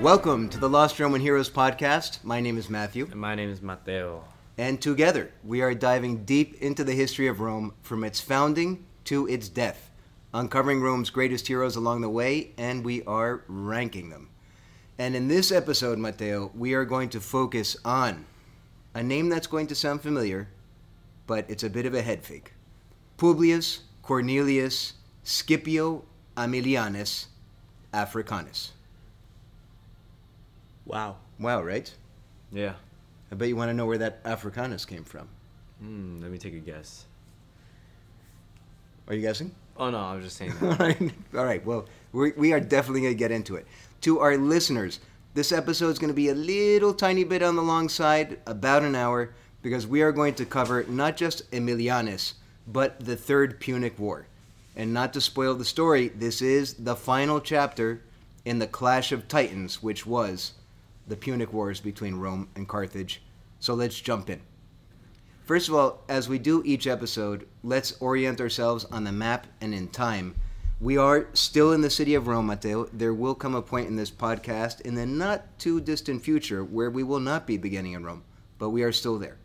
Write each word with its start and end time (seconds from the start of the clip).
Welcome 0.00 0.48
to 0.50 0.58
the 0.58 0.68
Lost 0.68 1.00
Roman 1.00 1.20
Heroes 1.20 1.48
podcast. 1.50 2.22
My 2.22 2.40
name 2.40 2.58
is 2.58 2.68
Matthew, 2.68 3.08
And 3.10 3.18
my 3.20 3.34
name 3.34 3.50
is 3.50 3.62
Matteo. 3.62 4.22
and 4.58 4.80
together 4.80 5.32
we 5.42 5.62
are 5.62 5.74
diving 5.74 6.24
deep 6.24 6.60
into 6.62 6.84
the 6.84 6.92
history 6.92 7.26
of 7.26 7.40
Rome 7.40 7.72
from 7.82 8.04
its 8.04 8.20
founding 8.20 8.84
to 9.04 9.26
its 9.26 9.48
death, 9.48 9.90
uncovering 10.34 10.82
Rome's 10.82 11.10
greatest 11.10 11.48
heroes 11.48 11.74
along 11.76 12.02
the 12.02 12.10
way, 12.10 12.52
and 12.58 12.84
we 12.84 13.02
are 13.04 13.42
ranking 13.48 14.10
them. 14.10 14.28
And 14.98 15.14
in 15.14 15.28
this 15.28 15.52
episode, 15.52 15.98
Matteo, 15.98 16.50
we 16.54 16.74
are 16.74 16.84
going 16.84 17.08
to 17.10 17.20
focus 17.20 17.76
on 17.84 18.24
a 18.94 19.02
name 19.02 19.28
that's 19.28 19.46
going 19.46 19.66
to 19.66 19.74
sound 19.74 20.00
familiar, 20.00 20.48
but 21.26 21.44
it's 21.50 21.62
a 21.62 21.70
bit 21.70 21.84
of 21.86 21.94
a 21.94 22.00
head 22.02 22.24
fake 22.24 22.52
Publius 23.18 23.80
Cornelius 24.02 24.94
Scipio 25.22 26.04
Aemilianus 26.36 27.26
Africanus. 27.92 28.72
Wow. 30.86 31.16
Wow, 31.38 31.62
right? 31.62 31.92
Yeah. 32.52 32.74
I 33.30 33.34
bet 33.34 33.48
you 33.48 33.56
want 33.56 33.70
to 33.70 33.74
know 33.74 33.86
where 33.86 33.98
that 33.98 34.20
Africanus 34.24 34.84
came 34.84 35.04
from. 35.04 35.28
Hmm, 35.80 36.20
let 36.22 36.30
me 36.30 36.38
take 36.38 36.54
a 36.54 36.58
guess. 36.58 37.04
Are 39.08 39.14
you 39.14 39.20
guessing? 39.20 39.54
Oh 39.76 39.90
no, 39.90 39.98
I 39.98 40.14
was 40.14 40.24
just 40.24 40.36
saying 40.36 40.52
All 40.62 40.68
that. 40.70 40.78
right. 40.78 41.12
All 41.36 41.44
right. 41.44 41.64
Well, 41.66 41.86
we 42.12 42.32
we 42.32 42.52
are 42.52 42.60
definitely 42.60 43.02
going 43.02 43.12
to 43.14 43.18
get 43.18 43.30
into 43.30 43.56
it. 43.56 43.66
To 44.02 44.20
our 44.20 44.36
listeners, 44.36 45.00
this 45.34 45.52
episode 45.52 45.90
is 45.90 45.98
going 45.98 46.08
to 46.08 46.14
be 46.14 46.28
a 46.28 46.34
little 46.34 46.94
tiny 46.94 47.24
bit 47.24 47.42
on 47.42 47.56
the 47.56 47.62
long 47.62 47.88
side, 47.88 48.38
about 48.46 48.82
an 48.82 48.94
hour, 48.94 49.34
because 49.62 49.86
we 49.86 50.02
are 50.02 50.12
going 50.12 50.34
to 50.34 50.44
cover 50.46 50.84
not 50.84 51.16
just 51.16 51.50
Aemilianus, 51.50 52.34
but 52.66 53.00
the 53.00 53.16
Third 53.16 53.60
Punic 53.60 53.98
War. 53.98 54.26
And 54.76 54.92
not 54.92 55.12
to 55.14 55.20
spoil 55.20 55.54
the 55.54 55.64
story, 55.64 56.08
this 56.08 56.40
is 56.40 56.74
the 56.74 56.94
final 56.94 57.40
chapter 57.40 58.02
in 58.44 58.58
the 58.58 58.66
Clash 58.66 59.10
of 59.10 59.26
Titans, 59.26 59.82
which 59.82 60.06
was 60.06 60.52
the 61.08 61.16
Punic 61.16 61.52
Wars 61.52 61.80
between 61.80 62.16
Rome 62.16 62.48
and 62.54 62.68
Carthage. 62.68 63.22
So 63.58 63.74
let's 63.74 64.00
jump 64.00 64.30
in. 64.30 64.40
First 65.44 65.68
of 65.68 65.74
all, 65.74 66.02
as 66.08 66.28
we 66.28 66.38
do 66.38 66.62
each 66.64 66.86
episode, 66.86 67.46
let's 67.62 68.00
orient 68.00 68.40
ourselves 68.40 68.84
on 68.86 69.04
the 69.04 69.12
map 69.12 69.46
and 69.60 69.72
in 69.72 69.88
time. 69.88 70.34
We 70.78 70.98
are 70.98 71.28
still 71.32 71.72
in 71.72 71.80
the 71.80 71.88
city 71.88 72.14
of 72.14 72.26
Rome, 72.26 72.48
Matteo. 72.48 72.84
There 72.92 73.14
will 73.14 73.34
come 73.34 73.54
a 73.54 73.62
point 73.62 73.88
in 73.88 73.96
this 73.96 74.10
podcast 74.10 74.82
in 74.82 74.94
the 74.94 75.06
not 75.06 75.58
too 75.58 75.80
distant 75.80 76.22
future 76.22 76.62
where 76.62 76.90
we 76.90 77.02
will 77.02 77.18
not 77.18 77.46
be 77.46 77.56
beginning 77.56 77.94
in 77.94 78.04
Rome, 78.04 78.24
but 78.58 78.68
we 78.68 78.82
are 78.82 78.92
still 78.92 79.18
there. 79.18 79.38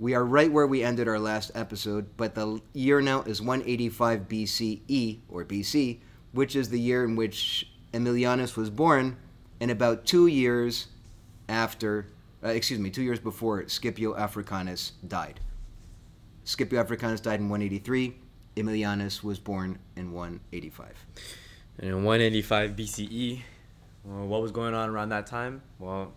We 0.00 0.12
are 0.14 0.24
right 0.24 0.50
where 0.50 0.66
we 0.66 0.82
ended 0.82 1.06
our 1.06 1.20
last 1.20 1.52
episode, 1.54 2.08
but 2.16 2.34
the 2.34 2.60
year 2.72 3.00
now 3.00 3.22
is 3.22 3.40
185 3.40 4.26
BCE, 4.26 5.20
or 5.28 5.44
BC, 5.44 6.00
which 6.32 6.56
is 6.56 6.68
the 6.68 6.80
year 6.80 7.04
in 7.04 7.14
which 7.14 7.70
Aemilianus 7.94 8.56
was 8.56 8.68
born, 8.68 9.18
and 9.60 9.70
about 9.70 10.04
two 10.04 10.26
years 10.26 10.88
after, 11.48 12.08
uh, 12.42 12.48
excuse 12.48 12.80
me, 12.80 12.90
two 12.90 13.04
years 13.04 13.20
before 13.20 13.68
Scipio 13.68 14.16
Africanus 14.16 14.94
died. 15.06 15.38
Scipio 16.42 16.80
Africanus 16.80 17.20
died 17.20 17.38
in 17.38 17.48
183. 17.48 18.16
Aemilianus 18.56 19.22
was 19.22 19.38
born 19.38 19.78
in 19.96 20.12
185. 20.12 21.06
And 21.78 21.88
in 21.90 22.04
185 22.04 22.70
BCE, 22.70 23.42
well, 24.04 24.26
what 24.26 24.40
was 24.40 24.50
going 24.50 24.74
on 24.74 24.88
around 24.88 25.10
that 25.10 25.26
time? 25.26 25.60
Well, 25.78 26.12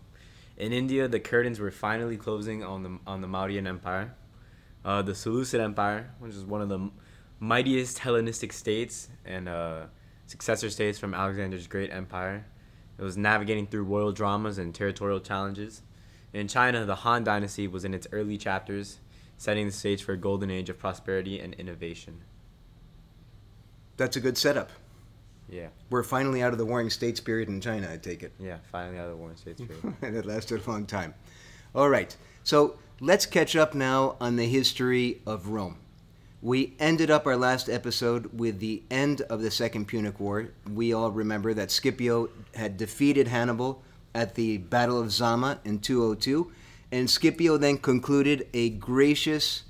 in 0.57 0.71
India, 0.71 1.07
the 1.07 1.19
curtains 1.19 1.59
were 1.59 1.71
finally 1.71 2.15
closing 2.15 2.63
on 2.63 2.83
the 2.83 2.99
on 3.05 3.21
the 3.21 3.27
Mauryan 3.27 3.67
Empire. 3.67 4.13
Uh, 4.85 5.01
the 5.01 5.13
Seleucid 5.13 5.59
Empire, 5.59 6.11
which 6.19 6.33
is 6.33 6.45
one 6.45 6.61
of 6.61 6.69
the 6.69 6.89
mightiest 7.39 7.99
Hellenistic 7.99 8.53
states 8.53 9.09
and 9.25 9.49
uh, 9.49 9.85
successor 10.27 10.69
states 10.69 10.97
from 10.97 11.13
Alexander's 11.13 11.67
great 11.67 11.91
empire, 11.91 12.45
it 12.97 13.03
was 13.03 13.17
navigating 13.17 13.67
through 13.67 13.83
royal 13.83 14.13
dramas 14.13 14.57
and 14.57 14.73
territorial 14.73 15.19
challenges. 15.19 15.81
In 16.31 16.47
China, 16.47 16.85
the 16.85 16.95
Han 16.95 17.23
Dynasty 17.23 17.67
was 17.67 17.83
in 17.83 17.93
its 17.93 18.07
early 18.11 18.37
chapters, 18.37 18.99
setting 19.37 19.65
the 19.65 19.71
stage 19.71 20.03
for 20.03 20.13
a 20.13 20.17
golden 20.17 20.51
age 20.51 20.69
of 20.69 20.77
prosperity 20.77 21.39
and 21.39 21.53
innovation. 21.55 22.21
That's 23.99 24.15
a 24.15 24.21
good 24.21 24.37
setup. 24.37 24.69
Yeah, 25.49 25.67
We're 25.89 26.03
finally 26.03 26.41
out 26.41 26.53
of 26.53 26.57
the 26.57 26.65
Warring 26.65 26.89
States 26.89 27.19
period 27.19 27.49
in 27.49 27.59
China, 27.59 27.89
I 27.91 27.97
take 27.97 28.23
it. 28.23 28.31
yeah, 28.39 28.57
finally 28.71 28.97
out 28.97 29.05
of 29.05 29.11
the 29.11 29.17
Warring 29.17 29.35
States 29.35 29.59
period. 29.61 29.95
and 30.01 30.15
it 30.15 30.25
lasted 30.25 30.65
a 30.65 30.69
long 30.69 30.85
time. 30.85 31.13
All 31.75 31.89
right, 31.89 32.15
so 32.43 32.77
let's 33.01 33.25
catch 33.25 33.55
up 33.55 33.73
now 33.73 34.15
on 34.21 34.35
the 34.35 34.45
history 34.45 35.21
of 35.25 35.49
Rome. 35.49 35.77
We 36.41 36.75
ended 36.79 37.11
up 37.11 37.27
our 37.27 37.35
last 37.35 37.67
episode 37.67 38.39
with 38.39 38.59
the 38.59 38.83
end 38.89 39.21
of 39.21 39.41
the 39.41 39.51
Second 39.51 39.87
Punic 39.87 40.19
War. 40.19 40.49
We 40.71 40.93
all 40.93 41.11
remember 41.11 41.53
that 41.55 41.69
Scipio 41.71 42.29
had 42.55 42.77
defeated 42.77 43.27
Hannibal 43.27 43.83
at 44.15 44.35
the 44.35 44.59
Battle 44.59 44.99
of 44.99 45.11
Zama 45.11 45.59
in 45.65 45.79
202, 45.79 46.51
and 46.91 47.09
Scipio 47.09 47.57
then 47.57 47.77
concluded 47.77 48.47
a 48.53 48.69
gracious 48.69 49.63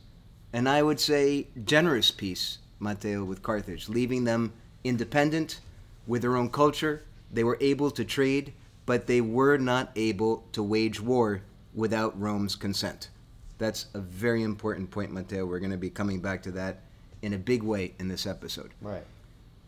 and 0.51 0.67
I 0.67 0.83
would 0.83 0.99
say 0.99 1.47
generous 1.63 2.11
peace, 2.11 2.57
Matteo, 2.79 3.23
with 3.23 3.43
Carthage, 3.43 3.89
leaving 3.89 4.23
them 4.23 4.53
independent 4.83 5.59
with 6.07 6.21
their 6.21 6.35
own 6.35 6.49
culture. 6.49 7.03
They 7.31 7.43
were 7.43 7.57
able 7.61 7.91
to 7.91 8.03
trade, 8.05 8.53
but 8.85 9.07
they 9.07 9.21
were 9.21 9.57
not 9.57 9.91
able 9.95 10.45
to 10.53 10.63
wage 10.63 10.99
war 10.99 11.41
without 11.73 12.19
Rome's 12.19 12.55
consent. 12.55 13.09
That's 13.57 13.87
a 13.93 13.99
very 13.99 14.41
important 14.43 14.89
point, 14.89 15.11
Matteo. 15.11 15.45
We're 15.45 15.59
going 15.59 15.71
to 15.71 15.77
be 15.77 15.89
coming 15.89 16.21
back 16.21 16.41
to 16.43 16.51
that 16.51 16.79
in 17.21 17.33
a 17.33 17.37
big 17.37 17.61
way 17.61 17.93
in 17.99 18.07
this 18.07 18.25
episode. 18.25 18.71
right. 18.81 19.03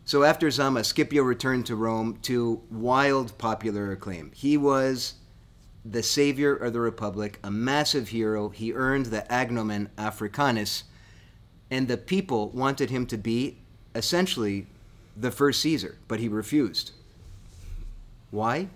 So 0.04 0.24
after 0.24 0.50
Zama, 0.50 0.82
Scipio 0.82 1.22
returned 1.22 1.66
to 1.66 1.76
Rome 1.76 2.18
to 2.22 2.60
wild 2.72 3.38
popular 3.38 3.92
acclaim. 3.92 4.32
He 4.34 4.56
was 4.56 5.14
the 5.84 6.02
savior 6.02 6.56
of 6.56 6.72
the 6.72 6.80
Republic, 6.80 7.38
a 7.44 7.50
massive 7.50 8.08
hero. 8.08 8.48
He 8.48 8.72
earned 8.72 9.06
the 9.06 9.24
agnomen 9.30 9.90
Africanus, 9.96 10.84
and 11.72 11.88
the 11.88 11.96
people 11.96 12.50
wanted 12.50 12.90
him 12.90 13.06
to 13.06 13.16
be 13.16 13.56
essentially 13.94 14.66
the 15.16 15.30
first 15.30 15.62
Caesar, 15.62 15.96
but 16.06 16.20
he 16.20 16.28
refused. 16.28 16.92
Why? 18.30 18.68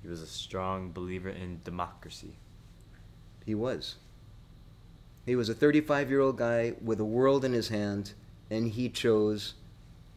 He 0.00 0.08
was 0.08 0.22
a 0.22 0.26
strong 0.26 0.92
believer 0.92 1.28
in 1.28 1.60
democracy. 1.64 2.36
He 3.44 3.56
was. 3.56 3.96
He 5.26 5.34
was 5.34 5.48
a 5.48 5.54
35 5.54 6.08
year 6.08 6.20
old 6.20 6.38
guy 6.38 6.74
with 6.80 7.00
a 7.00 7.04
world 7.04 7.44
in 7.44 7.52
his 7.52 7.68
hand, 7.68 8.12
and 8.48 8.68
he 8.68 8.88
chose 8.88 9.54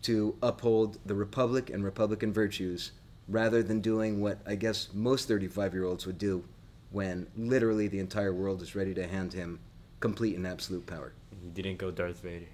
to 0.03 0.35
uphold 0.43 0.99
the 1.03 1.15
Republic 1.15 1.71
and 1.71 1.83
Republican 1.83 2.31
virtues 2.31 2.91
rather 3.27 3.63
than 3.63 3.81
doing 3.81 4.21
what 4.21 4.37
I 4.45 4.53
guess 4.53 4.89
most 4.93 5.27
35 5.27 5.73
year 5.73 5.85
olds 5.85 6.05
would 6.05 6.19
do 6.19 6.43
when 6.91 7.25
literally 7.35 7.87
the 7.87 7.99
entire 7.99 8.33
world 8.33 8.61
is 8.61 8.75
ready 8.75 8.93
to 8.93 9.07
hand 9.07 9.33
him 9.33 9.59
complete 9.99 10.35
and 10.35 10.45
absolute 10.45 10.85
power. 10.85 11.13
He 11.55 11.61
didn't 11.61 11.77
go 11.77 11.91
Darth 11.91 12.21
Vader. 12.21 12.45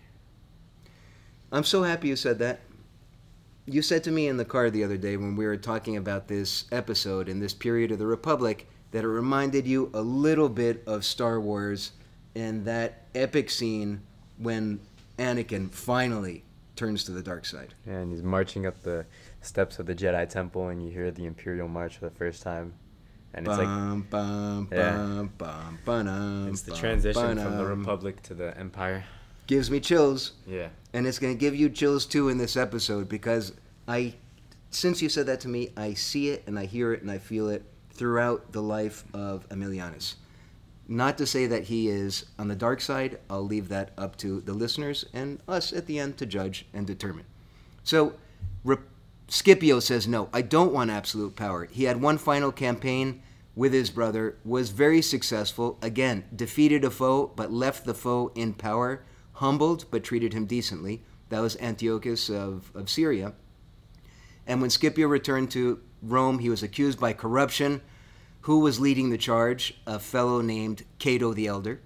I'm 1.52 1.64
so 1.64 1.84
happy 1.84 2.08
you 2.08 2.16
said 2.16 2.40
that. 2.40 2.62
You 3.66 3.82
said 3.82 4.04
to 4.06 4.12
me 4.12 4.28
in 4.28 4.38
the 4.38 4.46
car 4.46 4.70
the 4.70 4.84
other 4.84 4.98
day 4.98 5.18
when 5.18 5.36
we 5.36 5.46
were 5.46 5.58
talking 5.58 5.98
about 5.98 6.28
this 6.28 6.66
episode 6.72 7.30
in 7.30 7.40
this 7.40 7.54
period 7.54 7.92
of 7.92 8.00
the 8.00 8.06
Republic 8.06 8.68
that 8.92 9.04
it 9.04 9.08
reminded 9.08 9.66
you 9.66 9.90
a 9.94 10.02
little 10.02 10.50
bit 10.50 10.84
of 10.86 11.06
Star 11.06 11.40
Wars 11.40 11.92
and 12.36 12.66
that 12.66 13.04
epic 13.16 13.50
scene 13.50 14.02
when 14.38 14.80
Anakin 15.18 15.72
finally 15.72 16.44
turns 16.76 17.04
to 17.06 17.12
the 17.12 17.22
dark 17.22 17.46
side. 17.46 17.74
Yeah, 17.88 18.00
and 18.00 18.12
he's 18.12 18.24
marching 18.24 18.66
up 18.66 18.82
the 18.82 19.06
steps 19.42 19.80
of 19.80 19.86
the 19.86 19.96
Jedi 19.96 20.28
Temple, 20.28 20.70
and 20.70 20.84
you 20.84 20.92
hear 20.92 21.12
the 21.12 21.26
Imperial 21.26 21.68
March 21.68 21.98
for 21.98 22.06
the 22.06 22.16
first 22.16 22.42
time, 22.42 22.74
and 23.34 23.48
it's 23.48 23.58
like 23.58 23.68
Bum, 23.68 24.08
bum, 24.10 24.68
Yeah. 24.72 24.92
bum, 24.96 25.32
bum, 25.38 25.80
ba-dum, 25.86 26.48
it's 26.50 26.62
the 26.62 26.72
bum, 26.72 26.80
transition 26.80 27.38
from 27.40 27.58
the. 27.58 27.66
Republic 27.66 28.22
to 28.24 28.34
the 28.34 28.58
Empire. 28.58 29.04
Gives 29.48 29.70
me 29.70 29.80
chills. 29.80 30.34
Yeah, 30.48 30.70
and 30.94 31.06
it's 31.06 31.20
going 31.20 31.34
to 31.34 31.40
give 31.40 31.56
you 31.56 31.70
chills 31.70 32.06
too 32.06 32.30
in 32.30 32.38
this 32.38 32.56
episode 32.56 33.10
because 33.10 33.54
I, 33.88 34.16
since 34.70 35.02
you 35.02 35.10
said 35.10 35.26
that 35.26 35.40
to 35.42 35.48
me, 35.50 35.70
I 35.76 35.94
see 35.96 36.30
it 36.30 36.44
and 36.48 36.58
I 36.58 36.66
hear 36.66 36.94
it 36.94 37.02
and 37.02 37.12
I 37.12 37.18
feel 37.18 37.50
it 37.50 37.64
throughout 37.92 38.52
the 38.54 38.62
life 38.62 39.04
of 39.14 39.48
Aemilianus. 39.50 40.16
Not 40.88 41.18
to 41.20 41.26
say 41.26 41.46
that 41.48 41.64
he 41.64 41.88
is 41.88 42.26
on 42.38 42.48
the 42.50 42.56
dark 42.56 42.82
side, 42.82 43.20
I'll 43.30 43.46
leave 43.46 43.70
that 43.70 43.92
up 43.98 44.18
to 44.18 44.42
the 44.42 44.54
listeners 44.54 45.06
and 45.14 45.40
us 45.48 45.72
at 45.74 45.86
the 45.88 45.98
end 46.00 46.18
to 46.18 46.26
judge 46.26 46.66
and 46.74 46.86
determine. 46.88 47.26
So, 47.84 48.14
Re- 48.66 48.78
Scipio 49.28 49.80
says, 49.80 50.08
No, 50.08 50.30
I 50.34 50.42
don't 50.42 50.74
want 50.74 50.92
absolute 50.92 51.36
power. 51.36 51.66
He 51.66 51.86
had 51.86 52.02
one 52.02 52.18
final 52.18 52.52
campaign 52.52 53.22
with 53.56 53.74
his 53.74 53.90
brother, 53.90 54.38
was 54.44 54.72
very 54.72 55.02
successful. 55.02 55.78
Again, 55.82 56.26
defeated 56.36 56.84
a 56.84 56.90
foe, 56.90 57.28
but 57.36 57.52
left 57.52 57.86
the 57.86 57.94
foe 57.94 58.32
in 58.36 58.54
power, 58.54 59.04
humbled, 59.34 59.86
but 59.92 60.04
treated 60.04 60.34
him 60.34 60.46
decently. 60.46 61.04
That 61.30 61.42
was 61.42 61.56
Antiochus 61.58 62.30
of, 62.30 62.72
of 62.74 62.90
Syria. 62.90 63.34
And 64.48 64.60
when 64.60 64.72
Scipio 64.72 65.08
returned 65.08 65.52
to 65.52 65.80
Rome. 66.04 66.40
He 66.40 66.50
was 66.50 66.62
accused 66.62 67.00
by 67.00 67.14
corruption. 67.14 67.82
Who 68.42 68.60
was 68.60 68.80
leading 68.80 69.10
the 69.10 69.18
charge? 69.18 69.76
A 69.88 70.00
fellow 70.00 70.42
named 70.42 70.84
Cato 71.00 71.34
the 71.34 71.48
Elder. 71.48 71.80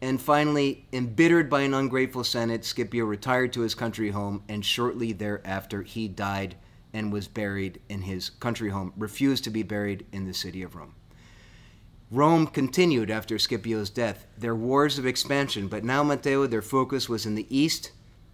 And 0.00 0.20
finally, 0.20 0.86
embittered 0.92 1.48
by 1.48 1.62
an 1.62 1.72
ungrateful 1.72 2.22
Senate, 2.22 2.64
Scipio 2.64 3.04
retired 3.04 3.52
to 3.54 3.62
his 3.62 3.74
country 3.74 4.10
home, 4.10 4.42
and 4.48 4.64
shortly 4.64 5.12
thereafter, 5.12 5.82
he 5.82 6.06
died 6.06 6.56
and 6.92 7.12
was 7.12 7.28
buried 7.28 7.80
in 7.88 8.02
his 8.02 8.30
country 8.30 8.70
home, 8.70 8.92
refused 8.96 9.44
to 9.44 9.50
be 9.50 9.62
buried 9.62 10.06
in 10.12 10.26
the 10.26 10.34
city 10.34 10.62
of 10.62 10.76
Rome. 10.76 10.94
Rome 12.10 12.46
continued 12.46 13.10
after 13.10 13.38
Scipio's 13.38 13.90
death 13.90 14.26
their 14.38 14.54
wars 14.54 14.98
of 14.98 15.06
expansion, 15.06 15.66
but 15.66 15.82
now, 15.82 16.02
Matteo, 16.04 16.46
their 16.46 16.62
focus 16.62 17.08
was 17.08 17.26
in 17.26 17.34
the 17.34 17.46
east 17.54 17.90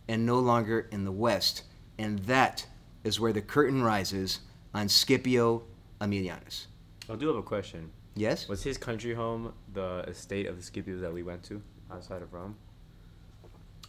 and 0.09 0.27
no 0.27 0.39
longer 0.39 0.89
in 0.91 1.05
the 1.05 1.13
west. 1.13 1.63
And 1.99 2.19
that 2.21 2.67
is 3.03 3.19
where 3.19 3.33
the 3.33 3.41
curtain 3.41 3.83
rises 3.83 4.41
on 4.75 4.89
Scipio 4.89 5.63
Aemilianus. 6.01 6.67
I 7.09 7.17
do 7.17 7.29
have 7.29 7.37
a 7.37 7.43
question. 7.43 7.91
Yes? 8.15 8.49
Was 8.49 8.63
his 8.63 8.77
country 8.77 9.15
home 9.15 9.55
the 9.73 10.05
estate 10.07 10.47
of 10.47 10.57
the 10.57 10.63
Scipios 10.63 11.01
that 11.01 11.13
we 11.13 11.23
went 11.23 11.43
to 11.45 11.63
outside 11.91 12.23
of 12.23 12.33
Rome? 12.33 12.57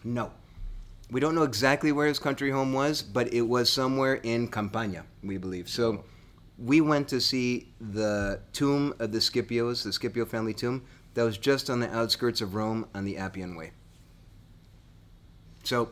No. 0.04 0.32
We 1.12 1.20
don't 1.20 1.36
know 1.36 1.44
exactly 1.44 1.92
where 1.92 2.08
his 2.08 2.20
country 2.20 2.50
home 2.50 2.74
was, 2.74 3.02
but 3.02 3.34
it 3.34 3.42
was 3.42 3.70
somewhere 3.70 4.16
in 4.16 4.48
Campania, 4.48 5.06
we 5.22 5.38
believe. 5.38 5.68
So 5.68 6.04
we 6.58 6.82
went 6.82 7.08
to 7.10 7.20
see 7.20 7.74
the 7.80 8.40
tomb 8.54 8.94
of 9.00 9.12
the 9.12 9.20
Scipios, 9.20 9.84
the 9.84 9.92
Scipio 9.92 10.26
family 10.26 10.54
tomb, 10.54 10.84
that 11.14 11.24
was 11.24 11.38
just 11.38 11.70
on 11.70 11.80
the 11.80 11.94
outskirts 11.94 12.42
of 12.42 12.56
Rome 12.56 12.88
on 12.96 13.06
the 13.06 13.18
Appian 13.18 13.56
Way. 13.56 13.72
So 15.64 15.90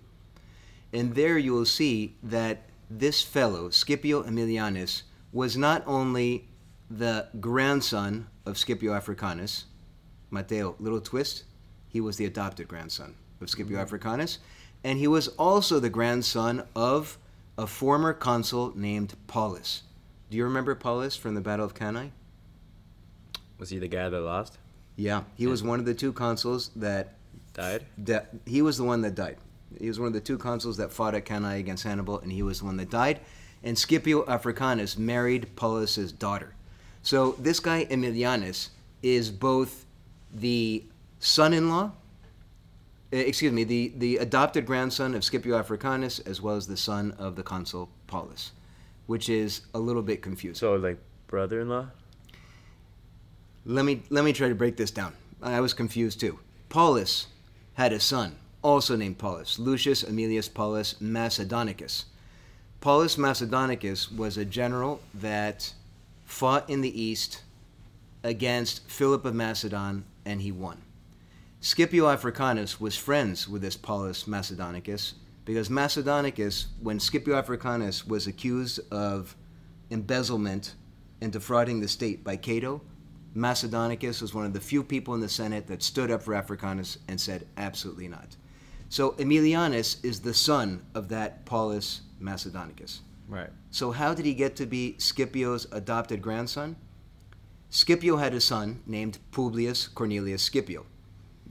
And 0.91 1.13
there 1.13 1.37
you 1.37 1.53
will 1.53 1.65
see 1.65 2.15
that 2.23 2.63
this 2.89 3.21
fellow, 3.21 3.69
Scipio 3.69 4.23
Aemilianus, 4.23 5.03
was 5.31 5.55
not 5.57 5.83
only 5.85 6.47
the 6.89 7.27
grandson 7.39 8.27
of 8.45 8.57
Scipio 8.57 8.93
Africanus, 8.93 9.65
Matteo, 10.31 10.75
little 10.79 11.01
twist, 11.01 11.43
he 11.95 12.01
was 12.01 12.17
the 12.17 12.25
adopted 12.25 12.67
grandson 12.67 13.15
of 13.39 13.49
Scipio 13.49 13.67
mm-hmm. 13.67 13.77
Africanus, 13.77 14.39
and 14.83 14.99
he 14.99 15.07
was 15.07 15.29
also 15.29 15.79
the 15.79 15.89
grandson 15.89 16.61
of 16.75 17.17
a 17.57 17.65
former 17.65 18.11
consul 18.11 18.73
named 18.75 19.13
Paulus. 19.27 19.83
Do 20.29 20.35
you 20.35 20.43
remember 20.43 20.75
Paulus 20.75 21.15
from 21.15 21.35
the 21.35 21.39
Battle 21.39 21.65
of 21.65 21.73
Cannae? 21.73 22.11
Was 23.57 23.69
he 23.69 23.79
the 23.79 23.87
guy 23.87 24.09
that 24.09 24.19
lost? 24.19 24.57
Yeah, 24.97 25.23
he 25.35 25.47
was 25.47 25.63
one 25.63 25.79
of 25.79 25.85
the 25.85 25.93
two 25.93 26.11
consuls 26.11 26.69
that 26.75 27.13
Died? 27.53 27.85
that 27.99 28.27
he 28.45 28.61
was 28.61 28.77
the 28.77 28.83
one 28.83 28.99
that 29.03 29.15
died. 29.15 29.37
He 29.79 29.87
was 29.87 29.97
one 29.97 30.07
of 30.07 30.13
the 30.13 30.19
two 30.19 30.37
consuls 30.37 30.75
that 30.75 30.91
fought 30.91 31.15
at 31.15 31.23
Cannae 31.23 31.59
against 31.59 31.85
Hannibal, 31.85 32.19
and 32.19 32.29
he 32.29 32.43
was 32.43 32.59
the 32.59 32.65
one 32.65 32.75
that 32.75 32.89
died. 32.89 33.21
And 33.63 33.79
Scipio 33.79 34.25
Africanus 34.27 34.97
married 34.97 35.55
Paulus's 35.55 36.11
daughter. 36.11 36.55
So 37.03 37.37
this 37.39 37.61
guy 37.61 37.85
Aemilianus 37.85 38.71
is 39.01 39.31
both 39.31 39.85
the 40.33 40.83
son-in-law, 41.19 41.91
eh, 43.11 43.17
excuse 43.17 43.51
me, 43.51 43.63
the, 43.63 43.93
the 43.97 44.17
adopted 44.17 44.65
grandson 44.65 45.15
of 45.15 45.23
Scipio 45.23 45.57
Africanus, 45.57 46.19
as 46.19 46.41
well 46.41 46.55
as 46.55 46.67
the 46.67 46.77
son 46.77 47.13
of 47.17 47.35
the 47.35 47.43
consul 47.43 47.89
Paulus, 48.07 48.51
which 49.07 49.29
is 49.29 49.61
a 49.73 49.79
little 49.79 50.01
bit 50.01 50.21
confusing. 50.21 50.59
So, 50.59 50.75
like, 50.75 50.97
brother 51.27 51.61
in 51.61 51.69
law? 51.69 51.87
Let 53.65 53.83
me 53.83 54.03
let 54.11 54.23
me 54.23 54.31
try 54.31 54.47
to 54.47 54.55
break 54.55 54.77
this 54.77 54.91
down. 54.91 55.13
I 55.41 55.59
was 55.59 55.73
confused 55.73 56.19
too. 56.19 56.39
Paulus 56.69 57.27
had 57.73 57.91
a 57.93 57.99
son, 57.99 58.35
also 58.61 58.95
named 58.95 59.17
Paulus, 59.17 59.57
Lucius 59.57 60.03
Aemilius 60.03 60.53
Paulus 60.53 60.95
Macedonicus. 61.01 62.05
Paulus 62.79 63.15
Macedonicus 63.15 64.15
was 64.15 64.37
a 64.37 64.45
general 64.45 65.01
that 65.15 65.73
fought 66.25 66.69
in 66.69 66.81
the 66.81 67.01
east 67.01 67.41
against 68.23 68.87
Philip 68.89 69.25
of 69.25 69.33
Macedon, 69.33 70.03
and 70.25 70.41
he 70.41 70.51
won. 70.51 70.81
Scipio 71.65 72.07
Africanus 72.09 72.79
was 72.79 72.95
friends 72.95 73.49
with 73.49 73.63
this 73.63 73.75
Paulus 73.75 74.25
Macedonicus 74.25 75.13
because 75.45 75.67
Macedonicus, 75.67 76.67
when 76.79 76.99
Scipio 76.99 77.35
Africanus 77.35 78.05
was 78.05 78.27
accused 78.27 78.79
of 78.93 79.35
embezzlement 79.89 80.75
and 81.21 81.31
defrauding 81.31 81.79
the 81.79 81.87
state 81.87 82.23
by 82.23 82.37
Cato, 82.37 82.83
Macedonicus 83.35 84.21
was 84.21 84.31
one 84.31 84.45
of 84.45 84.53
the 84.53 84.59
few 84.59 84.83
people 84.83 85.15
in 85.15 85.21
the 85.21 85.27
Senate 85.27 85.65
that 85.65 85.81
stood 85.81 86.11
up 86.11 86.21
for 86.21 86.35
Africanus 86.35 86.99
and 87.07 87.19
said, 87.19 87.47
absolutely 87.57 88.09
not. 88.09 88.35
So 88.89 89.13
Aemilianus 89.13 90.05
is 90.05 90.19
the 90.19 90.35
son 90.35 90.85
of 90.93 91.09
that 91.09 91.45
Paulus 91.45 92.01
Macedonicus. 92.21 92.99
Right. 93.27 93.49
So 93.71 93.89
how 93.89 94.13
did 94.13 94.27
he 94.27 94.35
get 94.35 94.55
to 94.57 94.67
be 94.67 94.99
Scipio's 94.99 95.65
adopted 95.71 96.21
grandson? 96.21 96.75
Scipio 97.71 98.17
had 98.17 98.35
a 98.35 98.39
son 98.39 98.83
named 98.85 99.17
Publius 99.31 99.87
Cornelius 99.87 100.43
Scipio. 100.43 100.85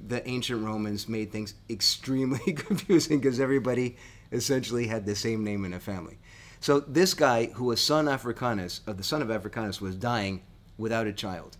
The 0.06 0.26
ancient 0.28 0.64
Romans 0.64 1.08
made 1.08 1.32
things 1.32 1.54
extremely 1.70 2.52
confusing 2.52 3.20
because 3.20 3.40
everybody 3.40 3.96
essentially 4.32 4.86
had 4.86 5.06
the 5.06 5.14
same 5.14 5.44
name 5.44 5.64
in 5.64 5.72
a 5.72 5.80
family. 5.80 6.18
So 6.60 6.80
this 6.80 7.14
guy, 7.14 7.46
who 7.46 7.64
was 7.64 7.82
son 7.82 8.08
Africanus, 8.08 8.80
of 8.86 8.96
the 8.96 9.02
son 9.02 9.22
of 9.22 9.30
Africanus, 9.30 9.80
was 9.80 9.96
dying 9.96 10.42
without 10.78 11.06
a 11.06 11.12
child. 11.12 11.56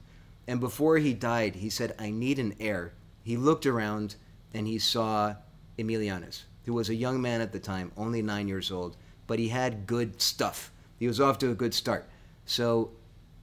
And 0.47 0.61
before 0.61 0.99
he 0.99 1.15
died, 1.15 1.57
he 1.57 1.71
said, 1.71 1.95
I 1.99 2.11
need 2.11 2.39
an 2.39 2.55
heir. 2.61 2.93
He 3.23 3.37
looked 3.37 3.67
around 3.67 4.17
and 4.53 4.67
he 4.67 4.79
saw 4.79 5.35
Aemilianus, 5.79 6.43
who 6.65 6.75
was 6.75 6.89
a 6.89 6.95
young 6.95 7.21
man 7.21 7.41
at 7.41 7.53
the 7.53 7.59
time, 7.59 7.93
only 7.97 8.23
nine 8.23 8.49
years 8.49 8.71
old, 8.71 8.97
but 9.27 9.39
he 9.39 9.49
had 9.49 9.87
good 9.87 10.21
stuff. 10.21 10.71
He 10.99 11.07
was 11.07 11.21
off 11.21 11.39
to 11.39 11.51
a 11.51 11.55
good 11.55 11.75
start. 11.75 12.09
So 12.45 12.93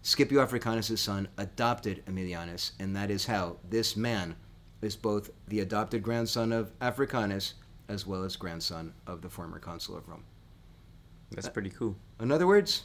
Scipio 0.04 0.42
Africanus' 0.42 1.02
son 1.02 1.28
adopted 1.38 2.04
Aemilianus, 2.06 2.72
and 2.80 2.96
that 2.96 3.12
is 3.12 3.26
how 3.26 3.58
this 3.70 3.96
man 3.96 4.36
is 4.82 4.96
both 4.96 5.30
the 5.48 5.60
adopted 5.60 6.04
grandson 6.04 6.52
of 6.52 6.72
Africanus 6.82 7.54
as 7.88 8.08
well 8.08 8.24
as 8.24 8.36
grandson 8.36 8.94
of 9.06 9.22
the 9.22 9.30
former 9.30 9.60
consul 9.60 9.98
of 9.98 10.08
Rome. 10.08 10.24
That's 11.32 11.50
pretty 11.50 11.70
cool. 11.70 11.96
In 12.20 12.32
other 12.32 12.48
words, 12.48 12.84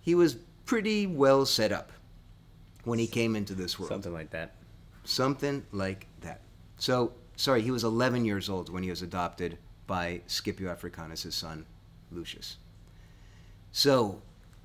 he 0.00 0.14
was 0.14 0.36
pretty 0.64 1.06
well 1.06 1.44
set 1.44 1.72
up 1.72 1.92
when 2.84 2.98
he 2.98 3.06
came 3.06 3.36
into 3.36 3.54
this 3.54 3.78
world. 3.78 3.90
Something 3.90 4.12
like 4.12 4.30
that. 4.30 4.54
Something 5.04 5.64
like 5.72 6.06
that. 6.20 6.40
So, 6.78 7.12
sorry, 7.36 7.62
he 7.62 7.70
was 7.70 7.84
11 7.84 8.24
years 8.24 8.48
old 8.48 8.70
when 8.70 8.82
he 8.82 8.90
was 8.90 9.02
adopted 9.02 9.58
by 9.86 10.22
Scipio 10.26 10.70
Africanus' 10.70 11.34
son, 11.34 11.66
Lucius. 12.10 12.56
So, 13.72 14.22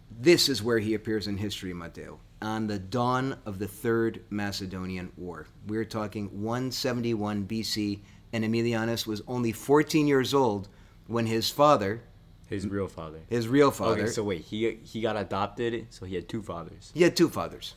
this 0.09 0.47
is 0.47 0.63
where 0.63 0.79
he 0.79 0.93
appears 0.93 1.27
in 1.27 1.37
history, 1.37 1.73
Matteo, 1.73 2.19
on 2.41 2.67
the 2.67 2.79
dawn 2.79 3.37
of 3.45 3.59
the 3.59 3.67
Third 3.67 4.21
Macedonian 4.29 5.11
War. 5.17 5.47
We're 5.67 5.85
talking 5.85 6.25
171 6.41 7.45
BC, 7.47 7.99
and 8.33 8.43
Aemilianus 8.43 9.07
was 9.07 9.21
only 9.27 9.51
14 9.51 10.07
years 10.07 10.33
old 10.33 10.69
when 11.07 11.25
his 11.25 11.49
father, 11.49 12.01
His 12.49 12.67
real 12.67 12.87
father. 12.87 13.19
his 13.29 13.47
real 13.47 13.71
father, 13.71 14.03
Okay, 14.03 14.11
so 14.11 14.23
wait, 14.23 14.41
he 14.41 14.77
he 14.83 15.01
got 15.01 15.15
adopted, 15.17 15.87
so 15.89 16.05
he 16.05 16.15
had 16.15 16.29
two 16.29 16.41
fathers, 16.41 16.91
he 16.93 17.03
had 17.03 17.15
two 17.15 17.29
fathers. 17.29 17.75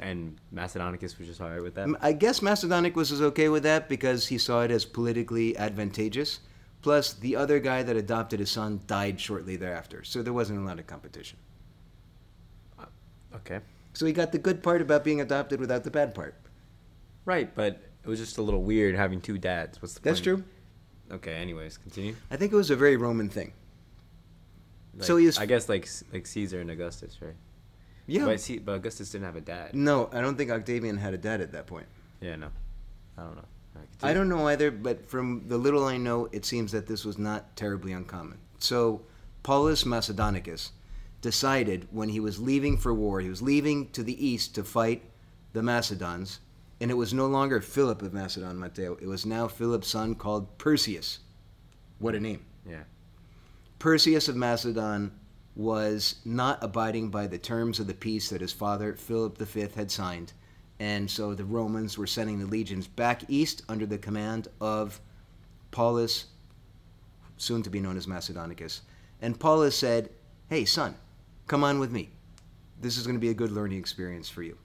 and 0.00 0.36
Macedonicus 0.52 1.18
was 1.18 1.28
just 1.28 1.40
alright 1.40 1.62
with 1.62 1.74
that. 1.76 1.88
I 2.00 2.12
guess 2.12 2.40
Macedonicus 2.40 3.10
was 3.10 3.22
okay 3.22 3.48
with 3.48 3.62
that 3.64 3.88
because 3.88 4.26
he 4.28 4.38
saw 4.38 4.62
it 4.62 4.70
as 4.70 4.84
politically 4.84 5.56
advantageous. 5.56 6.40
Plus, 6.82 7.14
the 7.14 7.34
other 7.36 7.60
guy 7.60 7.82
that 7.82 7.96
adopted 7.96 8.40
his 8.40 8.50
son 8.50 8.80
died 8.86 9.18
shortly 9.18 9.56
thereafter, 9.56 10.04
so 10.04 10.22
there 10.22 10.34
wasn't 10.34 10.58
a 10.58 10.62
lot 10.62 10.78
of 10.78 10.86
competition. 10.86 11.38
Uh, 12.78 12.84
okay. 13.36 13.60
So 13.94 14.06
he 14.06 14.12
got 14.12 14.32
the 14.32 14.38
good 14.38 14.62
part 14.62 14.82
about 14.82 15.04
being 15.04 15.20
adopted 15.20 15.60
without 15.60 15.84
the 15.84 15.90
bad 15.90 16.14
part. 16.14 16.34
Right, 17.24 17.54
but 17.54 17.80
it 18.02 18.08
was 18.08 18.18
just 18.18 18.36
a 18.38 18.42
little 18.42 18.62
weird 18.62 18.94
having 18.96 19.20
two 19.20 19.38
dads. 19.38 19.80
What's 19.80 19.94
the 19.94 20.00
That's 20.02 20.20
point? 20.20 20.24
true. 20.24 20.44
Okay. 21.12 21.34
Anyways, 21.34 21.78
continue. 21.78 22.16
I 22.30 22.36
think 22.36 22.52
it 22.52 22.56
was 22.56 22.70
a 22.70 22.76
very 22.76 22.96
Roman 22.96 23.28
thing. 23.28 23.52
Like, 24.94 25.04
So 25.04 25.16
he 25.16 25.30
I 25.38 25.46
guess 25.46 25.68
like 25.68 25.88
like 26.12 26.26
Caesar 26.26 26.60
and 26.60 26.70
Augustus, 26.70 27.18
right? 27.22 27.34
Yeah. 28.06 28.26
But, 28.26 28.48
but 28.64 28.72
Augustus 28.74 29.10
didn't 29.10 29.24
have 29.24 29.36
a 29.36 29.40
dad. 29.40 29.74
No, 29.74 30.10
I 30.12 30.20
don't 30.20 30.36
think 30.36 30.50
Octavian 30.50 30.98
had 30.98 31.14
a 31.14 31.18
dad 31.18 31.40
at 31.40 31.52
that 31.52 31.66
point. 31.66 31.86
Yeah, 32.20 32.36
no. 32.36 32.48
I 33.16 33.22
don't 33.22 33.36
know. 33.36 33.44
Alright, 33.74 33.88
I 34.02 34.12
don't 34.12 34.28
know 34.28 34.46
either, 34.48 34.70
but 34.70 35.06
from 35.06 35.48
the 35.48 35.56
little 35.56 35.84
I 35.84 35.96
know, 35.96 36.28
it 36.32 36.44
seems 36.44 36.72
that 36.72 36.86
this 36.86 37.04
was 37.04 37.18
not 37.18 37.56
terribly 37.56 37.92
uncommon. 37.92 38.38
So, 38.58 39.02
Paulus 39.42 39.84
Macedonicus 39.84 40.70
decided 41.24 41.88
when 41.90 42.10
he 42.10 42.20
was 42.20 42.38
leaving 42.38 42.76
for 42.76 42.92
war, 42.92 43.18
he 43.18 43.30
was 43.30 43.40
leaving 43.40 43.88
to 43.92 44.02
the 44.02 44.26
east 44.26 44.54
to 44.54 44.62
fight 44.62 45.02
the 45.54 45.62
Macedons, 45.62 46.40
and 46.82 46.90
it 46.90 46.98
was 46.98 47.14
no 47.14 47.26
longer 47.26 47.62
Philip 47.62 48.02
of 48.02 48.12
Macedon, 48.12 48.60
Matteo. 48.60 48.98
It 49.00 49.06
was 49.06 49.24
now 49.24 49.48
Philip's 49.48 49.88
son 49.88 50.16
called 50.16 50.58
Perseus. 50.58 51.20
What 51.98 52.14
a 52.14 52.20
name. 52.20 52.44
Yeah. 52.68 52.82
Perseus 53.78 54.28
of 54.28 54.36
Macedon 54.36 55.12
was 55.56 56.16
not 56.26 56.62
abiding 56.62 57.08
by 57.08 57.26
the 57.26 57.38
terms 57.38 57.80
of 57.80 57.86
the 57.86 57.94
peace 57.94 58.28
that 58.28 58.42
his 58.42 58.52
father 58.52 58.94
Philip 58.94 59.38
V 59.38 59.66
had 59.74 59.90
signed, 59.90 60.34
and 60.78 61.10
so 61.10 61.34
the 61.34 61.46
Romans 61.46 61.96
were 61.96 62.06
sending 62.06 62.38
the 62.38 62.46
legions 62.46 62.86
back 62.86 63.22
east 63.28 63.62
under 63.66 63.86
the 63.86 63.96
command 63.96 64.48
of 64.60 65.00
Paulus, 65.70 66.26
soon 67.38 67.62
to 67.62 67.70
be 67.70 67.80
known 67.80 67.96
as 67.96 68.06
Macedonicus. 68.06 68.82
And 69.22 69.40
Paulus 69.40 69.74
said, 69.74 70.10
Hey, 70.50 70.66
son, 70.66 70.96
come 71.46 71.64
on 71.64 71.78
with 71.78 71.90
me. 71.90 72.10
This 72.80 72.96
is 72.96 73.06
going 73.06 73.16
to 73.16 73.20
be 73.20 73.30
a 73.30 73.34
good 73.34 73.52
learning 73.52 73.78
experience 73.78 74.28
for 74.28 74.42
you. 74.42 74.56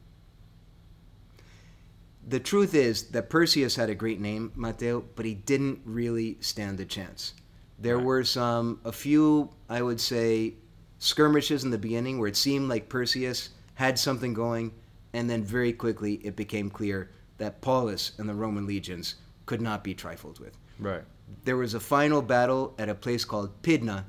The 2.27 2.39
truth 2.39 2.75
is 2.75 3.03
that 3.09 3.29
Perseus 3.29 3.75
had 3.75 3.89
a 3.89 3.95
great 3.95 4.19
name, 4.19 4.51
Matteo, 4.55 5.03
but 5.15 5.25
he 5.25 5.33
didn't 5.33 5.79
really 5.85 6.37
stand 6.41 6.79
a 6.79 6.85
chance. 6.85 7.33
There 7.79 7.97
Right. 7.97 8.05
were 8.05 8.23
some, 8.23 8.79
a 8.83 8.91
few, 8.91 9.49
I 9.69 9.81
would 9.81 9.99
say, 10.01 10.55
skirmishes 10.99 11.63
in 11.63 11.71
the 11.71 11.77
beginning 11.77 12.19
where 12.19 12.27
it 12.27 12.35
seemed 12.35 12.69
like 12.69 12.89
Perseus 12.89 13.49
had 13.75 13.97
something 13.97 14.33
going, 14.33 14.73
and 15.13 15.29
then 15.29 15.43
very 15.43 15.71
quickly 15.73 16.15
it 16.15 16.35
became 16.35 16.69
clear 16.69 17.09
that 17.37 17.61
Paulus 17.61 18.11
and 18.17 18.27
the 18.27 18.35
Roman 18.35 18.67
legions 18.67 19.15
could 19.45 19.61
not 19.61 19.83
be 19.83 19.95
trifled 19.95 20.39
with. 20.39 20.57
Right. 20.77 21.03
There 21.45 21.57
was 21.57 21.73
a 21.73 21.79
final 21.79 22.21
battle 22.21 22.75
at 22.77 22.89
a 22.89 22.95
place 22.95 23.23
called 23.23 23.61
Pydna, 23.63 24.03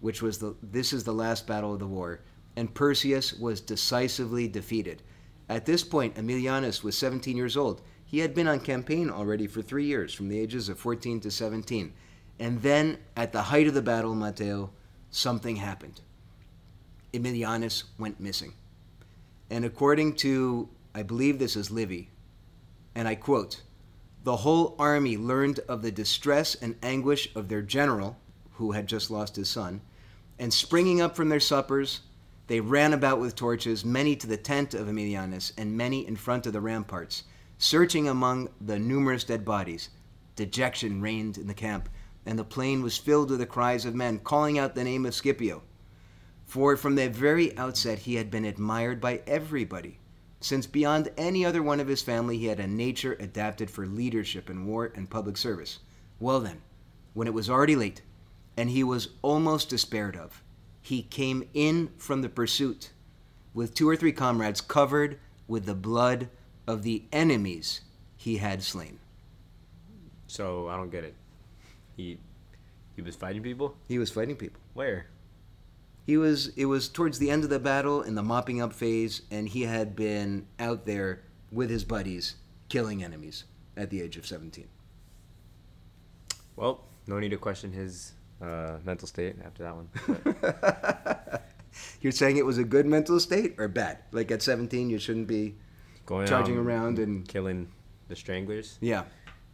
which 0.00 0.22
was 0.22 0.38
the 0.38 0.54
this 0.62 0.92
is 0.92 1.04
the 1.04 1.12
last 1.12 1.46
battle 1.46 1.72
of 1.72 1.78
the 1.78 1.86
war, 1.86 2.20
and 2.56 2.74
Perseus 2.74 3.32
was 3.34 3.60
decisively 3.60 4.48
defeated. 4.48 5.02
At 5.48 5.66
this 5.66 5.84
point, 5.84 6.16
Aemilianus 6.16 6.82
was 6.82 6.98
17 6.98 7.36
years 7.36 7.56
old. 7.56 7.82
He 8.04 8.18
had 8.18 8.34
been 8.34 8.48
on 8.48 8.60
campaign 8.60 9.10
already 9.10 9.46
for 9.46 9.62
three 9.62 9.84
years, 9.84 10.12
from 10.12 10.28
the 10.28 10.38
ages 10.38 10.68
of 10.68 10.78
14 10.78 11.20
to 11.20 11.30
17. 11.30 11.92
And 12.38 12.62
then, 12.62 12.98
at 13.16 13.32
the 13.32 13.42
height 13.42 13.66
of 13.66 13.74
the 13.74 13.82
battle, 13.82 14.14
Matteo, 14.14 14.70
something 15.10 15.56
happened. 15.56 16.00
Aemilianus 17.12 17.84
went 17.98 18.20
missing. 18.20 18.54
And 19.50 19.64
according 19.64 20.16
to, 20.16 20.68
I 20.94 21.02
believe 21.02 21.38
this 21.38 21.56
is 21.56 21.70
Livy, 21.70 22.10
and 22.94 23.06
I 23.06 23.14
quote, 23.14 23.62
the 24.24 24.38
whole 24.38 24.74
army 24.78 25.16
learned 25.16 25.60
of 25.68 25.82
the 25.82 25.92
distress 25.92 26.56
and 26.56 26.74
anguish 26.82 27.28
of 27.36 27.48
their 27.48 27.62
general, 27.62 28.16
who 28.56 28.72
had 28.72 28.86
just 28.86 29.10
lost 29.10 29.36
his 29.36 29.48
son, 29.48 29.80
and 30.38 30.52
springing 30.52 31.00
up 31.00 31.16
from 31.16 31.28
their 31.28 31.40
suppers, 31.40 32.00
they 32.46 32.60
ran 32.60 32.92
about 32.92 33.18
with 33.18 33.34
torches, 33.34 33.84
many 33.84 34.14
to 34.16 34.26
the 34.26 34.36
tent 34.36 34.74
of 34.74 34.86
Aemilianus, 34.86 35.52
and 35.56 35.76
many 35.76 36.06
in 36.06 36.16
front 36.16 36.46
of 36.46 36.52
the 36.52 36.60
ramparts, 36.60 37.24
searching 37.58 38.08
among 38.08 38.48
the 38.60 38.78
numerous 38.78 39.24
dead 39.24 39.44
bodies. 39.44 39.88
Dejection 40.36 41.00
reigned 41.00 41.38
in 41.38 41.46
the 41.46 41.54
camp, 41.54 41.88
and 42.24 42.38
the 42.38 42.44
plain 42.44 42.82
was 42.82 42.98
filled 42.98 43.30
with 43.30 43.38
the 43.38 43.46
cries 43.46 43.84
of 43.84 43.94
men 43.94 44.18
calling 44.18 44.58
out 44.58 44.74
the 44.74 44.84
name 44.84 45.06
of 45.06 45.14
Scipio. 45.14 45.62
For 46.44 46.76
from 46.76 46.94
the 46.94 47.08
very 47.08 47.56
outset 47.58 48.00
he 48.00 48.14
had 48.14 48.30
been 48.30 48.44
admired 48.44 49.00
by 49.00 49.22
everybody, 49.26 49.98
since 50.40 50.66
beyond 50.66 51.10
any 51.16 51.44
other 51.44 51.62
one 51.62 51.80
of 51.80 51.88
his 51.88 52.02
family 52.02 52.38
he 52.38 52.46
had 52.46 52.60
a 52.60 52.66
nature 52.66 53.16
adapted 53.18 53.70
for 53.70 53.86
leadership 53.86 54.48
in 54.48 54.66
war 54.66 54.92
and 54.94 55.10
public 55.10 55.36
service. 55.36 55.80
Well 56.20 56.40
then, 56.40 56.62
when 57.14 57.26
it 57.26 57.34
was 57.34 57.50
already 57.50 57.74
late, 57.74 58.02
and 58.56 58.70
he 58.70 58.82
was 58.82 59.08
almost 59.22 59.68
despaired 59.68 60.16
of, 60.16 60.42
he 60.80 61.02
came 61.02 61.48
in 61.52 61.90
from 61.98 62.22
the 62.22 62.28
pursuit 62.28 62.90
with 63.52 63.74
two 63.74 63.88
or 63.88 63.96
three 63.96 64.12
comrades 64.12 64.60
covered 64.60 65.18
with 65.48 65.66
the 65.66 65.74
blood 65.74 66.28
of 66.66 66.82
the 66.82 67.04
enemies 67.12 67.80
he 68.16 68.36
had 68.36 68.62
slain. 68.62 68.98
So 70.26 70.68
I 70.68 70.76
don't 70.76 70.90
get 70.90 71.04
it. 71.04 71.14
He 71.96 72.18
he 72.94 73.02
was 73.02 73.14
fighting 73.14 73.42
people. 73.42 73.76
He 73.88 73.98
was 73.98 74.10
fighting 74.10 74.36
people. 74.36 74.60
Where? 74.74 75.06
He 76.04 76.16
was 76.16 76.48
it 76.56 76.66
was 76.66 76.88
towards 76.88 77.18
the 77.18 77.30
end 77.30 77.44
of 77.44 77.50
the 77.50 77.58
battle 77.58 78.02
in 78.02 78.14
the 78.14 78.22
mopping 78.22 78.60
up 78.60 78.72
phase 78.72 79.22
and 79.30 79.48
he 79.48 79.62
had 79.62 79.96
been 79.96 80.46
out 80.58 80.86
there 80.86 81.22
with 81.50 81.70
his 81.70 81.84
buddies 81.84 82.36
killing 82.68 83.02
enemies 83.02 83.44
at 83.76 83.90
the 83.90 84.02
age 84.02 84.16
of 84.16 84.26
17. 84.26 84.66
Well, 86.56 86.84
no 87.06 87.18
need 87.18 87.30
to 87.30 87.36
question 87.36 87.72
his 87.72 88.12
uh, 88.42 88.76
mental 88.84 89.08
state 89.08 89.36
after 89.44 89.62
that 89.62 89.74
one. 89.76 91.40
You're 92.00 92.12
saying 92.12 92.36
it 92.36 92.46
was 92.46 92.58
a 92.58 92.64
good 92.64 92.86
mental 92.86 93.20
state 93.20 93.54
or 93.58 93.68
bad? 93.68 93.98
Like 94.12 94.30
at 94.30 94.42
17 94.42 94.90
you 94.90 94.98
shouldn't 94.98 95.26
be 95.26 95.56
going 96.06 96.26
charging 96.26 96.56
around 96.56 96.98
and 96.98 97.26
killing 97.26 97.68
the 98.08 98.16
stranglers. 98.16 98.78
yeah. 98.80 99.04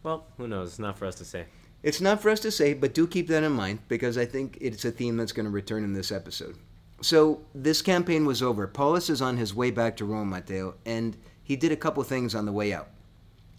Well, 0.03 0.25
who 0.37 0.49
knows? 0.49 0.67
It's 0.69 0.79
not 0.79 0.97
for 0.97 1.05
us 1.05 1.15
to 1.15 1.25
say. 1.25 1.45
It's 1.81 2.01
not 2.01 2.21
for 2.21 2.29
us 2.29 2.41
to 2.41 2.51
say, 2.51 2.73
but 2.73 2.93
do 2.93 3.07
keep 3.07 3.29
that 3.29 3.41
in 3.43 3.53
mind 3.53 3.79
because 3.87 4.17
I 4.17 4.25
think 4.25 4.57
it's 4.59 4.83
a 4.83 4.91
theme 4.91 5.15
that's 5.15 5.31
going 5.31 5.45
to 5.45 5.49
return 5.49 5.83
in 5.85 5.93
this 5.93 6.11
episode. 6.11 6.57
So, 7.01 7.41
this 7.55 7.81
campaign 7.81 8.25
was 8.25 8.41
over. 8.41 8.67
Paulus 8.67 9.09
is 9.09 9.21
on 9.21 9.37
his 9.37 9.53
way 9.53 9.71
back 9.71 9.95
to 9.97 10.05
Rome, 10.05 10.29
Matteo, 10.29 10.75
and 10.85 11.15
he 11.41 11.55
did 11.55 11.71
a 11.71 11.77
couple 11.77 12.03
things 12.03 12.35
on 12.35 12.45
the 12.45 12.51
way 12.51 12.73
out. 12.73 12.89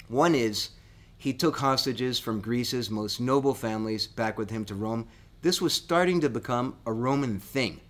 One 0.08 0.34
is 0.34 0.70
he 1.24 1.32
took 1.32 1.56
hostages 1.56 2.18
from 2.18 2.42
Greece's 2.42 2.90
most 2.90 3.18
noble 3.18 3.54
families 3.54 4.06
back 4.06 4.36
with 4.36 4.50
him 4.50 4.62
to 4.66 4.74
Rome. 4.74 5.08
This 5.40 5.58
was 5.58 5.72
starting 5.72 6.20
to 6.20 6.28
become 6.28 6.76
a 6.84 6.92
Roman 6.92 7.40
thing. 7.40 7.80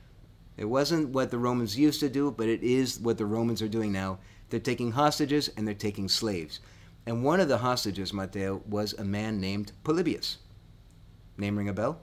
It 0.57 0.67
wasn't 0.67 1.09
what 1.09 1.33
the 1.33 1.39
Romans 1.39 1.77
used 1.77 1.99
to 1.99 2.09
do, 2.09 2.31
but 2.31 2.49
it 2.49 2.63
is 2.63 3.01
what 3.01 3.19
the 3.19 3.27
Romans 3.27 3.61
are 3.61 3.67
doing 3.67 3.91
now. 3.91 4.21
They're 4.51 4.61
taking 4.61 4.93
hostages 4.93 5.51
and 5.57 5.67
they're 5.67 5.75
taking 5.75 6.09
slaves. 6.09 6.61
And 7.07 7.25
one 7.25 7.41
of 7.41 7.49
the 7.49 7.59
hostages, 7.59 8.13
Matteo, 8.13 8.63
was 8.69 8.93
a 8.93 9.05
man 9.05 9.41
named 9.41 9.73
Polybius. 9.83 10.37
Name 11.37 11.59
ring 11.59 11.69
a 11.69 11.73
bell? 11.73 11.99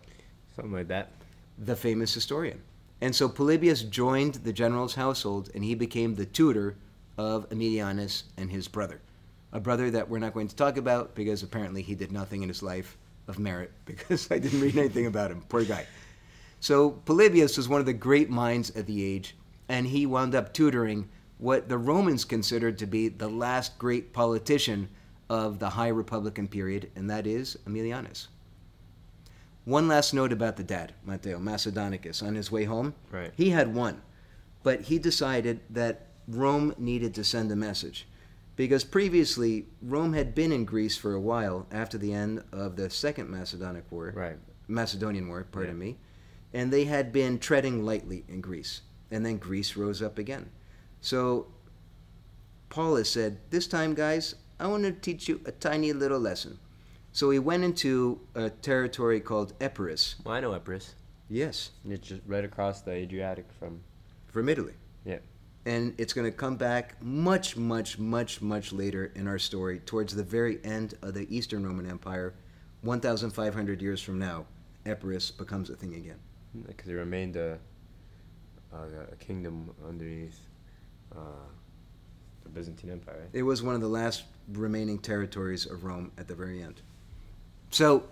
Something 0.53 0.73
like 0.73 0.89
that. 0.89 1.13
The 1.57 1.77
famous 1.77 2.13
historian. 2.13 2.61
And 2.99 3.15
so 3.15 3.29
Polybius 3.29 3.83
joined 3.83 4.33
the 4.33 4.51
general's 4.51 4.95
household 4.95 5.49
and 5.55 5.63
he 5.63 5.75
became 5.75 6.15
the 6.15 6.25
tutor 6.25 6.75
of 7.17 7.47
Aemilianus 7.51 8.23
and 8.35 8.51
his 8.51 8.67
brother. 8.67 8.99
A 9.53 9.59
brother 9.59 9.91
that 9.91 10.09
we're 10.09 10.19
not 10.19 10.33
going 10.33 10.47
to 10.47 10.55
talk 10.55 10.77
about 10.77 11.15
because 11.15 11.43
apparently 11.43 11.81
he 11.81 11.95
did 11.95 12.11
nothing 12.11 12.41
in 12.41 12.49
his 12.49 12.63
life 12.63 12.97
of 13.27 13.39
merit 13.39 13.71
because 13.85 14.29
I 14.31 14.39
didn't 14.39 14.61
read 14.61 14.77
anything 14.77 15.07
about 15.07 15.31
him. 15.31 15.41
Poor 15.49 15.63
guy. 15.63 15.85
So 16.59 16.91
Polybius 16.91 17.57
was 17.57 17.67
one 17.67 17.79
of 17.79 17.85
the 17.85 17.93
great 17.93 18.29
minds 18.29 18.69
of 18.75 18.85
the 18.85 19.03
age, 19.03 19.35
and 19.67 19.87
he 19.87 20.05
wound 20.05 20.35
up 20.35 20.53
tutoring 20.53 21.09
what 21.39 21.67
the 21.69 21.77
Romans 21.77 22.23
considered 22.23 22.77
to 22.77 22.85
be 22.85 23.07
the 23.09 23.27
last 23.27 23.79
great 23.79 24.13
politician 24.13 24.89
of 25.27 25.57
the 25.57 25.71
High 25.71 25.87
Republican 25.87 26.47
period, 26.47 26.91
and 26.95 27.09
that 27.09 27.25
is 27.25 27.57
Aemilianus. 27.65 28.27
One 29.65 29.87
last 29.87 30.13
note 30.13 30.31
about 30.31 30.57
the 30.57 30.63
dad, 30.63 30.93
Matteo 31.03 31.39
Macedonicus, 31.39 32.21
on 32.21 32.35
his 32.35 32.51
way 32.51 32.65
home. 32.65 32.93
Right. 33.09 33.31
He 33.35 33.49
had 33.49 33.73
one, 33.73 34.01
but 34.61 34.81
he 34.81 34.99
decided 34.99 35.61
that 35.69 36.07
Rome 36.27 36.75
needed 36.77 37.15
to 37.15 37.23
send 37.23 37.51
a 37.51 37.55
message. 37.55 38.07
Because 38.55 38.83
previously, 38.83 39.65
Rome 39.81 40.13
had 40.13 40.35
been 40.35 40.51
in 40.51 40.65
Greece 40.65 40.97
for 40.97 41.13
a 41.13 41.19
while 41.21 41.67
after 41.71 41.97
the 41.97 42.13
end 42.13 42.43
of 42.51 42.75
the 42.75 42.89
Second 42.89 43.29
Macedonic 43.29 43.89
War. 43.91 44.11
Right. 44.15 44.37
Macedonian 44.67 45.27
War, 45.27 45.45
pardon 45.51 45.75
Yeah. 45.77 45.85
me, 45.85 45.97
and 46.53 46.71
they 46.71 46.85
had 46.85 47.11
been 47.11 47.39
treading 47.39 47.83
lightly 47.83 48.23
in 48.27 48.41
Greece, 48.41 48.81
and 49.09 49.25
then 49.25 49.37
Greece 49.37 49.75
rose 49.75 50.01
up 50.01 50.17
again. 50.17 50.49
So 50.99 51.47
Paulus 52.69 53.09
said, 53.09 53.39
"This 53.49 53.67
time, 53.67 53.93
guys, 53.93 54.35
I 54.59 54.67
want 54.67 54.83
to 54.83 54.91
teach 54.91 55.27
you 55.27 55.41
a 55.45 55.51
tiny 55.51 55.91
little 55.93 56.19
lesson." 56.19 56.59
So 57.11 57.29
he 57.31 57.39
went 57.39 57.63
into 57.63 58.21
a 58.35 58.49
territory 58.49 59.19
called 59.19 59.53
Epirus. 59.59 60.15
Well, 60.23 60.35
I 60.35 60.39
know 60.39 60.53
Epirus. 60.53 60.95
Yes, 61.29 61.71
It's 61.85 62.07
just 62.07 62.21
right 62.25 62.43
across 62.45 62.81
the 62.81 62.91
Adriatic 62.91 63.51
from. 63.59 63.81
from 64.27 64.47
Italy. 64.49 64.73
Yeah. 65.05 65.19
And 65.65 65.93
it's 65.97 66.13
going 66.13 66.29
to 66.29 66.35
come 66.35 66.55
back 66.55 67.01
much, 67.01 67.55
much, 67.55 67.99
much, 67.99 68.41
much 68.41 68.73
later 68.73 69.11
in 69.15 69.27
our 69.27 69.37
story, 69.37 69.79
towards 69.79 70.15
the 70.15 70.23
very 70.23 70.59
end 70.63 70.95
of 71.01 71.13
the 71.13 71.27
Eastern 71.35 71.65
Roman 71.65 71.85
Empire, 71.85 72.33
1,500 72.81 73.81
years 73.81 74.01
from 74.01 74.17
now. 74.17 74.45
Epirus 74.85 75.29
becomes 75.29 75.69
a 75.69 75.75
thing 75.75 75.93
again. 75.93 76.17
Because 76.65 76.89
it 76.89 76.93
remained 76.93 77.35
a, 77.35 77.59
a, 78.73 79.11
a 79.11 79.15
kingdom 79.17 79.69
underneath 79.87 80.39
uh, 81.15 81.19
the 82.43 82.49
Byzantine 82.49 82.89
Empire. 82.89 83.27
It 83.33 83.43
was 83.43 83.61
one 83.61 83.75
of 83.75 83.81
the 83.81 83.87
last 83.87 84.23
remaining 84.53 84.97
territories 84.97 85.65
of 85.65 85.83
Rome 85.83 86.11
at 86.17 86.27
the 86.27 86.35
very 86.35 86.61
end. 86.61 86.81
So, 87.69 88.03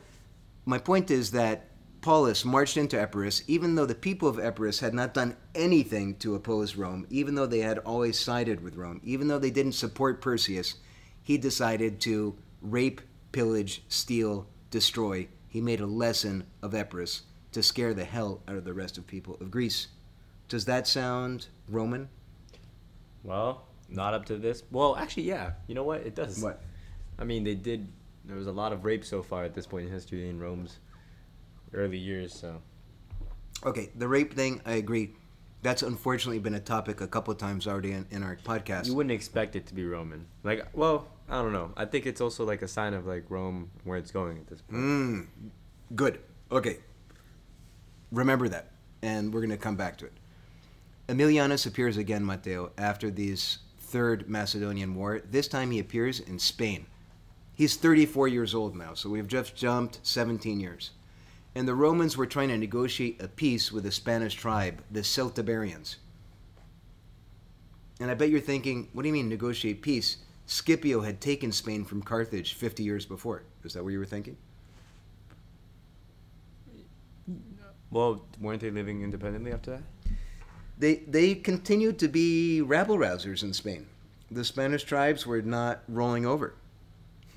my 0.66 0.78
point 0.78 1.10
is 1.10 1.32
that 1.32 1.69
Paulus 2.02 2.46
marched 2.46 2.78
into 2.78 3.00
Epirus, 3.00 3.44
even 3.48 3.76
though 3.76 3.86
the 3.86 3.96
people 3.96 4.30
of 4.30 4.40
Epirus 4.40 4.80
had 4.80 4.94
not 4.94 5.14
done 5.14 5.36
anything 5.54 6.16
to 6.16 6.36
oppose 6.36 6.76
Rome, 6.76 7.06
even 7.10 7.36
though 7.36 7.46
they 7.46 7.60
had 7.60 7.80
always 7.80 8.18
sided 8.18 8.62
with 8.62 8.76
Rome, 8.76 9.02
even 9.04 9.28
though 9.28 9.40
they 9.40 9.52
didn't 9.52 9.74
support 9.74 10.22
Perseus, 10.22 10.76
he 11.22 11.38
decided 11.38 12.00
to 12.02 12.38
rape, 12.62 13.02
pillage, 13.32 13.84
steal, 13.90 14.48
destroy. 14.72 15.28
He 15.50 15.60
made 15.60 15.82
a 15.82 15.86
lesson 15.86 16.46
of 16.62 16.74
Epirus 16.74 17.24
to 17.52 17.62
scare 17.62 17.94
the 17.94 18.06
hell 18.06 18.42
out 18.48 18.56
of 18.56 18.64
the 18.64 18.74
rest 18.74 18.98
of 18.98 19.06
people 19.06 19.38
of 19.42 19.52
Greece. 19.52 19.88
Does 20.48 20.66
that 20.66 20.88
sound 20.88 21.48
Roman? 21.68 22.08
Well, 23.24 23.68
not 23.90 24.14
up 24.14 24.26
to 24.26 24.38
this. 24.38 24.64
Well, 24.72 24.96
actually, 24.96 25.24
yeah. 25.24 25.52
You 25.68 25.76
know 25.76 25.84
what? 25.84 26.02
It 26.02 26.16
does. 26.16 26.42
What? 26.42 26.62
I 27.18 27.26
mean, 27.26 27.44
they 27.44 27.56
did. 27.56 27.88
There 28.24 28.38
was 28.38 28.48
a 28.48 28.52
lot 28.52 28.72
of 28.72 28.86
rape 28.86 29.04
so 29.04 29.22
far 29.22 29.44
at 29.44 29.54
this 29.54 29.68
point 29.68 29.88
in 29.88 29.92
history 29.92 30.30
in 30.30 30.40
Rome's 30.40 30.78
early 31.74 31.98
years. 31.98 32.34
So 32.34 32.62
Okay, 33.66 33.90
the 33.96 34.08
rape 34.08 34.34
thing, 34.34 34.62
I 34.66 34.74
agree. 34.74 35.12
That's 35.62 35.84
unfortunately 35.84 36.40
been 36.40 36.54
a 36.54 36.60
topic 36.62 37.02
a 37.02 37.08
couple 37.08 37.34
times 37.36 37.68
already 37.68 37.92
in, 37.92 38.06
in 38.12 38.24
our 38.24 38.38
podcast. 38.38 38.88
you 38.88 38.94
wouldn't 38.96 39.12
expect 39.12 39.58
it 39.58 39.68
to 39.68 39.74
be 39.74 39.86
Roman. 39.86 40.26
Like, 40.44 40.66
well, 40.74 41.10
I 41.28 41.42
don't 41.42 41.52
know. 41.52 41.72
I 41.76 41.84
think 41.84 42.06
it's 42.06 42.22
also 42.22 42.46
like 42.46 42.62
a 42.62 42.68
sign 42.68 42.94
of 42.94 43.06
like 43.06 43.26
Rome 43.30 43.70
where 43.84 43.98
it's 43.98 44.12
going 44.12 44.38
at 44.38 44.48
this 44.48 44.62
point. 44.62 44.82
Mm, 44.82 45.28
good. 45.96 46.20
Okay. 46.50 46.78
Remember 48.12 48.48
that. 48.48 48.72
And 49.02 49.34
we're 49.34 49.42
going 49.42 49.50
to 49.52 49.58
come 49.58 49.76
back 49.76 49.98
to 49.98 50.06
it. 50.06 50.14
Aemilianus 51.10 51.68
appears 51.68 51.98
again, 51.98 52.26
Matteo, 52.26 52.72
after 52.78 53.12
this 53.12 53.60
third 53.80 54.30
Macedonian 54.30 54.96
war. 54.96 55.22
This 55.30 55.48
time 55.48 55.72
he 55.72 55.80
appears 55.80 56.20
in 56.22 56.40
Spain. 56.40 56.86
He's 57.54 57.76
34 57.76 58.30
years 58.30 58.56
old 58.56 58.76
now, 58.76 58.94
so 58.94 59.10
we've 59.10 59.28
just 59.28 59.56
jumped 59.56 60.00
17 60.04 60.60
years. 60.62 60.92
And 61.56 61.68
the 61.68 61.76
Romans 61.76 62.16
were 62.16 62.26
trying 62.26 62.50
to 62.50 62.58
negotiate 62.58 63.22
a 63.22 63.28
peace 63.28 63.72
with 63.72 63.86
a 63.86 63.92
Spanish 63.92 64.36
tribe, 64.36 64.84
the 64.92 65.02
Celtiberians. 65.02 65.96
And 68.00 68.10
I 68.10 68.14
bet 68.14 68.30
you're 68.30 68.40
thinking, 68.40 68.88
what 68.94 69.04
do 69.04 69.10
you 69.10 69.14
mean 69.14 69.28
negotiate 69.28 69.82
peace? 69.82 70.18
Scipio 70.46 71.02
had 71.02 71.22
taken 71.22 71.52
Spain 71.52 71.86
from 71.86 72.02
Carthage 72.02 72.54
50 72.54 72.84
years 72.84 73.06
before. 73.06 73.44
Is 73.64 73.74
that 73.74 73.84
what 73.84 73.92
you 73.92 74.00
were 74.00 74.06
thinking? 74.06 74.38
Well, 77.92 78.24
weren't 78.40 78.62
they 78.62 78.72
living 78.72 79.02
independently 79.02 79.52
after 79.52 79.72
that? 79.72 79.84
They 80.78 80.96
they 80.96 81.36
continued 81.36 82.00
to 82.00 82.08
be 82.08 82.62
rabble 82.62 82.98
rousers 82.98 83.44
in 83.44 83.54
Spain. 83.54 83.88
The 84.32 84.46
Spanish 84.46 84.84
tribes 84.84 85.26
were 85.26 85.42
not 85.42 85.84
rolling 85.88 86.26
over. 86.26 86.54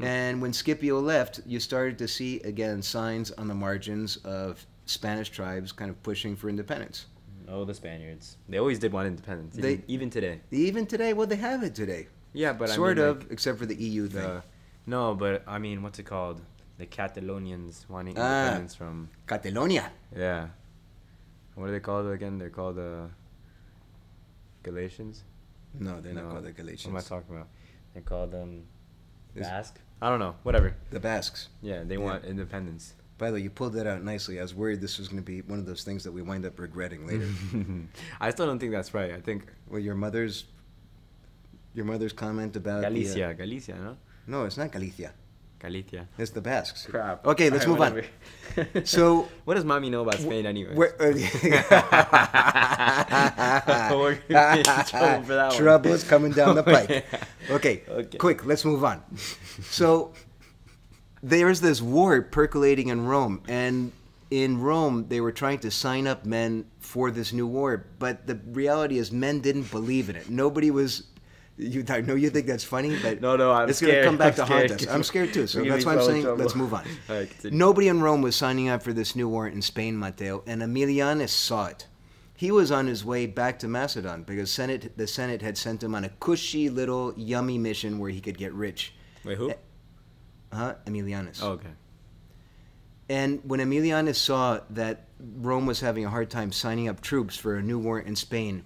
And 0.01 0.43
when 0.43 0.53
Scipio 0.53 0.99
left, 1.01 1.41
you 1.47 1.61
started 1.61 1.99
to 1.99 2.09
see 2.09 2.41
again 2.41 2.83
signs 2.83 3.31
on 3.33 3.47
the 3.49 3.55
margins 3.55 4.17
of 4.25 4.65
Spanish 4.87 5.31
tribes 5.31 5.71
kind 5.73 5.91
of 5.91 6.03
pushing 6.03 6.35
for 6.37 6.49
independence. 6.49 7.07
Oh, 7.49 7.65
the 7.65 7.75
Spaniards. 7.75 8.37
They 8.49 8.59
always 8.59 8.79
did 8.79 8.93
want 8.93 9.07
independence. 9.07 9.55
They- 9.57 9.73
even, 9.75 9.85
even 9.89 10.11
today. 10.11 10.41
Even 10.51 10.87
today, 10.87 11.13
well, 11.13 11.27
they 11.27 11.37
have 11.37 11.63
it 11.63 11.75
today, 11.75 12.09
Yeah, 12.33 12.53
but 12.53 12.69
sort 12.71 12.99
I 12.99 13.03
mean, 13.03 13.11
of, 13.11 13.23
like, 13.23 13.33
except 13.33 13.59
for 13.59 13.67
the 13.67 13.75
EU 13.77 14.09
thing. 14.09 14.23
the, 14.23 14.43
no, 14.87 15.15
but 15.15 15.43
I 15.47 15.59
mean, 15.59 15.83
what's 15.83 15.99
it 15.99 16.05
called? 16.07 16.41
The 16.79 16.87
Catalonians 16.87 17.89
wanting 17.89 18.17
Ah. 18.19 18.43
independence 18.45 18.75
from. 18.75 19.09
Catalonia. 19.27 19.93
Yeah. 20.17 20.49
What 21.55 21.69
are 21.69 21.73
they 21.73 21.81
called 21.81 22.07
again? 22.11 22.39
They're 22.39 22.51
called 22.51 22.79
uh, 22.79 23.09
Galatians. 24.63 25.25
No, 25.79 26.01
they're 26.01 26.15
not 26.15 26.31
called 26.31 26.45
the 26.45 26.53
Galatians. 26.53 26.93
What 26.93 27.01
am 27.03 27.07
I 27.07 27.09
talking 27.09 27.37
about? 27.37 27.49
They're 27.93 28.03
called 28.03 28.35
um, 28.35 28.63
Is- 29.35 29.47
Basque. 29.47 29.79
I 30.01 30.09
don't 30.09 30.19
know. 30.19 30.35
Whatever. 30.43 30.75
The 30.91 30.99
Basques. 31.01 31.49
Yeah, 31.63 31.85
they 31.85 31.95
Yeah. 31.97 32.01
want 32.01 32.25
independence. 32.25 32.95
By 33.19 33.29
the 33.29 33.35
way, 33.35 33.41
you 33.41 33.51
pulled 33.51 33.75
that 33.75 33.87
out 33.87 34.03
nicely. 34.03 34.41
I 34.41 34.43
was 34.43 34.53
worried 34.53 34.81
this 34.81 34.99
was 34.99 35.07
going 35.07 35.23
to 35.23 35.25
be 35.25 35.43
one 35.43 35.61
of 35.61 35.67
those 35.67 35.85
things 35.85 36.03
that 36.03 36.11
we 36.11 36.23
wind 36.23 36.45
up 36.45 36.59
regretting 36.59 37.07
later. 37.07 37.29
I 38.21 38.31
still 38.31 38.47
don't 38.47 38.59
think 38.59 38.73
that's 38.73 38.93
right. 38.95 39.13
I 39.13 39.21
think 39.21 39.47
well, 39.69 39.79
your 39.79 39.95
mother's 39.95 40.47
your 41.75 41.85
mother's 41.85 42.13
comment 42.13 42.57
about 42.57 42.81
the, 42.81 42.87
uh, 42.87 42.91
Galicia, 42.91 43.35
Galicia, 43.35 43.77
no? 43.77 43.97
no, 44.27 44.45
it's 44.45 44.57
not 44.57 44.73
Galicia. 44.73 45.13
Galicia. 45.63 46.09
It's 46.19 46.33
the 46.33 46.41
Basques. 46.41 46.87
Crap. 46.87 47.25
Okay, 47.25 47.49
let's 47.49 47.67
move 47.69 47.81
on. 47.81 48.03
So 48.85 49.29
what 49.45 49.55
does 49.55 49.65
mommy 49.65 49.91
know 49.91 50.03
about 50.03 50.19
Spain 50.19 50.45
anyway? 50.45 50.75
Where, 50.75 51.01
uh, 51.01 51.13
We're 53.97 54.19
gonna 54.29 54.55
be 54.55 54.59
in 54.59 54.65
trouble 54.87 55.23
for 55.23 55.35
that 55.35 55.49
one. 55.51 55.57
Trouble 55.57 55.93
is 55.93 56.03
coming 56.05 56.33
down 56.33 56.57
the 56.57 56.69
oh, 56.69 56.75
pike. 56.75 57.05
Okay, 57.51 57.83
Okay. 57.89 58.19
quick, 58.19 58.45
let's 58.45 58.65
move 58.65 58.83
on. 58.85 59.03
So 59.63 60.13
there's 61.23 61.61
this 61.61 61.81
war 61.81 62.21
percolating 62.23 62.89
in 62.89 63.07
Rome, 63.07 63.43
and 63.47 63.93
in 64.33 64.61
Rome 64.61 65.07
they 65.09 65.21
were 65.21 65.31
trying 65.33 65.61
to 65.61 65.71
sign 65.71 66.09
up 66.09 66.27
men 66.27 66.65
for 66.81 67.13
this 67.13 67.33
new 67.33 67.47
war, 67.47 67.87
but 68.01 68.27
the 68.27 68.35
reality 68.47 68.99
is 68.99 69.13
men 69.13 69.39
didn't 69.41 69.71
believe 69.71 70.11
in 70.11 70.17
it. 70.17 70.29
Nobody 70.29 70.73
was. 70.73 71.05
You, 71.63 71.85
I 71.89 72.01
know 72.01 72.15
you 72.15 72.31
think 72.31 72.47
that's 72.47 72.65
funny, 72.65 72.97
but 73.03 73.21
No, 73.21 73.37
no, 73.37 73.53
I'm 73.53 73.69
it's 73.69 73.81
gonna 73.81 74.05
come 74.05 74.17
back 74.19 74.39
I'm 74.39 74.47
to 74.47 74.53
haunt 74.53 74.71
us. 74.73 74.87
I'm 74.87 75.03
scared 75.03 75.33
too, 75.33 75.47
so 75.47 75.63
that's 75.65 75.85
why 75.85 75.95
I'm 75.95 76.03
saying 76.03 76.27
in 76.27 76.37
let's 76.39 76.55
move 76.55 76.75
on. 76.75 76.85
Right. 77.09 77.31
Nobody 77.53 77.89
in 77.89 78.01
Rome 78.01 78.23
was 78.23 78.37
signing 78.37 78.69
up 78.69 78.83
for 78.83 78.93
this 78.93 79.15
new 79.17 79.29
war 79.29 79.47
in 79.47 79.63
Spain, 79.63 79.99
Matteo, 79.99 80.43
and 80.47 80.63
Aemilianus 80.63 81.31
saw 81.31 81.67
it. 81.67 81.87
He 82.35 82.51
was 82.51 82.73
on 82.73 82.87
his 82.87 83.05
way 83.05 83.27
back 83.27 83.59
to 83.61 83.69
Macedon 83.69 84.25
because 84.25 84.51
Senate, 84.51 84.97
the 84.97 85.07
Senate 85.07 85.43
had 85.43 85.57
sent 85.57 85.83
him 85.83 85.95
on 85.95 86.05
a 86.05 86.09
cushy 86.09 86.69
little 86.71 87.15
yummy 87.17 87.59
mission 87.59 87.99
where 87.99 88.11
he 88.11 88.21
could 88.21 88.37
get 88.37 88.53
rich. 88.53 88.95
Wait, 89.25 89.39
who? 89.39 89.51
Eh, 89.51 89.55
Huh? 90.53 90.75
Aemilianus. 90.87 91.41
Oh, 91.43 91.53
okay. 91.53 91.71
And 93.09 93.41
when 93.45 93.61
Aemilianus 93.61 94.17
saw 94.17 94.61
that 94.71 95.07
Rome 95.19 95.67
was 95.67 95.81
having 95.81 96.05
a 96.05 96.11
hard 96.11 96.31
time 96.31 96.53
signing 96.53 96.89
up 96.89 97.01
troops 97.01 97.37
for 97.37 97.57
a 97.57 97.63
new 97.63 97.79
war 97.79 98.01
in 98.01 98.17
Spain, 98.17 98.65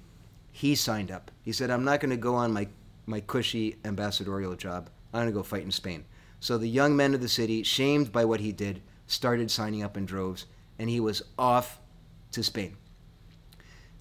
he 0.52 0.74
signed 0.74 1.10
up. 1.10 1.30
He 1.42 1.52
said, 1.52 1.70
I'm 1.70 1.84
not 1.84 2.00
going 2.00 2.10
to 2.10 2.16
go 2.16 2.34
on 2.34 2.52
my, 2.52 2.68
my 3.06 3.20
cushy 3.20 3.76
ambassadorial 3.84 4.54
job. 4.56 4.90
I'm 5.12 5.20
going 5.20 5.26
to 5.28 5.32
go 5.32 5.42
fight 5.42 5.62
in 5.62 5.70
Spain. 5.70 6.04
So 6.40 6.58
the 6.58 6.68
young 6.68 6.96
men 6.96 7.14
of 7.14 7.20
the 7.20 7.28
city, 7.28 7.62
shamed 7.62 8.12
by 8.12 8.24
what 8.24 8.40
he 8.40 8.52
did, 8.52 8.82
started 9.06 9.50
signing 9.50 9.82
up 9.82 9.96
in 9.96 10.04
droves, 10.04 10.46
and 10.78 10.90
he 10.90 11.00
was 11.00 11.22
off 11.38 11.78
to 12.32 12.42
Spain. 12.42 12.76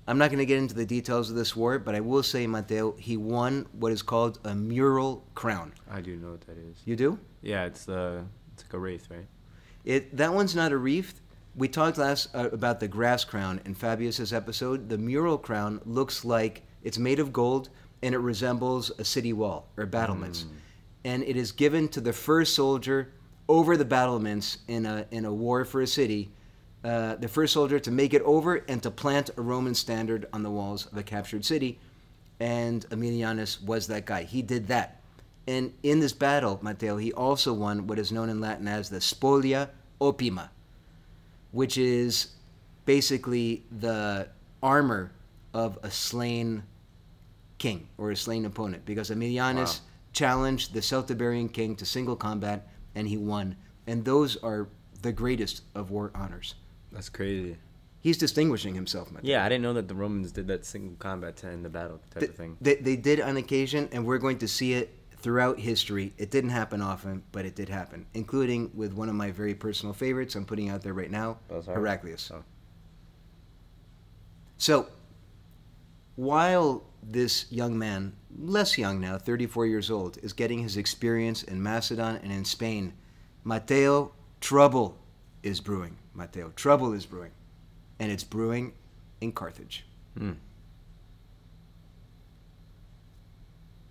I'm 0.08 0.18
not 0.18 0.30
going 0.30 0.40
to 0.40 0.46
get 0.46 0.60
into 0.60 0.76
the 0.76 0.86
details 0.86 1.30
of 1.30 1.36
this 1.36 1.56
war, 1.56 1.80
but 1.80 1.96
I 1.96 2.00
will 2.00 2.22
say, 2.22 2.46
Matteo, 2.46 2.96
he 2.98 3.18
won 3.18 3.68
what 3.72 3.92
is 3.92 4.04
called 4.04 4.40
a 4.44 4.54
mural 4.54 5.26
crown. 5.34 5.74
I 5.90 6.02
do 6.02 6.16
know 6.18 6.32
what 6.32 6.42
that 6.42 6.58
is. 6.58 6.78
You 6.86 6.96
do? 6.96 7.20
Yeah, 7.42 7.66
it's 7.66 7.86
the 7.86 8.26
it's 8.54 8.64
like 8.64 8.74
a 8.74 8.80
wraith, 8.80 9.08
right? 9.10 9.26
It 9.84 10.16
that 10.18 10.34
one's 10.34 10.56
not 10.56 10.72
a 10.72 10.78
wreath. 10.78 11.22
We 11.56 11.68
talked 11.68 11.98
last 11.98 12.36
uh, 12.36 12.50
about 12.52 12.80
the 12.80 12.88
grass 12.88 13.24
crown 13.24 13.62
in 13.66 13.74
Fabius's 13.74 14.32
episode. 14.32 14.90
The 14.90 14.98
mural 14.98 15.38
crown 15.38 15.82
looks 15.86 16.24
like 16.24 16.64
it's 16.84 17.00
made 17.00 17.20
of 17.20 17.34
gold 17.34 17.70
and 18.06 18.14
it 18.14 18.20
resembles 18.20 18.92
a 19.00 19.04
city 19.04 19.34
wall 19.34 19.68
or 19.78 19.88
battlements, 19.88 20.46
and 21.04 21.24
it 21.24 21.36
is 21.36 21.52
given 21.52 21.88
to 21.88 22.00
the 22.00 22.14
first 22.14 22.54
soldier 22.54 23.12
over 23.50 23.76
the 23.76 23.84
battlements 23.84 24.60
in 24.68 24.86
a 24.86 25.08
in 25.10 25.26
a 25.26 25.34
war 25.34 25.66
for 25.66 25.82
a 25.82 25.88
city. 25.88 26.30
Uh, 26.84 27.16
the 27.16 27.28
first 27.28 27.52
soldier 27.52 27.80
to 27.80 27.90
make 27.90 28.14
it 28.14 28.22
over 28.22 28.58
and 28.68 28.84
to 28.84 28.92
plant 28.92 29.32
a 29.38 29.42
Roman 29.42 29.74
standard 29.74 30.28
on 30.32 30.44
the 30.44 30.52
walls 30.52 30.86
of 30.86 30.96
a 31.00 31.02
captured 31.02 31.44
city, 31.44 31.80
and 32.40 32.88
Aemilianus 32.92 33.64
was 33.64 33.88
that 33.88 34.06
guy. 34.06 34.22
He 34.22 34.44
did 34.44 34.68
that. 34.68 35.02
And 35.48 35.74
in 35.82 36.00
this 36.00 36.14
battle, 36.14 36.60
Matteo, 36.62 36.98
he 36.98 37.12
also 37.12 37.54
won 37.54 37.88
what 37.88 37.98
is 37.98 38.12
known 38.12 38.30
in 38.30 38.40
Latin 38.40 38.68
as 38.68 38.88
the 38.88 39.00
spolia 39.00 39.70
opima, 40.00 40.50
which 41.52 41.80
is 41.80 42.36
basically 42.86 43.64
the 43.80 44.28
armor 44.62 45.12
of 45.56 45.80
a 45.82 45.90
slain 45.90 46.62
king 47.58 47.88
or 47.98 48.12
a 48.12 48.16
slain 48.16 48.46
opponent. 48.46 48.86
Because 48.86 49.10
Aemilianus 49.10 49.80
Wow. 49.80 49.86
challenged 50.14 50.74
the 50.74 50.82
Celtiberian 50.82 51.52
king 51.52 51.76
to 51.78 51.86
single 51.86 52.16
combat, 52.16 52.68
and 52.96 53.08
he 53.08 53.18
won. 53.18 53.56
And 53.88 54.04
those 54.06 54.38
are 54.38 54.68
the 55.02 55.12
greatest 55.12 55.62
of 55.76 55.92
war 55.92 56.12
honors. 56.16 56.56
That's 56.92 57.10
crazy. 57.10 57.58
He's 58.00 58.18
distinguishing 58.18 58.76
himself. 58.76 59.12
Yeah, 59.24 59.44
I 59.44 59.50
didn't 59.50 59.64
know 59.64 59.74
that 59.74 59.88
the 59.88 59.96
Romans 59.96 60.32
did 60.32 60.48
that 60.48 60.64
single 60.64 60.96
combat 60.98 61.38
to 61.38 61.48
end 61.48 61.66
the 61.66 61.70
battle 61.70 62.00
type 62.12 62.30
of 62.30 62.36
thing. 62.36 62.56
They, 62.62 62.76
they 62.76 62.96
did 62.96 63.20
on 63.20 63.36
occasion, 63.38 63.90
and 63.92 64.06
we're 64.06 64.20
going 64.20 64.38
to 64.40 64.48
see 64.48 64.74
it 64.74 64.94
throughout 65.18 65.60
history. 65.60 66.14
It 66.20 66.30
didn't 66.30 66.52
happen 66.52 66.84
often, 66.84 67.24
but 67.32 67.46
it 67.46 67.56
did 67.56 67.68
happen, 67.68 68.06
including 68.14 68.70
with 68.76 68.94
one 68.94 69.10
of 69.10 69.16
my 69.16 69.32
very 69.32 69.56
personal 69.56 69.92
favorites 69.92 70.36
I'm 70.36 70.46
putting 70.46 70.70
out 70.70 70.84
there 70.84 70.94
right 70.94 71.10
now, 71.10 71.40
oh, 71.50 71.56
Belisarius? 71.56 71.74
Heraclius. 71.74 72.32
Oh. 72.32 72.44
So, 74.58 74.88
while 76.16 76.84
this 77.08 77.46
young 77.52 77.78
man, 77.78 78.14
less 78.38 78.78
young 78.78 79.00
now, 79.00 79.18
34 79.18 79.68
years 79.68 79.92
old, 79.92 80.18
is 80.24 80.34
getting 80.34 80.60
his 80.60 80.78
experience 80.78 81.44
in 81.44 81.62
Macedon 81.62 82.18
and 82.24 82.32
in 82.32 82.46
Spain, 82.46 82.94
Matteo, 83.44 84.12
trouble 84.42 84.98
is 85.44 85.62
brewing. 85.62 85.98
Matteo, 86.14 86.52
trouble 86.56 86.94
is 86.94 87.06
brewing. 87.06 87.32
And 88.00 88.12
it's 88.12 88.24
brewing 88.24 88.74
in 89.22 89.32
Carthage. 89.32 89.86
Hmm. 90.18 90.34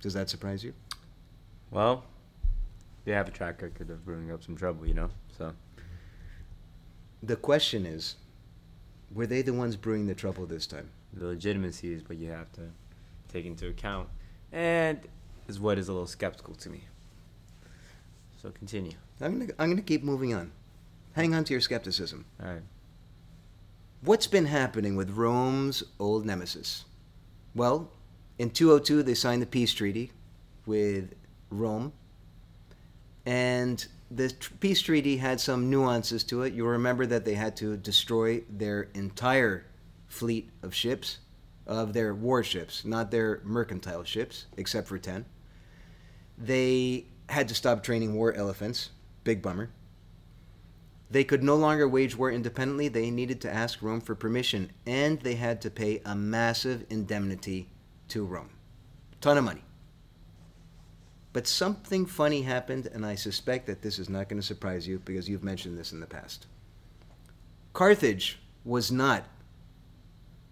Does 0.01 0.15
that 0.15 0.29
surprise 0.29 0.63
you? 0.65 0.75
Well, 1.71 2.05
they 3.05 3.13
have 3.13 3.29
a 3.29 3.31
track 3.31 3.63
record 3.63 3.91
of 3.91 4.05
brewing 4.05 4.31
up 4.31 4.43
some 4.43 4.57
trouble, 4.57 4.87
you 4.87 4.95
know. 4.95 5.11
So 5.39 5.53
The 7.23 7.37
question 7.37 7.87
is, 7.87 8.17
were 9.15 9.27
they 9.27 9.43
the 9.43 9.53
ones 9.55 9.77
brewing 9.77 10.07
the 10.07 10.15
trouble 10.15 10.47
this 10.47 10.67
time? 10.67 10.91
the 11.17 11.27
legitimacy 11.27 11.93
is 11.93 12.09
what 12.09 12.19
you 12.19 12.29
have 12.29 12.51
to 12.53 12.63
take 13.35 13.47
into 13.47 13.69
account, 13.69 14.09
and 14.53 15.01
is 15.49 15.59
what 15.59 15.79
is 15.79 15.89
a 15.89 15.93
little 15.93 16.07
skeptical 16.07 16.55
to 16.55 16.71
me. 16.71 16.85
So 18.41 18.51
continue. 18.51 18.93
I'm 19.21 19.39
gonna, 19.39 19.53
I'm 19.59 19.71
gonna 19.71 19.83
keep 19.83 20.05
moving 20.05 20.33
on. 20.33 20.53
Hang 21.13 21.35
on 21.35 21.45
to 21.45 21.53
your 21.53 21.61
skepticism. 21.61 22.25
All 22.43 22.49
right. 22.49 22.63
What's 24.03 24.27
been 24.27 24.47
happening 24.47 24.97
with 24.97 25.11
Rome's 25.11 25.83
old 25.99 26.27
nemesis? 26.27 26.85
Well, 27.55 27.91
in 28.39 28.51
202 28.51 29.03
they 29.03 29.15
signed 29.15 29.43
the 29.43 29.47
peace 29.47 29.73
treaty 29.73 30.13
with 30.67 31.15
Rome, 31.51 31.93
and 33.27 33.85
the 34.11 34.31
tr- 34.31 34.53
peace 34.61 34.81
treaty 34.81 35.17
had 35.17 35.41
some 35.41 35.71
nuances 35.71 36.23
to 36.25 36.43
it. 36.43 36.53
You'll 36.53 36.69
remember 36.69 37.07
that 37.07 37.25
they 37.25 37.35
had 37.35 37.57
to 37.57 37.77
destroy 37.77 38.43
their 38.49 38.89
entire 38.95 39.65
fleet 40.09 40.51
of 40.63 40.75
ships, 40.75 41.19
of 41.67 41.93
their 41.93 42.15
warships, 42.15 42.85
not 42.85 43.11
their 43.11 43.41
mercantile 43.45 44.05
ships, 44.05 44.47
except 44.57 44.89
for 44.89 44.99
10. 44.99 45.25
They 46.37 47.07
had 47.29 47.49
to 47.49 47.55
stop 47.55 47.83
training 47.83 48.15
war 48.15 48.33
elephants. 48.33 48.91
Big 49.23 49.41
bummer. 49.41 49.71
They 51.11 51.25
could 51.25 51.43
no 51.43 51.55
longer 51.55 51.89
wage 51.89 52.17
war 52.17 52.31
independently. 52.31 52.89
They 52.89 53.11
needed 53.11 53.41
to 53.43 53.53
ask 53.53 53.81
Rome 53.83 54.01
for 54.01 54.15
permission, 54.15 54.73
and 54.87 55.21
they 55.21 55.37
had 55.37 55.61
to 55.63 55.71
pay 55.71 56.03
a 56.05 56.15
massive 56.15 56.85
indemnity 56.91 57.69
to 58.09 58.25
Rome. 58.25 58.51
Ton 59.21 59.39
of 59.39 59.45
money. 59.45 59.63
But 61.33 61.47
something 61.47 62.07
funny 62.07 62.43
happened, 62.43 62.89
and 62.93 63.05
I 63.05 63.15
suspect 63.15 63.67
that 63.67 63.83
this 63.83 63.99
is 63.99 64.09
not 64.09 64.29
going 64.29 64.41
to 64.41 64.47
surprise 64.47 64.87
you 64.87 65.01
because 65.01 65.29
you've 65.29 65.45
mentioned 65.45 65.79
this 65.79 65.93
in 65.93 66.01
the 66.01 66.07
past. 66.07 66.47
Carthage 67.73 68.39
was 68.65 68.93
not 68.93 69.25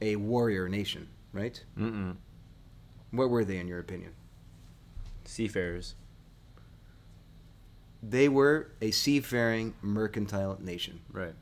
a 0.03 0.17
warrior 0.17 0.69
nation, 0.69 1.09
right? 1.33 1.62
Mm-mm. 1.79 2.17
What 3.12 3.31
were 3.31 3.45
they, 3.45 3.59
in 3.59 3.69
your 3.69 3.79
opinion? 3.79 4.12
Seafarers. 5.25 5.95
They 8.03 8.29
were 8.29 8.73
a 8.81 8.91
seafaring 8.91 9.75
mercantile 9.81 10.59
nation. 10.61 11.01
Right. 11.12 11.35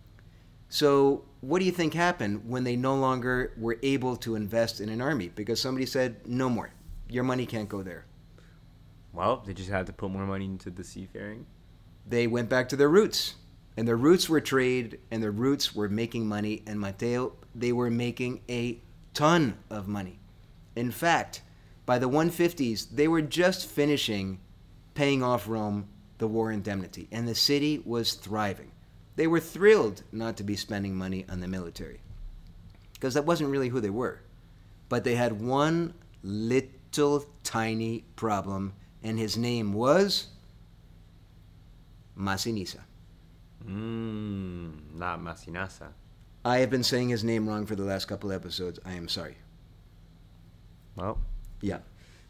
So, 0.68 1.24
what 1.40 1.58
do 1.58 1.64
you 1.64 1.72
think 1.72 1.94
happened 1.94 2.42
when 2.46 2.64
they 2.64 2.76
no 2.76 2.94
longer 2.94 3.54
were 3.56 3.78
able 3.82 4.16
to 4.18 4.36
invest 4.36 4.80
in 4.80 4.90
an 4.90 5.00
army? 5.00 5.30
Because 5.34 5.60
somebody 5.60 5.86
said, 5.86 6.16
no 6.28 6.50
more. 6.50 6.70
Your 7.08 7.24
money 7.24 7.46
can't 7.46 7.68
go 7.68 7.82
there. 7.82 8.04
Well, 9.12 9.42
they 9.44 9.54
just 9.54 9.70
had 9.70 9.86
to 9.86 9.92
put 9.92 10.10
more 10.10 10.26
money 10.26 10.44
into 10.44 10.70
the 10.70 10.84
seafaring. 10.84 11.46
They 12.06 12.26
went 12.26 12.48
back 12.48 12.68
to 12.68 12.76
their 12.76 12.90
roots. 12.90 13.34
And 13.76 13.86
their 13.86 13.96
roots 13.96 14.28
were 14.28 14.40
trade, 14.40 14.98
and 15.10 15.22
their 15.22 15.30
roots 15.30 15.74
were 15.74 15.88
making 15.88 16.26
money. 16.26 16.62
And 16.66 16.80
Matteo, 16.80 17.32
they 17.54 17.72
were 17.72 17.90
making 17.90 18.40
a 18.48 18.78
ton 19.14 19.58
of 19.70 19.88
money. 19.88 20.18
In 20.76 20.90
fact, 20.90 21.42
by 21.86 21.98
the 21.98 22.08
150s, 22.08 22.88
they 22.92 23.08
were 23.08 23.22
just 23.22 23.66
finishing 23.66 24.40
paying 24.94 25.22
off 25.22 25.48
Rome 25.48 25.88
the 26.18 26.28
war 26.28 26.52
indemnity, 26.52 27.08
and 27.10 27.26
the 27.26 27.34
city 27.34 27.82
was 27.84 28.14
thriving. 28.14 28.70
They 29.16 29.26
were 29.26 29.40
thrilled 29.40 30.02
not 30.12 30.36
to 30.36 30.44
be 30.44 30.56
spending 30.56 30.94
money 30.94 31.24
on 31.28 31.40
the 31.40 31.48
military 31.48 32.00
because 32.92 33.14
that 33.14 33.24
wasn't 33.24 33.50
really 33.50 33.68
who 33.68 33.80
they 33.80 33.90
were. 33.90 34.20
But 34.90 35.04
they 35.04 35.14
had 35.14 35.40
one 35.40 35.94
little 36.22 37.24
tiny 37.42 38.04
problem, 38.16 38.74
and 39.02 39.18
his 39.18 39.36
name 39.36 39.72
was 39.72 40.28
Masinissa. 42.18 42.80
Mmm, 43.66 44.94
not 44.94 45.20
Masinasa. 45.20 45.88
I 46.44 46.58
have 46.58 46.70
been 46.70 46.82
saying 46.82 47.10
his 47.10 47.22
name 47.22 47.48
wrong 47.48 47.66
for 47.66 47.74
the 47.76 47.84
last 47.84 48.06
couple 48.06 48.32
episodes. 48.32 48.78
I 48.84 48.92
am 48.94 49.08
sorry. 49.08 49.36
Well, 50.96 51.18
Yeah. 51.60 51.80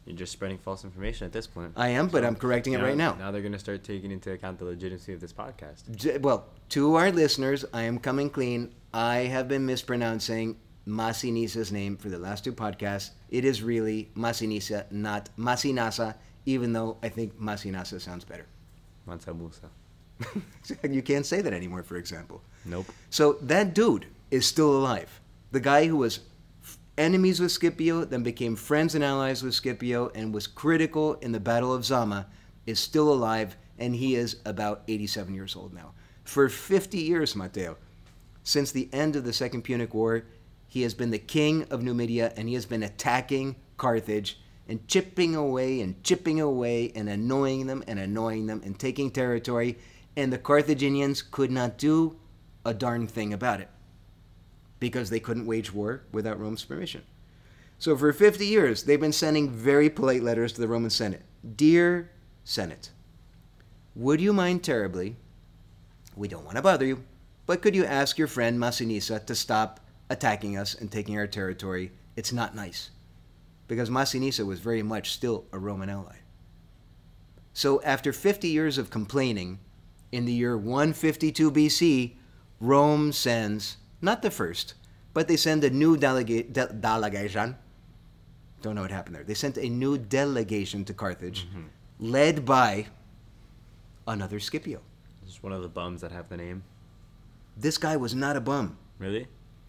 you're 0.05 0.16
just 0.16 0.33
spreading 0.33 0.59
false 0.59 0.85
information 0.85 1.27
at 1.27 1.33
this 1.33 1.47
point. 1.47 1.73
I 1.77 1.90
am, 1.90 2.09
but 2.09 2.25
I'm 2.25 2.35
correcting 2.35 2.73
it 2.73 2.79
Now- 2.79 2.85
right 2.85 2.97
now. 2.97 3.14
Now 3.14 3.31
they're 3.31 3.43
gonna 3.43 3.59
start 3.59 3.85
taking 3.85 4.11
into 4.11 4.33
account 4.33 4.59
the 4.59 4.64
legitimacy 4.64 5.12
of 5.12 5.21
this 5.21 5.33
podcast. 5.33 5.88
J- 5.95 6.19
Well, 6.19 6.47
to 6.71 6.95
our 6.97 7.12
listeners, 7.12 7.64
I 7.73 7.83
am 7.83 7.99
coming 7.99 8.31
clean. 8.31 8.75
I 8.93 9.19
have 9.31 9.47
been 9.47 9.64
mispronouncing 9.66 10.57
Masinissa's 10.87 11.71
name 11.71 11.97
for 11.97 12.09
the 12.09 12.19
last 12.19 12.43
two 12.43 12.53
podcasts. 12.53 13.11
It 13.29 13.45
is 13.45 13.62
really 13.62 14.11
Masinissa, 14.16 14.90
not 14.90 15.29
Masinasa, 15.38 16.16
even 16.47 16.73
though 16.73 16.97
I 17.03 17.09
think 17.11 17.38
Masinasa 17.40 18.01
sounds 18.01 18.25
better. 18.25 18.47
Mansa 19.07 19.33
Musa. 19.33 19.71
you 20.90 21.02
can't 21.02 21.26
say 21.26 21.40
that 21.40 21.52
anymore, 21.52 21.83
for 21.83 21.96
example. 21.96 22.42
Nope. 22.64 22.87
So 23.11 23.35
that 23.42 23.74
dude 23.74 24.06
is 24.30 24.46
still 24.46 24.76
alive. 24.76 25.20
The 25.52 25.61
guy 25.61 25.87
who 25.87 25.96
was 25.96 26.20
enemies 26.98 27.40
with 27.40 27.50
Scipio, 27.50 28.04
then 28.04 28.22
became 28.22 28.54
friends 28.54 28.94
and 28.94 29.02
allies 29.02 29.42
with 29.42 29.54
Scipio, 29.54 30.11
and 30.14 30.35
was 30.35 30.46
critical 30.46 31.14
in 31.14 31.33
the 31.33 31.40
Battle 31.40 31.72
of 31.72 31.85
Zama, 31.85 32.26
is 32.66 32.78
still 32.78 33.12
alive, 33.12 33.56
and 33.78 33.94
he 33.94 34.14
is 34.14 34.37
about 34.44 34.83
87 34.87 35.35
years 35.35 35.56
old 35.56 35.72
now. 35.72 35.92
For 36.24 36.48
50 36.48 36.98
years, 36.98 37.35
Matteo, 37.35 37.76
since 38.44 38.70
the 38.70 38.88
end 38.92 39.16
of 39.16 39.24
the 39.24 39.33
Second 39.33 39.62
Punic 39.62 39.94
War, 39.94 40.24
he 40.68 40.83
has 40.83 40.94
been 40.94 41.11
the 41.11 41.18
king 41.18 41.64
of 41.70 41.83
Numidia, 41.83 42.33
and 42.37 42.48
he 42.48 42.54
has 42.54 42.66
been 42.66 42.83
attacking 42.83 43.56
Carthage 43.76 44.38
and 44.68 44.87
chipping 44.87 45.35
away 45.35 45.80
and 45.80 46.02
chipping 46.04 46.40
away 46.40 46.92
and 46.94 47.09
annoying 47.09 47.66
them 47.66 47.83
and 47.88 47.98
annoying 47.98 48.46
them 48.46 48.61
and 48.64 48.78
taking 48.78 49.11
territory, 49.11 49.76
and 50.16 50.33
the 50.33 50.38
Carthaginians 50.38 51.23
could 51.23 51.51
not 51.51 51.79
do 51.79 52.16
a 52.64 52.75
darn 52.75 53.07
thing 53.07 53.33
about 53.33 53.61
it 53.61 53.68
because 54.79 55.11
they 55.11 55.20
couldn't 55.20 55.46
wage 55.46 55.73
war 55.73 56.03
without 56.12 56.40
Rome's 56.40 56.64
permission. 56.64 57.03
So 57.79 57.96
for 57.96 58.12
50 58.12 58.46
years, 58.46 58.83
they've 58.83 59.01
been 59.01 59.12
sending 59.12 59.51
very 59.51 59.88
polite 59.88 60.23
letters 60.23 60.53
to 60.53 60.61
the 60.61 60.68
Roman 60.68 60.90
Senate. 60.90 61.23
Dear 61.57 62.11
Senate, 62.44 62.90
would 63.94 64.20
you 64.20 64.33
mind 64.33 64.62
terribly? 64.62 65.16
We 66.16 66.29
don't 66.29 66.44
want 66.44 66.57
to 66.57 66.62
bother 66.62 66.85
you, 66.85 67.05
but 67.46 67.62
could 67.62 67.75
you 67.75 67.85
ask 67.85 68.18
your 68.18 68.29
friend 68.29 68.59
Masinissa 68.59 69.25
to 69.25 69.35
stop 69.35 69.81
attacking 70.11 70.57
us 70.57 70.75
and 70.75 70.90
taking 70.90 71.16
our 71.16 71.27
territory? 71.27 71.92
It's 72.16 72.33
not 72.33 72.55
nice. 72.55 72.90
Because 73.66 73.88
Masinissa 73.88 74.44
was 74.44 74.61
very 74.61 74.83
much 74.83 75.12
still 75.12 75.46
a 75.53 75.59
Roman 75.59 75.88
ally. 75.88 76.16
So 77.53 77.81
after 77.83 78.12
50 78.12 78.49
years 78.49 78.79
of 78.79 78.90
complaining, 78.90 79.59
in 80.12 80.25
the 80.25 80.33
year 80.33 80.57
152 80.57 81.51
BC, 81.51 82.12
Rome 82.61 83.12
sends, 83.12 83.77
not 84.01 84.23
the 84.23 84.31
first, 84.31 84.75
but 85.14 85.29
they 85.29 85.37
send 85.37 85.64
a 85.64 85.70
new 85.70 85.96
delega- 85.96 86.53
de- 86.53 86.73
delegation. 86.73 87.57
Don't 88.62 88.75
know 88.75 88.83
what 88.83 88.90
happened 88.90 89.16
there. 89.16 89.25
They 89.25 89.35
sent 89.35 89.57
a 89.57 89.68
new 89.68 89.96
delegation 89.96 90.85
to 90.85 90.94
Carthage, 90.94 91.46
mm-hmm. 91.46 91.68
led 91.99 92.44
by 92.44 92.87
another 94.07 94.40
Scipio. 94.40 94.81
Just 95.27 95.42
one 95.42 95.53
of 95.53 95.62
the 95.62 95.68
bums 95.68 96.01
that 96.03 96.12
have 96.12 96.29
the 96.29 96.37
name. 96.37 96.64
This 97.57 97.79
guy 97.79 97.96
was 97.96 98.14
not 98.14 98.37
a 98.37 98.40
bum. 98.40 98.77
Really? 98.99 99.29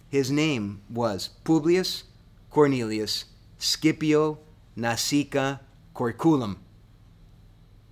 His 0.09 0.29
name 0.29 0.81
was 0.89 1.29
Publius 1.45 2.03
Cornelius 2.49 3.25
Scipio 3.57 4.39
Nasica 4.77 5.59
Corculum. 5.95 6.57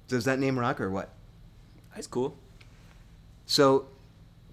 Does 0.07 0.25
that 0.25 0.39
name 0.39 0.57
rock 0.59 0.81
or 0.81 0.89
what? 0.89 1.13
That's 1.99 2.07
cool. 2.07 2.33
So, 3.45 3.87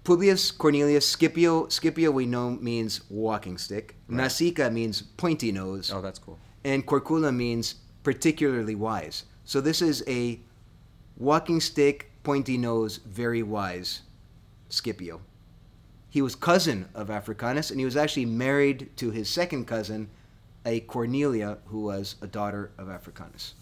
Publius 0.03 0.51
Cornelius 0.51 1.07
Scipio, 1.07 1.69
Scipio 1.69 2.11
we 2.11 2.25
know 2.25 2.49
means 2.49 3.01
walking 3.09 3.57
stick. 3.57 3.95
Right. 4.09 4.25
Nasica 4.25 4.69
means 4.69 5.01
pointy 5.01 5.53
nose. 5.53 5.89
Oh, 5.89 6.01
that's 6.01 6.19
cool. 6.19 6.37
And 6.65 6.85
Corcula 6.85 7.31
means 7.31 7.75
particularly 8.03 8.75
wise. 8.75 9.23
So 9.45 9.61
this 9.61 9.81
is 9.81 10.03
a 10.07 10.41
walking 11.17 11.61
stick, 11.61 12.11
pointy 12.23 12.57
nose, 12.57 12.97
very 12.97 13.43
wise 13.43 14.01
Scipio. 14.67 15.21
He 16.09 16.21
was 16.21 16.35
cousin 16.35 16.89
of 16.93 17.09
Africanus, 17.09 17.71
and 17.71 17.79
he 17.79 17.85
was 17.85 17.95
actually 17.95 18.25
married 18.25 18.89
to 18.97 19.11
his 19.11 19.29
second 19.29 19.67
cousin, 19.67 20.09
a 20.65 20.81
Cornelia, 20.81 21.59
who 21.67 21.79
was 21.79 22.15
a 22.21 22.27
daughter 22.27 22.71
of 22.77 22.89
Africanus. 22.89 23.55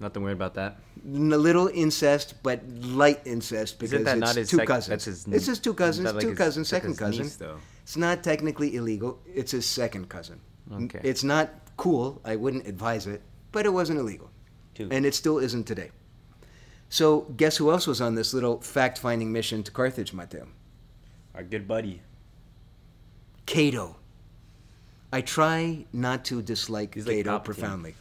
Nothing 0.00 0.22
weird 0.22 0.36
about 0.36 0.54
that. 0.54 0.78
N- 1.06 1.32
A 1.32 1.36
little 1.38 1.68
incest, 1.68 2.34
but 2.42 2.60
light 2.82 3.20
incest 3.24 3.78
because 3.78 3.92
Isn't 3.94 4.04
that 4.04 4.16
it's 4.18 4.26
not 4.26 4.34
his 4.36 4.50
two 4.50 4.56
sec- 4.58 4.66
cousins. 4.66 4.88
That's 4.88 5.04
his. 5.04 5.26
it's 5.28 5.46
his 5.46 5.58
two 5.60 5.74
cousins, 5.74 6.12
like 6.12 6.20
two 6.20 6.30
his- 6.30 6.38
cousins, 6.38 6.72
like 6.72 6.80
second 6.82 6.90
his 6.90 6.98
cousin. 6.98 7.22
niece, 7.24 7.36
though. 7.36 7.58
It's 7.82 7.96
not 7.96 8.22
technically 8.24 8.74
illegal. 8.76 9.20
It's 9.26 9.52
his 9.52 9.66
second 9.66 10.08
cousin. 10.08 10.40
Okay. 10.72 11.00
It's 11.02 11.22
not 11.22 11.50
cool. 11.76 12.20
I 12.24 12.34
wouldn't 12.36 12.66
advise 12.66 13.06
it, 13.06 13.22
but 13.52 13.66
it 13.66 13.72
wasn't 13.72 13.98
illegal. 14.00 14.30
And 14.78 15.06
it 15.06 15.14
still 15.14 15.38
isn't 15.38 15.64
today. 15.64 15.90
So, 16.88 17.22
guess 17.36 17.56
who 17.56 17.70
else 17.70 17.86
was 17.86 18.00
on 18.00 18.14
this 18.14 18.34
little 18.34 18.60
fact 18.60 18.98
finding 18.98 19.30
mission 19.32 19.62
to 19.62 19.70
Carthage, 19.70 20.12
Matteo? 20.12 20.48
Our 21.34 21.42
good 21.44 21.68
buddy. 21.68 22.02
Cato. 23.46 23.96
I 25.12 25.20
try 25.20 25.84
not 25.92 26.24
to 26.26 26.42
dislike 26.42 26.94
He's 26.94 27.04
Cato 27.04 27.38
Palpatine. 27.38 27.44
profoundly. 27.44 27.94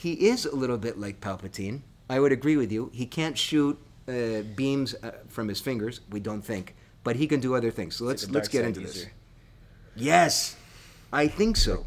He 0.00 0.28
is 0.28 0.46
a 0.46 0.56
little 0.56 0.78
bit 0.78 0.98
like 0.98 1.20
Palpatine. 1.20 1.82
I 2.08 2.20
would 2.20 2.32
agree 2.32 2.56
with 2.56 2.72
you. 2.72 2.90
He 2.94 3.04
can't 3.04 3.36
shoot 3.36 3.78
uh, 4.08 4.40
beams 4.56 4.94
uh, 5.02 5.10
from 5.28 5.46
his 5.46 5.60
fingers, 5.60 6.00
we 6.10 6.20
don't 6.20 6.40
think, 6.40 6.74
but 7.04 7.16
he 7.16 7.26
can 7.26 7.38
do 7.38 7.54
other 7.54 7.70
things. 7.70 7.96
So 7.96 8.06
let's 8.06 8.24
Like 8.24 8.34
let's 8.34 8.48
get 8.48 8.60
side 8.60 8.68
into 8.68 8.80
this. 8.80 9.06
Yes, 9.94 10.56
I 11.12 11.28
think 11.28 11.58
so. 11.58 11.84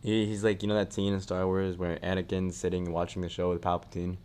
He's 0.00 0.44
like 0.44 0.62
you 0.62 0.68
know 0.68 0.76
that 0.76 0.92
scene 0.92 1.12
in 1.12 1.20
Star 1.20 1.44
Wars 1.44 1.76
where 1.76 1.98
Anakin's 1.98 2.56
sitting 2.56 2.92
watching 2.92 3.20
the 3.20 3.28
show 3.28 3.50
with 3.50 3.60
Palpatine, 3.60 4.18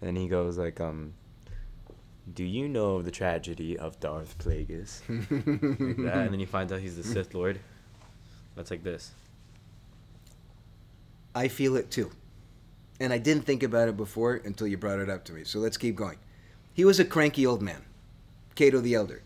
and 0.00 0.16
he 0.16 0.28
goes 0.28 0.56
like, 0.56 0.80
um, 0.80 1.14
"Do 2.32 2.44
you 2.44 2.68
know 2.68 2.94
of 2.94 3.04
the 3.04 3.10
tragedy 3.10 3.76
of 3.78 3.98
Darth 3.98 4.38
Plagueis?" 4.38 5.00
like 5.08 5.96
that, 6.06 6.18
and 6.18 6.32
then 6.32 6.38
he 6.38 6.46
finds 6.46 6.72
out 6.72 6.78
he's 6.78 6.96
the 6.96 7.02
Sith 7.02 7.34
Lord. 7.34 7.58
That's 8.54 8.70
like 8.70 8.84
this. 8.84 9.10
I 11.34 11.48
feel 11.48 11.74
it 11.74 11.90
too. 11.90 12.12
And 13.00 13.12
I 13.12 13.18
didn't 13.18 13.44
think 13.44 13.62
about 13.62 13.88
it 13.88 13.96
before 13.96 14.42
until 14.44 14.66
you 14.66 14.76
brought 14.76 15.00
it 15.00 15.08
up 15.08 15.24
to 15.24 15.32
me. 15.32 15.42
So 15.44 15.58
let's 15.58 15.78
keep 15.78 15.96
going. 15.96 16.18
He 16.72 16.84
was 16.84 17.00
a 17.00 17.04
cranky 17.04 17.46
old 17.46 17.62
man, 17.62 17.82
Cato 18.54 18.80
the 18.80 18.94
Elder. 18.94 19.22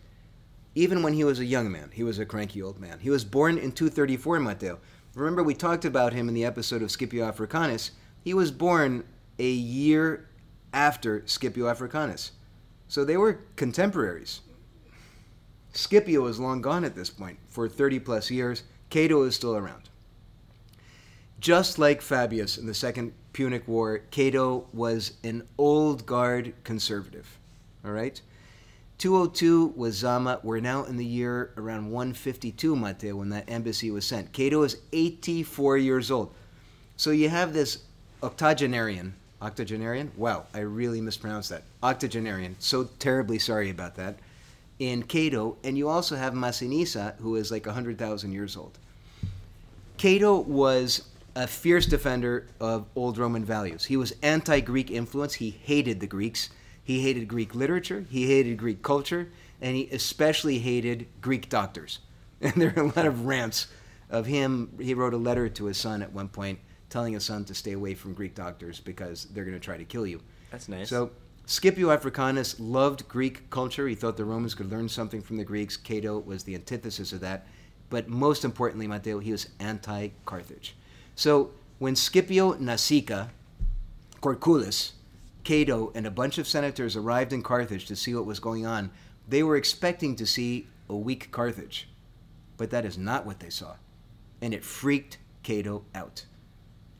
Even 0.73 1.03
when 1.03 1.13
he 1.13 1.23
was 1.23 1.39
a 1.39 1.45
young 1.45 1.71
man, 1.71 1.91
he 1.93 2.03
was 2.03 2.17
a 2.17 2.25
cranky 2.25 2.61
old 2.61 2.79
man. 2.79 2.99
He 2.99 3.09
was 3.09 3.23
born 3.23 3.57
in 3.57 3.71
234, 3.71 4.39
Matteo. 4.39 4.79
Remember, 5.13 5.43
we 5.43 5.53
talked 5.53 5.85
about 5.85 6.13
him 6.13 6.27
in 6.27 6.33
the 6.33 6.43
episode 6.43 6.81
of 6.81 6.91
Scipio 6.91 7.25
Africanus. 7.25 7.91
He 8.23 8.33
was 8.33 8.51
born 8.51 9.05
a 9.39 9.49
year 9.49 10.27
after 10.73 11.25
Scipio 11.25 11.67
Africanus. 11.67 12.31
So 12.87 13.05
they 13.05 13.17
were 13.17 13.39
contemporaries. 13.55 14.41
Scipio 15.73 16.25
is 16.27 16.39
long 16.39 16.61
gone 16.61 16.83
at 16.83 16.95
this 16.95 17.09
point. 17.09 17.39
For 17.47 17.69
30 17.69 17.99
plus 17.99 18.29
years, 18.29 18.63
Cato 18.89 19.23
is 19.23 19.35
still 19.35 19.55
around. 19.55 19.89
Just 21.39 21.79
like 21.79 22.01
Fabius 22.01 22.57
in 22.57 22.65
the 22.65 22.73
Second 22.73 23.13
Punic 23.35 23.67
War, 23.67 23.97
Cato 24.11 24.65
was 24.71 25.11
an 25.25 25.45
old 25.57 26.05
guard 26.05 26.53
conservative. 26.63 27.37
All 27.83 27.91
right? 27.91 28.21
202 28.97 29.73
was 29.75 29.95
Zama. 29.95 30.39
We're 30.41 30.61
now 30.61 30.85
in 30.85 30.95
the 30.95 31.05
year 31.05 31.51
around 31.57 31.91
152, 31.91 32.77
Matteo, 32.77 33.17
when 33.17 33.27
that 33.31 33.49
embassy 33.49 33.91
was 33.91 34.05
sent. 34.05 34.31
Cato 34.31 34.63
is 34.63 34.77
84 34.93 35.75
years 35.75 36.11
old. 36.11 36.33
So 36.95 37.11
you 37.11 37.27
have 37.27 37.51
this 37.51 37.79
octogenarian. 38.23 39.13
Octogenarian? 39.41 40.13
Wow, 40.15 40.45
I 40.53 40.59
really 40.59 41.01
mispronounced 41.01 41.49
that. 41.49 41.63
Octogenarian. 41.83 42.55
So 42.59 42.85
terribly 42.99 43.37
sorry 43.37 43.69
about 43.69 43.95
that. 43.95 44.15
In 44.79 45.03
Cato. 45.03 45.57
And 45.61 45.77
you 45.77 45.89
also 45.89 46.15
have 46.15 46.33
Masinissa, 46.33 47.17
who 47.17 47.35
is 47.35 47.51
like 47.51 47.65
100,000 47.65 48.31
years 48.31 48.55
old. 48.55 48.79
Cato 49.97 50.39
was 50.39 51.09
a 51.35 51.47
fierce 51.47 51.85
defender 51.85 52.47
of 52.59 52.87
old 52.95 53.17
Roman 53.17 53.43
values. 53.43 53.85
He 53.85 53.97
was 53.97 54.13
anti 54.21 54.59
Greek 54.61 54.89
influence. 54.89 55.35
He 55.35 55.49
hated 55.49 55.99
the 55.99 56.07
Greeks. 56.07 56.49
He 56.85 57.01
hated 57.01 57.27
Greek 57.27 57.55
literature, 57.55 58.05
he 58.11 58.27
hated 58.27 58.57
Greek 58.57 58.83
culture, 58.83 59.29
and 59.59 59.75
he 59.75 59.89
especially 59.91 60.59
hated 60.59 61.07
Greek 61.19 61.49
doctors. 61.49 61.99
And 62.41 62.53
there 62.55 62.73
are 62.75 62.83
a 62.83 62.87
lot 62.87 63.05
of 63.05 63.25
rants 63.25 63.67
of 64.09 64.25
him. 64.25 64.77
He 64.79 64.93
wrote 64.93 65.13
a 65.13 65.17
letter 65.17 65.49
to 65.49 65.65
his 65.65 65.77
son 65.77 66.03
at 66.03 66.11
one 66.11 66.27
point 66.27 66.59
telling 66.89 67.13
his 67.13 67.23
son 67.23 67.43
to 67.45 67.55
stay 67.55 67.71
away 67.71 67.95
from 67.95 68.13
Greek 68.13 68.35
doctors 68.35 68.79
because 68.79 69.25
they're 69.33 69.45
going 69.45 69.57
to 69.57 69.63
try 69.63 69.77
to 69.77 69.85
kill 69.85 70.05
you. 70.05 70.21
That's 70.51 70.69
nice. 70.69 70.89
So 70.89 71.11
Scipio 71.45 71.89
Africanus 71.91 72.59
loved 72.59 73.07
Greek 73.07 73.49
culture. 73.49 73.87
He 73.87 73.95
thought 73.95 74.17
the 74.17 74.25
Romans 74.25 74.53
could 74.53 74.69
learn 74.69 74.89
something 74.89 75.21
from 75.21 75.37
the 75.37 75.43
Greeks. 75.43 75.77
Cato 75.77 76.19
was 76.19 76.43
the 76.43 76.53
antithesis 76.53 77.13
of 77.13 77.21
that. 77.21 77.47
But 77.89 78.09
most 78.09 78.45
importantly, 78.45 78.85
Matteo, 78.85 79.19
he 79.19 79.31
was 79.31 79.49
anti 79.59 80.09
Carthage. 80.25 80.75
So 81.15 81.51
when 81.79 81.95
Scipio 81.95 82.53
Nasica, 82.53 83.29
Corculus, 84.21 84.93
Cato 85.43 85.91
and 85.95 86.05
a 86.05 86.11
bunch 86.11 86.37
of 86.37 86.47
senators 86.47 86.95
arrived 86.95 87.31
in 87.31 87.41
Carthage 87.41 87.85
to 87.85 87.95
see 87.95 88.13
what 88.13 88.25
was 88.25 88.39
going 88.39 88.65
on, 88.65 88.91
they 89.27 89.43
were 89.43 89.55
expecting 89.55 90.15
to 90.17 90.25
see 90.25 90.67
a 90.89 90.95
weak 90.95 91.31
Carthage. 91.31 91.87
But 92.57 92.69
that 92.71 92.85
is 92.85 92.97
not 92.97 93.25
what 93.25 93.39
they 93.39 93.49
saw. 93.49 93.75
And 94.41 94.53
it 94.53 94.63
freaked 94.63 95.17
Cato 95.43 95.85
out. 95.93 96.25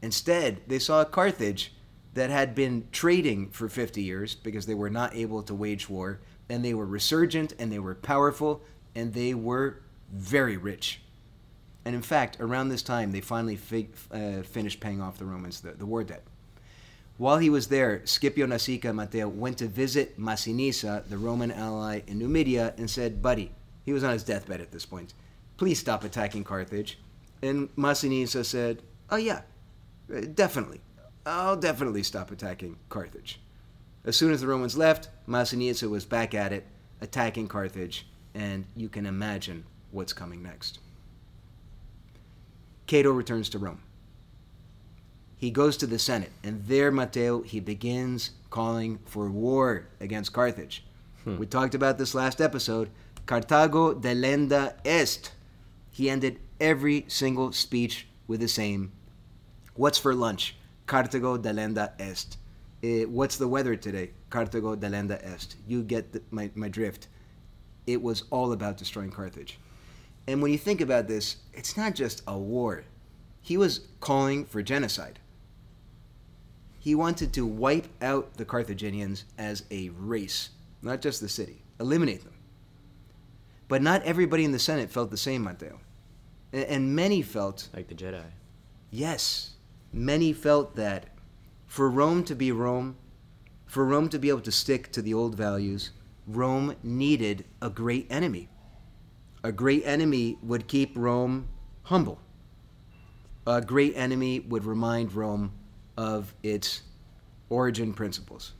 Instead, 0.01 0.61
they 0.67 0.79
saw 0.79 1.01
a 1.01 1.05
Carthage 1.05 1.73
that 2.13 2.29
had 2.29 2.55
been 2.55 2.87
trading 2.91 3.49
for 3.49 3.67
50 3.67 4.01
years 4.01 4.35
because 4.35 4.65
they 4.65 4.73
were 4.73 4.89
not 4.89 5.15
able 5.15 5.43
to 5.43 5.53
wage 5.53 5.89
war, 5.89 6.21
and 6.49 6.63
they 6.63 6.73
were 6.73 6.85
resurgent, 6.85 7.53
and 7.59 7.71
they 7.71 7.79
were 7.79 7.95
powerful, 7.95 8.61
and 8.93 9.13
they 9.13 9.33
were 9.33 9.81
very 10.11 10.55
rich. 10.57 11.01
And 11.85 11.95
in 11.95 12.01
fact, 12.01 12.37
around 12.39 12.69
this 12.69 12.81
time, 12.81 13.11
they 13.11 13.21
finally 13.21 13.55
fi- 13.55 13.89
uh, 14.11 14.41
finished 14.41 14.79
paying 14.79 15.01
off 15.01 15.19
the 15.19 15.25
Romans 15.25 15.61
the, 15.61 15.71
the 15.71 15.85
war 15.85 16.03
debt. 16.03 16.23
While 17.17 17.37
he 17.37 17.49
was 17.49 17.67
there, 17.67 18.01
Scipio 18.05 18.45
Nasica 18.45 18.93
Matteo 18.93 19.29
went 19.29 19.59
to 19.59 19.67
visit 19.67 20.19
Massinissa, 20.19 21.07
the 21.07 21.17
Roman 21.17 21.51
ally 21.51 22.01
in 22.07 22.19
Numidia, 22.19 22.73
and 22.77 22.89
said, 22.89 23.21
Buddy, 23.21 23.51
he 23.85 23.93
was 23.93 24.03
on 24.03 24.11
his 24.11 24.23
deathbed 24.23 24.59
at 24.59 24.71
this 24.71 24.85
point, 24.85 25.13
please 25.57 25.79
stop 25.79 26.03
attacking 26.03 26.43
Carthage. 26.43 26.97
And 27.41 27.73
Massinissa 27.75 28.43
said, 28.43 28.81
Oh, 29.09 29.15
yeah, 29.15 29.41
definitely. 30.33 30.81
I'll 31.25 31.55
definitely 31.55 32.03
stop 32.03 32.31
attacking 32.31 32.77
Carthage. 32.89 33.39
As 34.03 34.17
soon 34.17 34.33
as 34.33 34.41
the 34.41 34.47
Romans 34.47 34.77
left, 34.77 35.09
Massinissa 35.27 35.89
was 35.89 36.05
back 36.05 36.33
at 36.33 36.51
it, 36.51 36.65
attacking 37.01 37.47
Carthage, 37.47 38.07
and 38.33 38.65
you 38.75 38.89
can 38.89 39.05
imagine 39.05 39.65
what's 39.91 40.13
coming 40.13 40.43
next. 40.43 40.79
Cato 42.87 43.11
returns 43.11 43.49
to 43.49 43.59
Rome 43.59 43.81
he 45.37 45.51
goes 45.51 45.77
to 45.77 45.87
the 45.87 45.99
Senate, 45.99 46.31
and 46.43 46.65
there, 46.65 46.91
Matteo, 46.91 47.41
he 47.41 47.59
begins 47.59 48.31
calling 48.49 48.99
for 49.05 49.29
war 49.29 49.87
against 49.99 50.33
Carthage. 50.33 50.83
Hmm. 51.23 51.37
We 51.37 51.45
talked 51.45 51.75
about 51.75 51.97
this 51.97 52.15
last 52.15 52.39
episode. 52.39 52.89
Carthago 53.25 53.93
delenda 53.93 54.75
est. 54.85 55.33
He 55.91 56.09
ended 56.09 56.39
every 56.59 57.05
single 57.07 57.51
speech 57.51 58.07
with 58.27 58.39
the 58.39 58.47
same 58.47 58.91
What's 59.75 59.97
for 59.97 60.15
lunch? 60.15 60.55
Carthago 60.87 61.37
delenda 61.37 61.91
est. 61.99 62.37
Uh, 62.81 63.09
what's 63.09 63.37
the 63.37 63.47
weather 63.47 63.75
today? 63.75 64.11
Carthago 64.29 64.75
delenda 64.75 65.21
est. 65.21 65.57
You 65.67 65.83
get 65.83 66.13
the, 66.13 66.21
my, 66.31 66.49
my 66.55 66.69
drift. 66.69 67.07
It 67.85 68.01
was 68.01 68.23
all 68.31 68.53
about 68.53 68.77
destroying 68.77 69.11
Carthage. 69.11 69.59
And 70.27 70.41
when 70.41 70.51
you 70.51 70.57
think 70.57 70.81
about 70.81 71.07
this, 71.07 71.37
it's 71.53 71.77
not 71.77 71.95
just 71.95 72.21
a 72.27 72.37
war. 72.37 72.83
He 73.41 73.57
was 73.57 73.81
calling 73.99 74.45
for 74.45 74.61
genocide 74.61 75.19
he 76.85 76.93
wanted 76.93 77.33
to 77.33 77.47
wipe 77.47 77.87
out 77.99 78.37
the 78.37 78.45
Carthaginians 78.45 79.25
as 79.39 79.63
a 79.71 79.89
race, 79.97 80.51
not 80.83 81.01
just 81.01 81.19
the 81.19 81.27
city, 81.27 81.63
eliminate 81.79 82.23
them. 82.23 82.35
But 83.67 83.81
not 83.81 84.03
everybody 84.03 84.45
in 84.45 84.51
the 84.51 84.59
Senate 84.59 84.91
felt 84.91 85.09
the 85.09 85.17
same, 85.17 85.45
Matteo. 85.45 85.79
And 86.53 86.95
many 86.95 87.23
felt. 87.23 87.69
Like 87.73 87.87
the 87.87 87.95
Jedi. 87.95 88.25
Yes. 88.91 89.53
Many 89.91 90.31
felt 90.31 90.75
that 90.75 91.07
for 91.65 91.89
Rome 91.89 92.23
to 92.25 92.35
be 92.35 92.51
Rome, 92.51 92.97
for 93.65 93.83
Rome 93.83 94.07
to 94.09 94.19
be 94.19 94.29
able 94.29 94.41
to 94.41 94.51
stick 94.51 94.91
to 94.91 95.01
the 95.01 95.15
old 95.15 95.33
values, 95.33 95.89
Rome 96.27 96.75
needed 96.83 97.45
a 97.63 97.71
great 97.71 98.05
enemy. 98.11 98.47
A 99.45 99.51
great 99.51 99.85
enemy 99.85 100.39
would 100.41 100.67
keep 100.67 100.93
Rome 100.95 101.49
humble. 101.83 102.19
A 103.45 103.61
great 103.61 103.93
enemy 103.95 104.39
would 104.39 104.65
remind 104.65 105.13
Rome 105.13 105.51
of 105.95 106.33
its 106.41 106.81
origin 107.49 107.93
principles. 107.93 108.53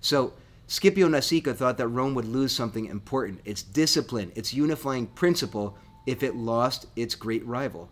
So, 0.00 0.34
Scipio 0.68 1.08
Nasica 1.08 1.52
thought 1.52 1.78
that 1.78 1.88
Rome 1.88 2.14
would 2.14 2.26
lose 2.26 2.52
something 2.54 2.86
important 2.86 3.40
its 3.44 3.60
discipline, 3.60 4.30
its 4.36 4.54
unifying 4.54 5.08
principle, 5.08 5.76
if 6.06 6.22
it 6.22 6.36
lost 6.36 6.86
its 6.94 7.16
great 7.16 7.44
rival, 7.44 7.90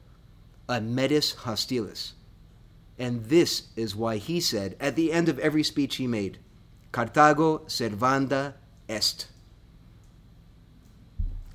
a 0.69 0.81
metus 0.81 1.35
hostilis. 1.39 2.13
And 3.01 3.25
this 3.25 3.65
is 3.75 3.97
why 3.97 4.19
he 4.19 4.39
said 4.39 4.77
at 4.79 4.95
the 4.95 5.11
end 5.11 5.29
of 5.29 5.41
every 5.41 5.65
speech 5.65 5.97
he 5.97 6.07
made, 6.07 6.39
Carthago 6.93 7.63
servanda 7.67 8.55
est. 8.89 9.27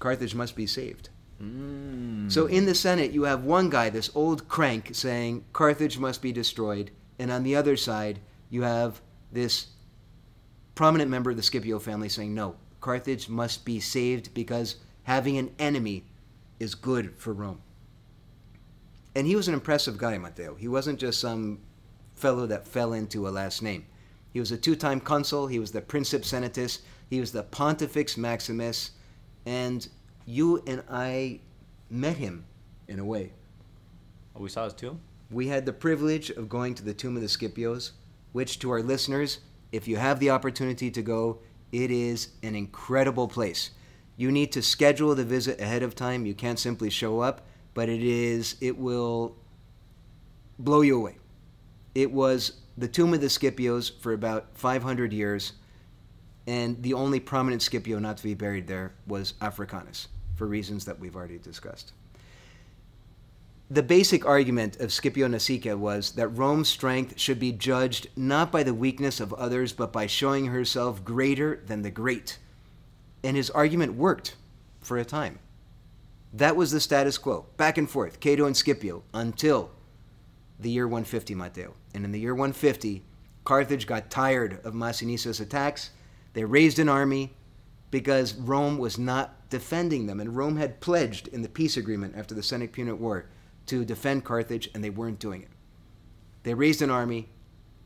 Carthage 0.02 0.36
must 0.36 0.56
be 0.56 0.68
saved. 0.68 1.10
Mm. 1.42 2.30
So 2.30 2.48
in 2.48 2.66
the 2.66 2.76
Senate, 2.76 3.12
you 3.12 3.24
have 3.24 3.46
one 3.46 3.70
guy, 3.70 3.90
this 3.90 4.10
old 4.14 4.50
crank, 4.50 4.90
saying 4.94 5.46
Carthage 5.54 5.98
must 5.98 6.22
be 6.22 6.34
destroyed. 6.34 6.92
And 7.18 7.32
on 7.32 7.44
the 7.44 7.56
other 7.56 7.78
side, 7.78 8.20
you 8.50 8.64
have 8.64 9.00
this 9.32 9.68
prominent 10.76 11.10
member 11.10 11.32
of 11.32 11.38
the 11.38 11.44
Scipio 11.44 11.80
family 11.80 12.10
saying, 12.10 12.34
no, 12.34 12.56
Carthage 12.82 13.30
must 13.30 13.64
be 13.64 13.80
saved 13.80 14.34
because 14.34 14.76
having 15.04 15.38
an 15.38 15.54
enemy 15.60 16.04
is 16.60 16.76
good 16.76 17.14
for 17.18 17.32
Rome. 17.32 17.62
And 19.16 19.28
he 19.28 19.36
was 19.36 19.48
an 19.48 19.54
impressive 19.54 19.98
guy, 19.98 20.18
Matteo. 20.18 20.56
He 20.56 20.68
wasn't 20.68 21.00
just 21.00 21.20
some 21.20 21.60
fellow 22.16 22.48
that 22.48 22.68
fell 22.68 22.94
into 22.94 23.28
a 23.28 23.30
last 23.30 23.62
name. 23.62 23.86
He 24.32 24.40
was 24.40 24.52
a 24.52 24.58
two 24.58 24.76
time 24.76 25.00
consul, 25.00 25.48
he 25.48 25.60
was 25.60 25.72
the 25.72 25.82
Princeps 25.82 26.30
Senatus, 26.30 26.80
he 27.10 27.20
was 27.20 27.32
the 27.34 27.44
Pontifex 27.44 28.16
Maximus, 28.16 28.92
and 29.46 29.88
you 30.26 30.62
and 30.68 30.84
I 30.90 31.40
met 31.90 32.18
him 32.18 32.46
in 32.88 33.00
a 33.00 33.06
way. 33.06 33.34
Oh, 34.36 34.42
we 34.42 34.50
saw 34.50 34.66
his 34.66 34.74
tomb? 34.74 35.02
We 35.30 35.48
had 35.48 35.66
the 35.66 35.74
privilege 35.74 36.30
of 36.30 36.50
going 36.50 36.76
to 36.76 36.84
the 36.84 36.94
tomb 36.94 37.16
of 37.16 37.22
the 37.22 37.28
Scipios, 37.28 37.92
which 38.32 38.60
to 38.60 38.72
our 38.72 38.82
listeners, 38.82 39.40
if 39.72 39.88
you 39.88 39.98
have 39.98 40.20
the 40.20 40.30
opportunity 40.30 40.92
to 40.92 41.02
go, 41.02 41.40
it 41.72 41.90
is 41.92 42.30
an 42.44 42.56
incredible 42.56 43.28
place. 43.28 43.72
You 44.18 44.32
need 44.32 44.52
to 44.52 44.62
schedule 44.62 45.16
the 45.16 45.24
visit 45.24 45.62
ahead 45.62 45.84
of 45.84 45.96
time. 45.96 46.26
You 46.26 46.34
can't 46.34 46.60
simply 46.60 46.90
show 46.90 47.22
up, 47.22 47.48
but 47.74 47.90
it 47.90 48.04
is 48.04 48.56
it 48.62 48.78
will 48.78 49.36
blow 50.60 50.82
you 50.82 50.98
away. 50.98 51.18
It 51.96 52.12
was 52.12 52.62
the 52.78 52.88
tomb 52.88 53.14
of 53.14 53.22
the 53.22 53.28
Scipios 53.28 53.92
for 54.00 54.14
about 54.14 54.50
500 54.54 55.14
years 55.14 55.54
and 56.52 56.84
the 56.84 56.94
only 56.94 57.22
prominent 57.22 57.62
Scipio 57.62 57.98
not 57.98 58.18
to 58.18 58.24
be 58.24 58.34
buried 58.34 58.68
there 58.68 58.92
was 59.08 59.36
Africanus, 59.40 60.10
for 60.36 60.46
reasons 60.46 60.84
that 60.84 61.00
we've 61.00 61.16
already 61.16 61.38
discussed. 61.38 61.94
The 63.70 63.82
basic 63.82 64.26
argument 64.26 64.78
of 64.82 64.92
Scipio 64.92 65.30
Nasica 65.30 65.78
was 65.78 66.12
that 66.12 66.28
Rome's 66.28 66.68
strength 66.68 67.18
should 67.18 67.40
be 67.40 67.54
judged 67.54 68.10
not 68.18 68.52
by 68.52 68.64
the 68.64 68.74
weakness 68.74 69.22
of 69.22 69.32
others, 69.36 69.72
but 69.72 69.94
by 69.94 70.08
showing 70.08 70.48
herself 70.48 71.06
greater 71.06 71.64
than 71.68 71.84
the 71.84 71.90
great. 71.90 72.38
And 73.24 73.38
his 73.38 73.50
argument 73.50 73.94
worked 73.94 74.36
for 74.82 74.98
a 74.98 75.06
time. 75.06 75.40
That 76.34 76.58
was 76.58 76.72
the 76.72 76.82
status 76.82 77.18
quo, 77.18 77.46
back 77.56 77.78
and 77.78 77.90
forth, 77.90 78.20
Cato 78.20 78.46
and 78.46 78.58
Scipio, 78.58 79.04
until 79.14 79.72
the 80.60 80.70
year 80.70 80.86
150, 80.86 81.34
Matteo. 81.34 81.76
And 81.94 82.04
in 82.04 82.12
the 82.12 82.20
year 82.20 82.36
150, 82.36 83.06
Carthage 83.46 83.88
got 83.88 84.10
tired 84.10 84.60
of 84.66 84.74
Massinissa's 84.74 85.40
attacks. 85.40 85.92
They 86.34 86.44
raised 86.44 86.80
an 86.80 86.90
army 86.90 87.34
because 87.90 88.34
Rome 88.36 88.78
was 88.78 88.98
not 88.98 89.50
defending 89.50 90.08
them. 90.08 90.20
And 90.20 90.36
Rome 90.36 90.58
had 90.58 90.80
pledged 90.80 91.28
in 91.28 91.42
the 91.42 91.50
peace 91.50 91.78
agreement 91.78 92.16
after 92.16 92.34
the 92.34 92.44
Second 92.44 92.70
Punic 92.70 93.00
War 93.00 93.26
to 93.68 93.86
defend 93.86 94.24
Carthage, 94.24 94.70
and 94.74 94.84
they 94.84 94.90
weren't 94.90 95.20
doing 95.20 95.42
it. 95.42 95.50
They 96.44 96.54
raised 96.54 96.82
an 96.82 96.90
army 96.90 97.30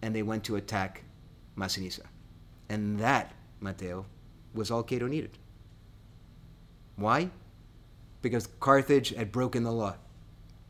and 0.02 0.16
they 0.16 0.24
went 0.24 0.44
to 0.46 0.56
attack 0.56 1.04
Massinissa. 1.58 2.04
And 2.70 3.00
that, 3.00 3.34
Matteo, 3.60 4.06
was 4.54 4.72
all 4.72 4.84
Cato 4.84 5.08
needed. 5.08 5.38
Why? 6.96 7.32
Because 8.22 8.48
Carthage 8.60 9.10
had 9.10 9.32
broken 9.32 9.64
the 9.64 9.72
law, 9.72 9.96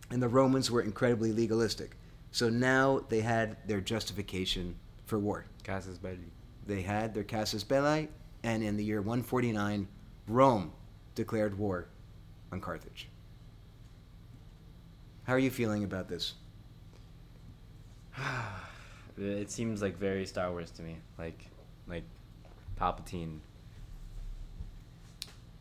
and 0.10 0.22
the 0.22 0.28
Romans 0.28 0.72
were 0.72 0.82
incredibly 0.82 1.32
legalistic. 1.32 1.98
So 2.32 2.50
now 2.50 3.02
they 3.10 3.22
had 3.22 3.58
their 3.68 3.82
justification 3.82 4.76
for 5.06 5.20
war. 5.20 5.46
Casus 5.64 5.98
belli. 5.98 6.32
They 6.66 6.82
had 6.82 7.14
their 7.14 7.24
casus 7.24 7.64
belli, 7.64 8.10
and 8.44 8.64
in 8.64 8.78
the 8.78 8.84
year 8.84 9.02
149, 9.02 9.88
Rome 10.28 10.74
declared 11.14 11.58
war 11.58 11.88
on 12.52 12.60
Carthage. 12.60 13.08
How 15.24 15.34
are 15.34 15.40
you 15.40 15.52
feeling 15.52 15.84
about 15.84 16.08
this? 16.08 16.34
It 19.18 19.50
seems 19.50 19.82
like 19.82 19.98
very 19.98 20.26
Star 20.26 20.52
Wars 20.52 20.72
to 20.72 20.82
me. 20.82 20.98
Like, 21.18 21.46
like, 21.88 22.04
Palpatine. 22.78 23.40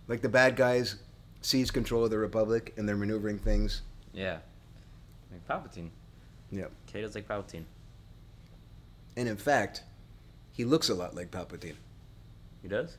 Like 0.08 0.22
the 0.22 0.28
bad 0.28 0.56
guys 0.56 0.96
seize 1.40 1.70
control 1.70 2.04
of 2.04 2.10
the 2.10 2.18
Republic 2.18 2.74
and 2.76 2.88
they're 2.88 2.96
maneuvering 2.96 3.38
things. 3.38 3.82
Yeah. 4.12 4.38
Like 5.30 5.46
Palpatine. 5.46 5.90
Yep. 6.50 6.72
Cato's 6.86 7.14
like 7.14 7.28
Palpatine. 7.28 7.64
And 9.16 9.28
in 9.28 9.36
fact, 9.36 9.84
he 10.54 10.64
looks 10.64 10.88
a 10.88 10.94
lot 10.94 11.14
like 11.14 11.30
Palpatine. 11.30 11.76
He 12.62 12.68
does. 12.68 12.96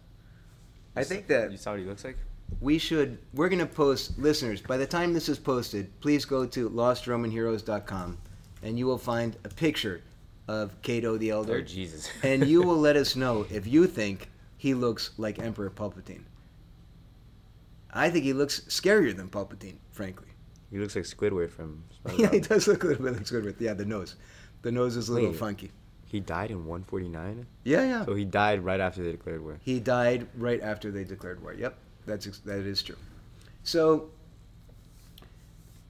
I 0.95 0.99
You 0.99 1.05
think 1.05 1.23
saw- 1.27 1.33
that 1.33 1.51
You 1.51 1.57
saw 1.57 1.71
what 1.71 1.79
he 1.79 1.85
looks 1.85 2.03
like. 2.05 2.17
we 2.61 2.77
should 2.77 3.17
we're 3.33 3.49
going 3.49 3.59
to 3.59 3.65
post 3.65 4.19
listeners 4.19 4.61
by 4.61 4.77
the 4.77 4.85
time 4.85 5.13
this 5.13 5.27
is 5.27 5.39
posted 5.39 5.89
please 5.99 6.23
go 6.25 6.45
to 6.45 6.69
lostromanheroes.com 6.69 8.17
and 8.61 8.77
you 8.77 8.85
will 8.85 8.99
find 8.99 9.35
a 9.43 9.49
picture 9.49 10.01
of 10.47 10.79
cato 10.83 11.17
the 11.17 11.31
elder 11.31 11.55
oh, 11.55 11.61
Jesus. 11.61 12.07
and 12.23 12.45
you 12.47 12.61
will 12.61 12.77
let 12.77 12.95
us 12.95 13.15
know 13.15 13.47
if 13.49 13.65
you 13.65 13.87
think 13.87 14.29
he 14.57 14.75
looks 14.75 15.09
like 15.17 15.39
emperor 15.39 15.71
palpatine 15.71 16.21
i 17.91 18.09
think 18.11 18.23
he 18.23 18.33
looks 18.33 18.59
scarier 18.69 19.15
than 19.15 19.27
palpatine 19.27 19.77
frankly 19.91 20.27
He 20.71 20.77
looks 20.77 20.95
like 20.95 21.05
Squidward 21.05 21.49
from. 21.49 21.83
yeah 22.17 22.29
he 22.29 22.39
does 22.41 22.67
look 22.67 22.83
a 22.83 22.87
little 22.87 23.03
bit 23.05 23.13
like 23.13 23.23
squidward 23.25 23.55
yeah 23.59 23.73
the 23.73 23.85
nose 23.85 24.15
the 24.61 24.71
nose 24.71 24.95
is 24.97 25.09
a 25.09 25.13
little 25.13 25.31
Wait. 25.31 25.39
funky 25.39 25.71
He 26.15 26.21
died 26.21 26.49
in 26.49 26.65
149. 26.65 27.45
yeah 27.65 27.83
yeah 27.83 28.05
So 28.05 28.15
he 28.15 28.23
died 28.23 28.63
right 28.63 28.79
after 28.79 29.03
they 29.03 29.11
declared 29.11 29.43
war. 29.43 29.59
He 29.61 29.81
died 29.81 30.27
right 30.37 30.61
after 30.61 30.89
they 30.89 31.03
declared 31.03 31.43
war. 31.43 31.53
Yep, 31.53 31.77
that's 32.05 32.25
that 32.39 32.59
is 32.59 32.81
true. 32.81 32.95
So 33.63 34.11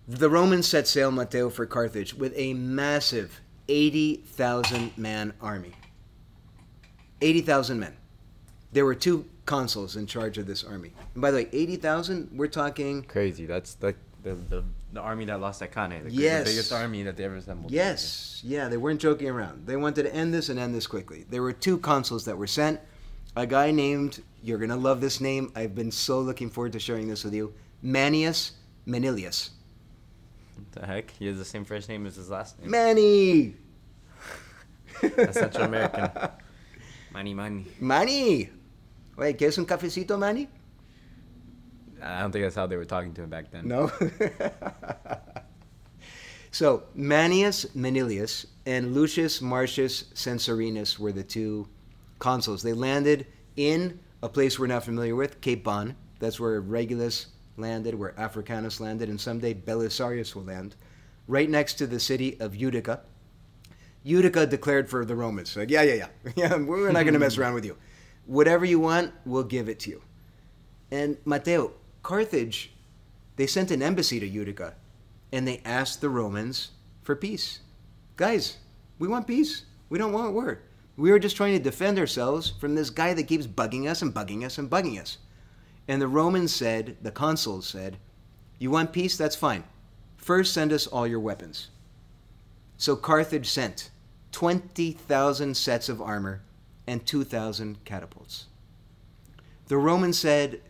the 0.08 0.28
Romans 0.28 0.68
set 0.68 0.88
sail, 0.88 1.12
Matteo, 1.12 1.52
for 1.52 1.68
Carthage 1.68 2.16
with 2.16 2.34
a 2.36 2.56
massive 2.56 3.40
eighty 3.70 4.16
thousand 4.16 4.98
man 4.98 5.32
army. 5.42 5.74
Eighty 7.22 7.42
thousand 7.42 7.80
men. 7.80 7.94
There 8.72 8.84
were 8.86 8.96
two 8.96 9.26
consuls 9.46 9.96
in 9.96 10.08
charge 10.08 10.40
of 10.40 10.48
this 10.48 10.64
army. 10.64 10.92
And 11.14 11.22
by 11.22 11.30
the 11.30 11.38
way, 11.38 11.50
eighty 11.54 11.76
thousand. 11.76 12.30
We're 12.34 12.48
talking. 12.48 13.04
Crazy. 13.04 13.46
That's 13.46 13.78
like 13.80 13.98
the 14.24 14.34
the, 14.34 14.64
the 14.96 15.02
army 15.02 15.26
that 15.26 15.40
lost 15.40 15.62
at 15.62 15.72
Cannae. 15.72 16.04
Like 16.04 16.14
Yes. 16.14 16.46
The 16.46 16.52
biggest 16.52 16.72
army 16.72 17.04
that 17.04 17.16
they 17.18 17.26
ever 17.26 17.36
assembled. 17.36 17.72
Yes, 17.72 18.42
yeah, 18.44 18.68
they 18.68 18.78
weren't 18.78 19.00
joking 19.00 19.30
around. 19.30 19.68
They 19.68 19.76
wanted 19.76 20.04
to 20.04 20.16
end 20.16 20.34
this 20.34 20.50
and 20.50 20.58
end 20.58 20.74
this 20.74 20.88
quickly. 20.88 21.26
There 21.30 21.42
were 21.42 21.54
two 21.54 21.78
consuls 21.78 22.26
that 22.26 22.38
were 22.38 22.48
sent. 22.48 22.80
A 23.36 23.46
guy 23.46 23.72
named, 23.72 24.24
you're 24.42 24.58
going 24.58 24.70
to 24.70 24.78
love 24.78 25.02
this 25.02 25.20
name. 25.20 25.52
I've 25.56 25.76
been 25.76 25.92
so 25.92 26.22
looking 26.22 26.50
forward 26.50 26.72
to 26.72 26.80
sharing 26.80 27.08
this 27.10 27.24
with 27.24 27.34
you. 27.34 27.54
Manius 27.82 28.54
Manilius. 28.86 29.52
What 30.56 30.72
the 30.72 30.86
heck? 30.88 31.12
He 31.12 31.28
has 31.28 31.38
the 31.38 31.46
same 31.46 31.66
first 31.66 31.90
name 31.90 32.06
as 32.06 32.16
his 32.16 32.30
last 32.30 32.60
name. 32.60 32.72
Manny! 32.72 33.56
That's 35.02 35.38
Central 35.38 35.66
American. 35.66 36.10
Money, 37.12 37.34
money. 37.44 37.66
Manny! 37.82 38.50
Wait, 39.18 39.38
¿quieres 39.38 39.58
un 39.58 39.66
cafecito, 39.66 40.18
Manny? 40.18 40.48
I 42.06 42.22
don't 42.22 42.32
think 42.32 42.46
that's 42.46 42.56
how 42.56 42.68
they 42.68 42.78
were 42.78 42.86
talking 42.86 43.14
to 43.16 43.24
him 43.24 43.30
back 43.30 43.52
then. 43.52 43.68
No? 43.68 43.92
so, 46.52 46.84
Manius 46.94 47.74
Manilius 47.76 48.46
and 48.66 48.94
Lucius 48.94 49.42
Marcius 49.42 50.04
Censorinus 50.14 51.00
were 51.00 51.12
the 51.12 51.24
two 51.24 51.68
consuls. 52.20 52.62
They 52.62 52.74
landed 52.74 53.26
in 53.56 54.00
a 54.22 54.30
place 54.30 54.60
we're 54.60 54.68
not 54.68 54.84
familiar 54.84 55.16
with, 55.16 55.42
Cape 55.42 55.64
Bon. 55.64 55.96
That's 56.20 56.40
where 56.40 56.62
Regulus 56.62 57.28
landed, 57.58 57.96
where 57.96 58.18
Africanus 58.20 58.80
landed, 58.80 59.10
and 59.10 59.20
someday 59.20 59.54
Belisarius 59.54 60.36
will 60.36 60.44
land, 60.44 60.76
right 61.28 61.50
next 61.50 61.76
to 61.76 61.88
the 61.88 62.00
city 62.00 62.40
of 62.40 62.56
Utica. 62.56 63.02
Utica 64.04 64.46
declared 64.46 64.90
for 64.90 65.04
the 65.06 65.16
Romans. 65.16 65.56
Like, 65.58 65.72
yeah, 65.72 65.82
yeah, 65.82 65.94
yeah. 65.94 66.32
yeah 66.36 66.58
we're 66.58 66.92
not 66.92 67.04
going 67.04 67.14
to 67.14 67.20
mess 67.20 67.38
around 67.40 67.56
with 67.56 67.66
you. 67.66 67.78
Whatever 68.26 68.66
you 68.66 68.80
want, 68.80 69.14
we'll 69.26 69.44
give 69.44 69.70
it 69.70 69.80
to 69.82 69.90
you. 69.90 70.02
And 70.92 71.18
Matteo, 71.26 71.74
Carthage, 72.06 72.72
they 73.36 73.48
sent 73.48 73.72
an 73.72 73.82
embassy 73.82 74.20
to 74.20 74.28
Utica 74.28 74.76
and 75.32 75.48
they 75.48 75.64
asked 75.66 76.02
the 76.02 76.10
Romans 76.10 76.70
for 77.02 77.16
peace. 77.16 77.62
Guys, 78.16 78.58
we 79.00 79.08
want 79.08 79.26
peace. 79.26 79.64
We 79.90 79.98
don't 79.98 80.14
want 80.14 80.34
war. 80.34 80.62
We 80.98 81.10
are 81.10 81.18
just 81.18 81.36
trying 81.36 81.58
to 81.58 81.64
defend 81.64 81.98
ourselves 81.98 82.52
from 82.62 82.76
this 82.76 82.92
guy 82.92 83.16
that 83.16 83.28
keeps 83.28 83.48
bugging 83.48 83.90
us 83.90 84.04
and 84.04 84.14
bugging 84.14 84.46
us 84.46 84.60
and 84.60 84.70
bugging 84.70 85.02
us. 85.02 85.18
And 85.88 86.00
the 86.00 86.08
Romans 86.08 86.54
said, 86.54 86.96
the 87.02 87.10
consuls 87.10 87.66
said, 87.66 87.98
You 88.60 88.70
want 88.70 88.94
peace? 88.94 89.18
That's 89.18 89.36
fine. 89.36 89.64
First, 90.16 90.54
send 90.54 90.72
us 90.72 90.86
all 90.86 91.08
your 91.08 91.20
weapons. 91.20 91.70
So 92.78 92.96
Carthage 92.96 93.50
sent 93.50 93.90
20,000 94.32 95.58
sets 95.58 95.90
of 95.90 96.04
armor 96.04 96.44
and 96.86 97.04
2,000 97.04 97.84
catapults. 97.84 98.46
The 99.70 99.78
Romans 99.78 100.20
said, 100.20 100.62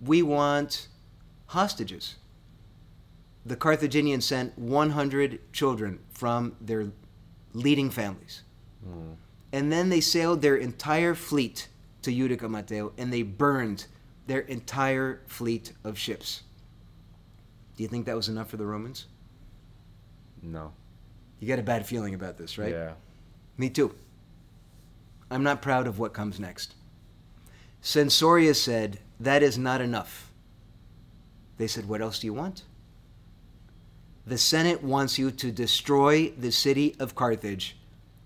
We 0.00 0.22
want 0.22 0.88
hostages. 1.46 2.16
The 3.44 3.56
Carthaginians 3.56 4.24
sent 4.24 4.58
100 4.58 5.52
children 5.52 6.00
from 6.10 6.56
their 6.60 6.88
leading 7.52 7.90
families. 7.90 8.42
Hmm. 8.84 9.12
And 9.52 9.72
then 9.72 9.88
they 9.88 10.00
sailed 10.00 10.42
their 10.42 10.56
entire 10.56 11.14
fleet 11.14 11.68
to 12.02 12.12
Utica, 12.12 12.48
Matteo, 12.48 12.92
and 12.98 13.12
they 13.12 13.22
burned 13.22 13.86
their 14.26 14.40
entire 14.40 15.22
fleet 15.26 15.72
of 15.84 15.96
ships. 15.96 16.42
Do 17.76 17.82
you 17.82 17.88
think 17.88 18.06
that 18.06 18.16
was 18.16 18.28
enough 18.28 18.50
for 18.50 18.56
the 18.56 18.66
Romans? 18.66 19.06
No. 20.42 20.72
You 21.40 21.48
got 21.48 21.58
a 21.58 21.62
bad 21.62 21.86
feeling 21.86 22.14
about 22.14 22.38
this, 22.38 22.58
right? 22.58 22.72
Yeah. 22.72 22.92
Me 23.58 23.70
too. 23.70 23.94
I'm 25.30 25.42
not 25.42 25.62
proud 25.62 25.86
of 25.86 25.98
what 25.98 26.12
comes 26.12 26.40
next. 26.40 26.74
Censorinus 27.82 28.60
said, 28.60 28.98
That 29.18 29.42
is 29.42 29.56
not 29.56 29.80
enough. 29.80 30.30
They 31.58 31.66
said, 31.66 31.88
What 31.88 32.02
else 32.02 32.18
do 32.18 32.26
you 32.26 32.34
want? 32.34 32.62
The 34.26 34.38
Senate 34.38 34.82
wants 34.82 35.18
you 35.18 35.30
to 35.30 35.50
destroy 35.52 36.30
the 36.30 36.50
city 36.50 36.96
of 36.98 37.14
Carthage 37.14 37.76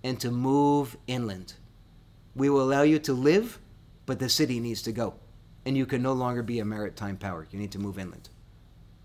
and 0.03 0.19
to 0.21 0.31
move 0.31 0.97
inland. 1.07 1.55
We 2.35 2.49
will 2.49 2.63
allow 2.63 2.83
you 2.83 2.99
to 3.01 3.13
live, 3.13 3.59
but 4.07 4.19
the 4.19 4.29
city 4.31 4.61
needs 4.61 4.83
to 4.83 4.93
go. 4.93 5.15
And 5.67 5.77
you 5.77 5.85
can 5.85 6.01
no 6.03 6.15
longer 6.15 6.43
be 6.43 6.59
a 6.59 6.65
maritime 6.65 7.19
power. 7.19 7.47
You 7.51 7.59
need 7.59 7.73
to 7.73 7.79
move 7.79 7.99
inland. 7.99 8.31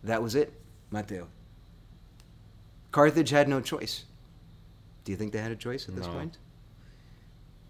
That 0.03 0.23
was 0.23 0.35
it, 0.35 0.53
Matteo. 0.89 1.27
Carthage 2.91 3.29
had 3.29 3.49
no 3.49 3.59
choice. 3.59 4.05
Do 5.03 5.11
you 5.11 5.17
think 5.17 5.33
they 5.33 5.41
had 5.41 5.51
a 5.51 5.55
choice 5.55 5.89
at 5.89 5.95
this 5.95 6.05
No. 6.07 6.13
point? 6.13 6.37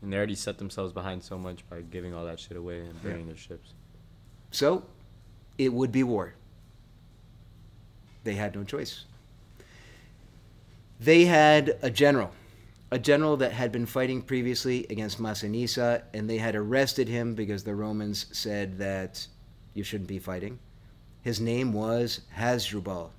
And 0.03 0.13
they 0.13 0.17
already 0.17 0.35
set 0.35 0.59
themselves 0.59 0.93
behind 0.93 1.23
so 1.23 1.37
much 1.39 1.67
by 1.67 1.81
giving 1.81 2.13
all 2.13 2.25
that 2.25 2.39
shit 2.39 2.57
away 2.57 2.81
and 2.81 2.93
Yeah. 2.95 3.01
burning 3.09 3.25
their 3.25 3.35
ships. 3.35 3.73
So, 4.51 4.83
it 5.57 5.73
would 5.73 5.91
be 5.91 6.03
war. 6.03 6.33
They 8.23 8.35
had 8.35 8.55
no 8.55 8.63
choice. 8.63 9.05
They 10.99 11.25
had 11.25 11.77
a 11.81 11.89
general, 11.89 12.31
a 12.89 12.97
general 12.97 13.37
that 13.37 13.51
had 13.51 13.71
been 13.71 13.85
fighting 13.85 14.21
previously 14.21 14.85
against 14.89 15.19
Massinissa, 15.19 16.03
and 16.13 16.29
they 16.29 16.37
had 16.37 16.55
arrested 16.55 17.07
him 17.07 17.35
because 17.35 17.63
the 17.63 17.75
Romans 17.75 18.27
said 18.31 18.77
that 18.79 19.27
you 19.73 19.83
shouldn't 19.83 20.07
be 20.07 20.19
fighting. 20.19 20.57
His 21.21 21.39
name 21.41 21.73
was 21.73 22.21
Hasdrubal. 22.31 23.11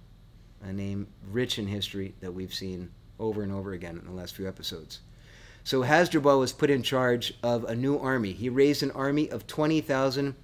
a 0.63 0.73
name 0.73 1.07
rich 1.31 1.59
in 1.59 1.67
history 1.67 2.15
that 2.21 2.33
we've 2.33 2.55
seen 2.55 2.91
over 3.19 3.43
and 3.43 3.53
over 3.53 3.73
again 3.73 3.99
in 3.99 4.05
the 4.05 4.13
last 4.13 4.35
few 4.35 4.49
episodes. 4.49 5.01
So 5.65 5.83
Hasdrubal 5.83 6.39
was 6.39 6.53
put 6.53 6.71
in 6.71 6.83
charge 6.83 7.35
of 7.43 7.65
a 7.65 7.75
new 7.75 7.99
army. 7.99 8.33
He 8.33 8.49
raised 8.49 8.83
an 8.83 8.91
army 8.93 9.29
of 9.31 9.47
20,000 9.47 10.35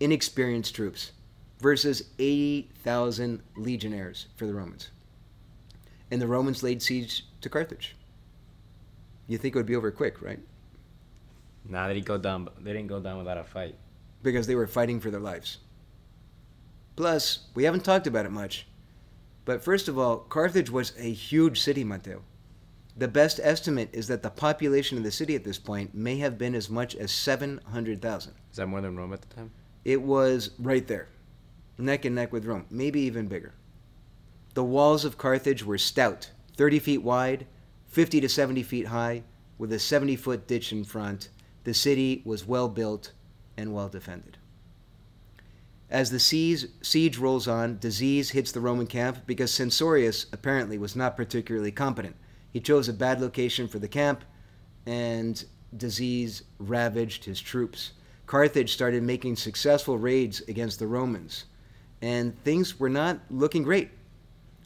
inexperienced 0.00 0.74
troops 0.74 1.12
versus 1.60 2.10
80,000 2.18 3.42
legionnaires 3.56 4.26
for 4.36 4.46
the 4.46 4.54
Romans. 4.54 4.90
And 6.10 6.20
the 6.20 6.26
Romans 6.26 6.62
laid 6.62 6.82
siege 6.82 7.24
to 7.40 7.48
Carthage. 7.48 7.96
You 9.26 9.38
think 9.38 9.54
it 9.54 9.58
would 9.58 9.66
be 9.66 9.76
over 9.76 9.90
quick, 9.90 10.20
right? 10.20 10.40
Nah, 11.66 11.88
they 11.88 11.94
didn't 11.94 12.06
go 12.06 12.18
down. 12.18 12.48
They 12.60 12.72
didn't 12.72 12.88
go 12.88 13.00
down 13.00 13.18
without 13.18 13.38
a 13.38 13.44
fight. 13.44 13.74
Because 14.22 14.46
they 14.46 14.54
were 14.54 14.66
fighting 14.66 15.00
for 15.00 15.10
their 15.10 15.20
lives. 15.20 15.58
Plus, 16.96 17.46
we 17.54 17.64
haven't 17.64 17.84
talked 17.84 18.06
about 18.06 18.26
it 18.26 18.32
much. 18.32 18.66
But 19.44 19.62
first 19.62 19.88
of 19.88 19.98
all, 19.98 20.18
Carthage 20.18 20.70
was 20.70 20.92
a 20.98 21.12
huge 21.12 21.60
city, 21.60 21.84
Matteo. 21.84 22.22
The 22.96 23.08
best 23.08 23.40
estimate 23.42 23.90
is 23.92 24.06
that 24.08 24.22
the 24.22 24.30
population 24.30 24.96
of 24.96 25.04
the 25.04 25.10
city 25.10 25.34
at 25.34 25.44
this 25.44 25.58
point 25.58 25.94
may 25.94 26.16
have 26.18 26.38
been 26.38 26.54
as 26.54 26.70
much 26.70 26.94
as 26.94 27.10
700,000. 27.10 28.34
Is 28.50 28.56
that 28.56 28.66
more 28.66 28.80
than 28.80 28.96
Rome 28.96 29.12
at 29.12 29.20
the 29.22 29.34
time? 29.34 29.50
It 29.84 30.02
was 30.02 30.50
right 30.58 30.86
there, 30.86 31.08
neck 31.78 32.04
and 32.04 32.14
neck 32.14 32.32
with 32.32 32.46
Rome, 32.46 32.66
maybe 32.70 33.00
even 33.00 33.28
bigger. 33.28 33.54
The 34.54 34.64
walls 34.64 35.04
of 35.04 35.18
Carthage 35.18 35.64
were 35.64 35.78
stout, 35.78 36.30
30 36.56 36.78
feet 36.78 37.02
wide, 37.02 37.46
50 37.88 38.20
to 38.20 38.28
70 38.28 38.62
feet 38.62 38.86
high, 38.86 39.24
with 39.58 39.72
a 39.72 39.78
70 39.78 40.16
foot 40.16 40.46
ditch 40.46 40.72
in 40.72 40.84
front. 40.84 41.28
The 41.64 41.74
city 41.74 42.22
was 42.24 42.46
well 42.46 42.68
built 42.68 43.12
and 43.56 43.74
well 43.74 43.88
defended. 43.88 44.38
As 45.90 46.10
the 46.10 46.18
siege, 46.18 46.66
siege 46.82 47.18
rolls 47.18 47.46
on, 47.46 47.78
disease 47.78 48.30
hits 48.30 48.52
the 48.52 48.60
Roman 48.60 48.86
camp 48.86 49.18
because 49.26 49.52
Censorinus 49.52 50.26
apparently 50.32 50.78
was 50.78 50.96
not 50.96 51.16
particularly 51.16 51.70
competent. 51.70 52.16
He 52.52 52.60
chose 52.60 52.88
a 52.88 52.92
bad 52.92 53.20
location 53.20 53.68
for 53.68 53.78
the 53.78 53.88
camp, 53.88 54.24
and 54.86 55.44
disease 55.76 56.42
ravaged 56.58 57.24
his 57.24 57.40
troops. 57.40 57.92
Carthage 58.26 58.72
started 58.72 59.02
making 59.02 59.36
successful 59.36 59.98
raids 59.98 60.40
against 60.48 60.78
the 60.78 60.86
Romans, 60.86 61.44
and 62.00 62.42
things 62.42 62.80
were 62.80 62.88
not 62.88 63.20
looking 63.30 63.62
great. 63.62 63.90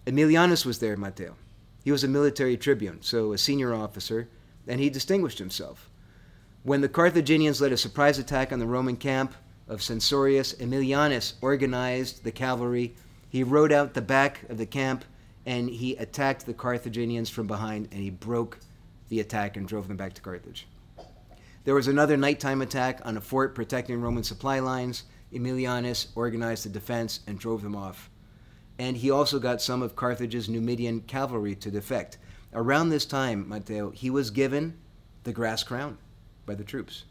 Aemilianus 0.07 0.65
was 0.65 0.79
there, 0.79 0.97
Matteo. 0.97 1.37
He 1.85 1.93
was 1.93 2.05
a 2.05 2.09
military 2.09 2.57
tribune, 2.57 3.03
so 3.03 3.33
a 3.33 3.39
senior 3.39 3.75
officer, 3.75 4.29
and 4.67 4.81
he 4.81 4.91
distinguished 4.91 5.39
himself. 5.39 5.91
When 6.63 6.81
the 6.81 6.89
Carthaginians 6.89 7.61
led 7.61 7.73
a 7.73 7.77
surprise 7.77 8.19
attack 8.19 8.53
on 8.53 8.59
the 8.59 8.67
Roman 8.67 8.97
camp 8.97 9.35
of 9.69 9.81
Censorinus, 9.81 10.55
Aemilianus 10.55 11.35
organized 11.41 12.25
the 12.25 12.33
cavalry. 12.33 12.95
He 13.29 13.43
rode 13.43 13.73
out 13.73 13.95
the 13.95 14.03
back 14.03 14.49
of 14.49 14.59
the 14.59 14.67
camp 14.67 15.05
and 15.47 15.69
he 15.69 15.97
attacked 15.97 16.47
the 16.47 16.55
Carthaginians 16.55 17.31
from 17.31 17.47
behind 17.47 17.89
and 17.93 18.03
he 18.03 18.11
broke 18.11 18.59
the 19.09 19.21
attack 19.21 19.57
and 19.57 19.69
drove 19.69 19.89
them 19.89 19.97
back 19.97 20.15
to 20.15 20.23
Carthage. 20.23 20.67
There 21.65 21.75
was 21.75 21.89
another 21.89 22.17
nighttime 22.17 22.63
attack 22.63 23.01
on 23.05 23.17
a 23.17 23.21
fort 23.21 23.55
protecting 23.55 24.01
Roman 24.01 24.25
supply 24.25 24.59
lines. 24.59 25.05
Aemilianus 25.33 26.07
organized 26.15 26.65
the 26.65 26.71
defense 26.71 27.21
and 27.27 27.39
drove 27.39 27.63
them 27.63 27.77
off. 27.77 28.11
And 28.79 28.97
he 28.97 29.11
also 29.11 29.39
got 29.39 29.61
some 29.61 29.83
of 29.83 29.97
Carthage's 29.97 30.49
Numidian 30.49 31.01
cavalry 31.01 31.55
to 31.57 31.71
defect. 31.71 32.17
Around 32.55 32.89
this 32.89 33.05
time, 33.05 33.49
Matteo, 33.49 33.91
he 33.91 34.09
was 34.09 34.31
given 34.31 34.79
the 35.25 35.33
grass 35.33 35.63
crown 35.63 35.99
by 36.47 36.55
the 36.55 36.65
troops. 36.65 37.05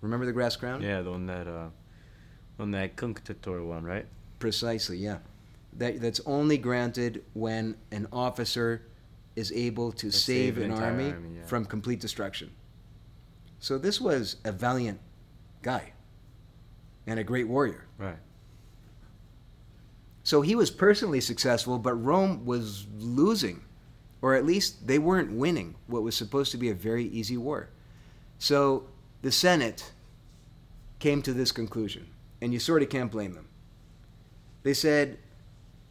Remember 0.00 0.26
the 0.26 0.32
grass 0.32 0.54
crown? 0.54 0.82
Yeah, 0.82 1.02
the 1.02 1.10
one 1.10 1.26
that 1.26 1.48
uh, 1.48 1.68
on 2.58 2.70
that 2.72 2.96
Cunctator 2.96 3.64
one, 3.64 3.82
right? 3.84 4.06
Precisely, 4.38 4.98
yeah. 4.98 5.18
That 5.72 6.00
that's 6.00 6.20
only 6.26 6.58
granted 6.58 7.24
when 7.32 7.76
an 7.90 8.06
officer 8.12 8.82
is 9.34 9.50
able 9.50 9.90
to 9.92 10.10
To 10.10 10.12
save, 10.12 10.54
save 10.56 10.58
an 10.58 10.70
army, 10.70 11.10
army, 11.10 11.38
yeah. 11.38 11.46
from 11.46 11.64
complete 11.64 12.00
destruction. 12.00 12.52
So 13.64 13.78
this 13.78 13.98
was 13.98 14.36
a 14.44 14.52
valiant 14.52 15.00
guy 15.62 15.94
and 17.06 17.18
a 17.18 17.24
great 17.24 17.48
warrior. 17.48 17.86
Right. 17.96 18.18
So 20.22 20.42
he 20.42 20.54
was 20.54 20.70
personally 20.70 21.22
successful, 21.22 21.78
but 21.78 21.94
Rome 21.94 22.44
was 22.44 22.86
losing, 22.98 23.64
or 24.20 24.34
at 24.34 24.44
least 24.44 24.86
they 24.86 24.98
weren't 24.98 25.32
winning 25.32 25.76
what 25.86 26.02
was 26.02 26.14
supposed 26.14 26.52
to 26.52 26.58
be 26.58 26.68
a 26.68 26.74
very 26.74 27.06
easy 27.06 27.38
war. 27.38 27.70
So 28.38 28.84
the 29.22 29.32
Senate 29.32 29.92
came 30.98 31.22
to 31.22 31.32
this 31.32 31.50
conclusion, 31.50 32.06
and 32.42 32.52
you 32.52 32.58
sort 32.58 32.82
of 32.82 32.90
can't 32.90 33.10
blame 33.10 33.32
them. 33.32 33.48
They 34.62 34.74
said, 34.74 35.16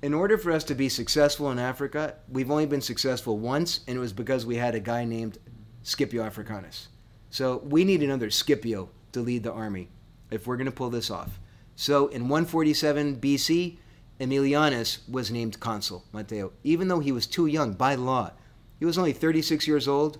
in 0.03 0.13
order 0.13 0.37
for 0.37 0.51
us 0.51 0.63
to 0.65 0.75
be 0.75 0.89
successful 0.89 1.49
in 1.49 1.57
Africa, 1.57 2.17
we've 2.29 2.51
only 2.51 2.67
been 2.67 2.81
successful 2.81 3.39
once, 3.39 3.79
and 3.87 3.97
it 3.97 3.99
was 3.99 4.13
because 4.13 4.45
we 4.45 4.57
had 4.57 4.75
a 4.75 4.79
guy 4.79 5.05
named 5.05 5.39
Scipio 5.81 6.23
Africanus. 6.23 6.89
So 7.33 7.63
we 7.65 7.83
need 7.83 8.03
another 8.03 8.29
Scipio 8.29 8.89
to 9.11 9.19
lead 9.19 9.41
the 9.41 9.51
army 9.51 9.89
if 10.29 10.45
we're 10.45 10.55
going 10.55 10.67
to 10.67 10.71
pull 10.71 10.91
this 10.91 11.09
off. 11.09 11.39
So 11.75 12.05
in 12.09 12.29
147 12.29 13.15
BC, 13.15 13.77
Aemilianus 14.19 14.99
was 15.09 15.31
named 15.31 15.59
consul, 15.59 16.03
Matteo, 16.13 16.51
even 16.63 16.89
though 16.89 16.99
he 16.99 17.11
was 17.11 17.25
too 17.25 17.47
young 17.47 17.73
by 17.73 17.95
law. 17.95 18.33
He 18.77 18.85
was 18.85 18.99
only 18.99 19.13
36 19.13 19.67
years 19.67 19.87
old. 19.87 20.19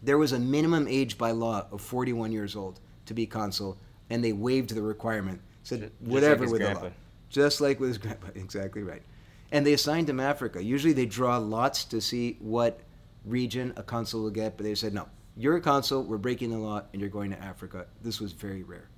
There 0.00 0.16
was 0.16 0.30
a 0.30 0.38
minimum 0.38 0.86
age 0.86 1.18
by 1.18 1.32
law 1.32 1.66
of 1.72 1.80
41 1.80 2.30
years 2.30 2.54
old 2.54 2.78
to 3.06 3.14
be 3.14 3.26
consul, 3.26 3.76
and 4.08 4.22
they 4.22 4.32
waived 4.32 4.70
the 4.70 4.82
requirement. 4.82 5.40
Said 5.64 5.80
just 5.80 5.92
like 6.00 6.08
whatever 6.08 6.44
his 6.44 6.52
with 6.52 6.62
the 6.62 6.72
law. 6.72 6.90
Just 7.30 7.60
like 7.60 7.80
with 7.80 7.88
his 7.88 7.98
grandpa, 7.98 8.28
exactly 8.36 8.84
right. 8.84 9.02
And 9.50 9.66
they 9.66 9.72
assigned 9.72 10.08
him 10.08 10.20
Africa. 10.20 10.62
Usually 10.62 10.92
they 10.92 11.06
draw 11.06 11.38
lots 11.38 11.82
to 11.86 12.00
see 12.00 12.36
what 12.38 12.78
region 13.24 13.72
a 13.76 13.82
consul 13.82 14.22
will 14.22 14.30
get, 14.30 14.56
but 14.56 14.62
they 14.62 14.76
said, 14.76 14.94
no, 14.94 15.08
you're 15.38 15.56
a 15.56 15.60
consul, 15.60 16.02
we're 16.02 16.18
breaking 16.18 16.50
the 16.50 16.58
law, 16.58 16.82
and 16.92 17.00
you're 17.00 17.08
going 17.08 17.30
to 17.30 17.40
Africa. 17.42 17.86
This 18.02 18.20
was 18.20 18.32
very 18.32 18.64
rare. 18.64 18.88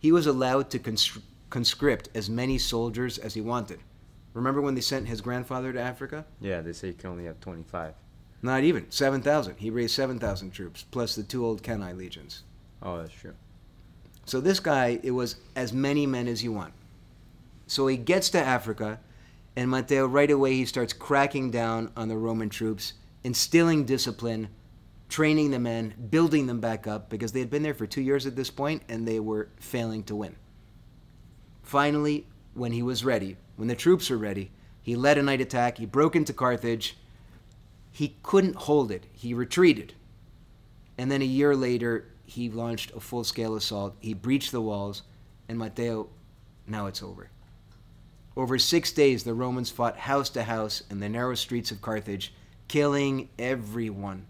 He 0.00 0.10
was 0.10 0.26
allowed 0.26 0.70
to 0.70 0.78
conscri- 0.78 1.22
conscript 1.50 2.08
as 2.14 2.28
many 2.28 2.58
soldiers 2.58 3.16
as 3.16 3.34
he 3.34 3.40
wanted. 3.40 3.78
Remember 4.34 4.60
when 4.60 4.74
they 4.74 4.80
sent 4.80 5.06
his 5.06 5.20
grandfather 5.20 5.72
to 5.72 5.80
Africa? 5.80 6.26
Yeah, 6.40 6.60
they 6.60 6.72
say 6.72 6.88
you 6.88 6.94
can 6.94 7.10
only 7.10 7.24
have 7.24 7.40
25. 7.40 7.94
Not 8.42 8.64
even. 8.64 8.90
7,000. 8.90 9.56
He 9.56 9.70
raised 9.70 9.94
7,000 9.94 10.50
troops, 10.50 10.84
plus 10.90 11.14
the 11.14 11.22
two 11.22 11.44
old 11.46 11.62
Cannae 11.62 11.94
legions. 11.96 12.42
Oh, 12.82 12.98
that's 12.98 13.12
true. 13.12 13.34
So 14.26 14.40
this 14.40 14.60
guy, 14.60 14.98
it 15.02 15.12
was 15.12 15.36
as 15.56 15.72
many 15.72 16.06
men 16.06 16.28
as 16.28 16.42
you 16.42 16.52
want. 16.52 16.74
So 17.66 17.86
he 17.86 17.96
gets 17.96 18.30
to 18.30 18.38
Africa, 18.38 19.00
and 19.56 19.70
Matteo, 19.70 20.06
right 20.06 20.30
away, 20.30 20.54
he 20.54 20.64
starts 20.64 20.92
cracking 20.92 21.50
down 21.50 21.90
on 21.96 22.08
the 22.08 22.16
Roman 22.16 22.48
troops, 22.48 22.94
instilling 23.24 23.84
discipline, 23.84 24.48
training 25.08 25.50
the 25.50 25.58
men, 25.58 25.94
building 26.10 26.46
them 26.46 26.60
back 26.60 26.86
up, 26.86 27.08
because 27.08 27.32
they 27.32 27.40
had 27.40 27.50
been 27.50 27.62
there 27.62 27.74
for 27.74 27.86
two 27.86 28.02
years 28.02 28.26
at 28.26 28.36
this 28.36 28.50
point, 28.50 28.82
and 28.88 29.06
they 29.06 29.20
were 29.20 29.48
failing 29.58 30.02
to 30.04 30.16
win. 30.16 30.36
Finally, 31.62 32.26
when 32.54 32.72
he 32.72 32.82
was 32.82 33.04
ready, 33.04 33.36
when 33.56 33.68
the 33.68 33.74
troops 33.74 34.10
were 34.10 34.18
ready, 34.18 34.50
he 34.82 34.96
led 34.96 35.18
a 35.18 35.22
night 35.22 35.40
attack. 35.40 35.78
He 35.78 35.86
broke 35.86 36.16
into 36.16 36.32
Carthage. 36.32 36.96
He 37.90 38.16
couldn't 38.22 38.56
hold 38.56 38.90
it. 38.90 39.04
He 39.12 39.34
retreated. 39.34 39.94
And 40.96 41.10
then 41.10 41.22
a 41.22 41.26
year 41.26 41.54
later, 41.54 42.06
he 42.24 42.50
launched 42.50 42.92
a 42.92 43.00
full 43.00 43.24
scale 43.24 43.54
assault. 43.54 43.94
He 44.00 44.14
breached 44.14 44.52
the 44.52 44.60
walls, 44.60 45.02
and 45.48 45.58
Matteo, 45.58 46.08
now 46.66 46.86
it's 46.86 47.02
over. 47.02 47.30
Over 48.36 48.58
six 48.58 48.92
days, 48.92 49.24
the 49.24 49.34
Romans 49.34 49.70
fought 49.70 49.96
house 49.96 50.30
to 50.30 50.42
house 50.42 50.82
in 50.90 51.00
the 51.00 51.08
narrow 51.08 51.34
streets 51.34 51.70
of 51.70 51.82
Carthage, 51.82 52.32
killing 52.68 53.28
everyone, 53.38 54.26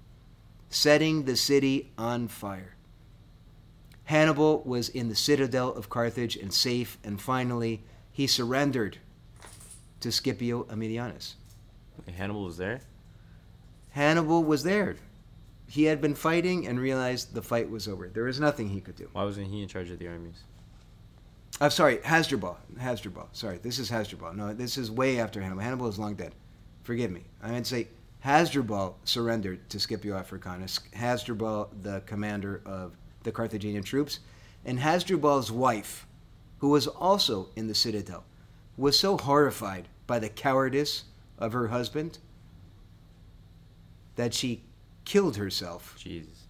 setting 0.71 1.25
the 1.25 1.37
city 1.37 1.91
on 1.97 2.29
fire. 2.29 2.75
Hannibal 4.05 4.63
was 4.65 4.89
in 4.89 5.09
the 5.09 5.15
citadel 5.15 5.73
of 5.73 5.91
Carthage 5.91 6.37
and 6.37 6.53
safe, 6.53 6.99
and 7.05 7.21
finally, 7.21 7.83
he 8.11 8.27
surrendered 8.27 8.99
to 10.01 10.11
Scipio 10.11 10.65
Aemilianus. 10.65 11.35
Wait, 12.07 12.17
Hannibal 12.17 12.45
was 12.45 12.57
there. 12.57 12.81
Hannibal 13.91 14.45
was 14.45 14.63
there. 14.63 14.97
He 15.69 15.85
had 15.85 16.01
been 16.01 16.15
fighting 16.15 16.67
and 16.67 16.81
realized 16.81 17.35
the 17.35 17.43
fight 17.43 17.69
was 17.69 17.87
over. 17.87 18.09
There 18.09 18.25
was 18.25 18.41
nothing 18.41 18.71
he 18.71 18.81
could 18.81 18.97
do. 18.97 19.09
Why 19.13 19.25
wasn't 19.25 19.49
he 19.49 19.63
in 19.63 19.69
charge 19.69 19.91
of 19.91 19.99
the 19.99 20.09
armies? 20.09 20.43
I'm 21.61 21.71
sorry, 21.71 21.99
Hasdrubal. 22.03 22.57
Hasdrubal. 22.79 23.29
Sorry, 23.33 23.59
this 23.59 23.79
is 23.79 23.91
Hasdrubal. 23.91 24.33
No, 24.35 24.55
this 24.55 24.79
is 24.79 24.91
way 24.91 25.21
after 25.21 25.43
Hannibal. 25.43 25.63
Hannibal 25.63 25.89
is 25.89 25.99
long 25.99 26.15
dead. 26.15 26.35
Forgive 26.83 27.11
me. 27.11 27.25
I 27.43 27.51
meant 27.51 27.67
to 27.67 27.71
say 27.75 27.89
Hasdrubal 28.21 28.97
surrendered 29.05 29.69
to 29.71 29.79
Scipio 29.79 30.17
Africanus. 30.17 30.81
Hasdrubal, 30.93 31.71
the 31.83 32.03
commander 32.07 32.63
of 32.67 32.97
the 33.23 33.33
Carthaginian 33.33 33.85
troops, 33.85 34.21
and 34.65 34.79
Hasdrubal's 34.79 35.53
wife, 35.53 36.07
who 36.59 36.71
was 36.71 36.87
also 36.87 37.49
in 37.55 37.69
the 37.69 37.75
citadel, 37.75 38.25
was 38.77 38.99
so 38.99 39.17
horrified 39.17 39.89
by 40.07 40.19
the 40.19 40.29
cowardice 40.29 41.05
of 41.39 41.53
her 41.53 41.69
husband 41.69 42.19
that 44.17 44.35
she 44.35 44.65
killed 45.05 45.37
herself 45.37 45.95
Jesus. 45.97 46.47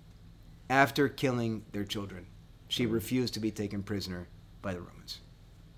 after 0.71 1.09
killing 1.09 1.65
their 1.73 1.85
children. 1.85 2.27
She 2.69 2.87
refused 2.87 3.35
to 3.35 3.41
be 3.41 3.51
taken 3.51 3.83
prisoner 3.83 4.29
by 4.63 4.75
the 4.75 4.81
Romans. 4.81 5.21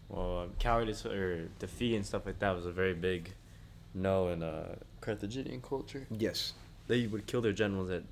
Well, 0.08 0.40
uh, 0.40 0.46
cowardice 0.58 1.06
or 1.06 1.48
defeat 1.58 1.94
and 1.94 2.06
stuff 2.06 2.26
like 2.26 2.38
that 2.40 2.50
was 2.50 2.66
a 2.66 2.72
very 2.72 2.94
big 2.94 3.32
know 3.94 4.28
in 4.28 4.42
uh, 4.42 4.76
Carthaginian 5.00 5.62
culture. 5.62 6.06
Yes. 6.10 6.52
They 6.86 7.06
would 7.06 7.26
kill 7.26 7.40
their 7.40 7.52
generals 7.52 7.88
that 7.88 8.04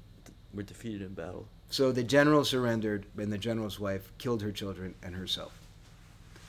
were 0.54 0.62
defeated 0.62 1.02
in 1.02 1.14
battle. 1.14 1.46
So 1.70 1.92
the 1.92 2.02
general 2.02 2.44
surrendered, 2.44 3.06
and 3.16 3.32
the 3.32 3.38
general's 3.38 3.78
wife 3.78 4.10
killed 4.18 4.42
her 4.42 4.52
children 4.52 4.94
and 5.02 5.14
herself. 5.14 5.52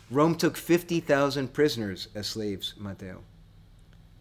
Rome 0.09 0.35
took 0.35 0.57
50,000 0.57 1.53
prisoners 1.53 2.07
as 2.15 2.27
slaves, 2.27 2.73
Matteo. 2.77 3.21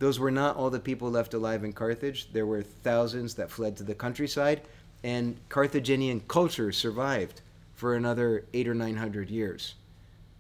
Those 0.01 0.19
were 0.19 0.31
not 0.31 0.57
all 0.57 0.71
the 0.71 0.81
people 0.81 1.11
left 1.11 1.35
alive 1.35 1.65
in 1.65 1.73
Carthage. 1.73 2.33
There 2.33 2.47
were 2.47 2.63
thousands 2.63 3.35
that 3.35 3.51
fled 3.51 3.77
to 3.79 3.85
the 3.85 3.95
countryside, 3.95 4.63
and 5.03 5.37
Carthaginian 5.49 6.21
culture 6.29 6.73
survived 6.73 7.41
for 7.75 7.95
another 7.95 8.45
eight 8.53 8.69
or 8.69 8.75
nine 8.75 8.97
hundred 8.97 9.31
years. 9.31 9.75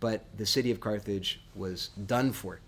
But 0.00 0.24
the 0.36 0.46
city 0.46 0.70
of 0.70 0.80
Carthage 0.80 1.40
was 1.54 1.88
done 2.06 2.32
for. 2.32 2.60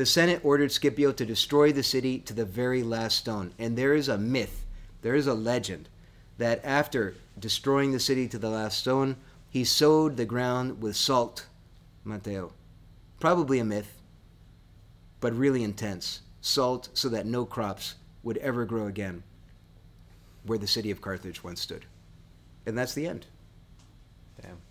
The 0.00 0.06
Senate 0.06 0.40
ordered 0.42 0.72
Scipio 0.72 1.12
to 1.12 1.26
destroy 1.26 1.72
the 1.72 1.82
city 1.82 2.20
to 2.20 2.32
the 2.32 2.46
very 2.46 2.82
last 2.82 3.18
stone. 3.18 3.52
And 3.58 3.76
there 3.76 3.92
is 3.92 4.08
a 4.08 4.16
myth, 4.16 4.64
there 5.02 5.14
is 5.14 5.26
a 5.26 5.34
legend, 5.34 5.90
that 6.38 6.64
after 6.64 7.16
destroying 7.38 7.92
the 7.92 8.00
city 8.00 8.26
to 8.28 8.38
the 8.38 8.48
last 8.48 8.78
stone, 8.78 9.16
he 9.50 9.62
sowed 9.62 10.16
the 10.16 10.24
ground 10.24 10.80
with 10.80 10.96
salt, 10.96 11.44
Matteo. 12.02 12.54
Probably 13.20 13.58
a 13.58 13.64
myth, 13.66 14.00
but 15.20 15.34
really 15.34 15.62
intense. 15.62 16.22
Salt 16.40 16.88
so 16.94 17.10
that 17.10 17.26
no 17.26 17.44
crops 17.44 17.96
would 18.22 18.38
ever 18.38 18.64
grow 18.64 18.86
again 18.86 19.22
where 20.44 20.56
the 20.56 20.66
city 20.66 20.90
of 20.90 21.02
Carthage 21.02 21.44
once 21.44 21.60
stood. 21.60 21.84
And 22.64 22.78
that's 22.78 22.94
the 22.94 23.06
end. 23.06 23.26
Damn. 24.40 24.62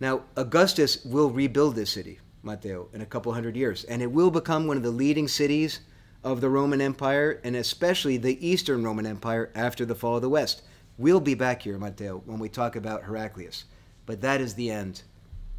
Now, 0.00 0.22
Augustus 0.34 1.04
will 1.04 1.30
rebuild 1.30 1.76
this 1.76 1.90
city, 1.90 2.18
Matteo, 2.44 2.88
in 2.92 3.00
a 3.00 3.06
couple 3.06 3.32
hundred 3.32 3.56
years, 3.56 3.84
and 3.84 4.02
it 4.02 4.12
will 4.12 4.30
become 4.30 4.66
one 4.66 4.76
of 4.76 4.82
the 4.82 4.90
leading 4.90 5.28
cities 5.28 5.80
of 6.22 6.40
the 6.40 6.48
Roman 6.48 6.80
Empire, 6.80 7.40
and 7.44 7.54
especially 7.56 8.16
the 8.16 8.46
Eastern 8.46 8.82
Roman 8.82 9.06
Empire 9.06 9.50
after 9.54 9.84
the 9.84 9.94
fall 9.94 10.16
of 10.16 10.22
the 10.22 10.28
West. 10.28 10.62
We'll 10.96 11.20
be 11.20 11.34
back 11.34 11.62
here, 11.62 11.78
Matteo, 11.78 12.22
when 12.24 12.38
we 12.38 12.48
talk 12.48 12.76
about 12.76 13.04
Heraclius. 13.04 13.64
But 14.06 14.20
that 14.20 14.40
is 14.40 14.54
the 14.54 14.70
end 14.70 15.02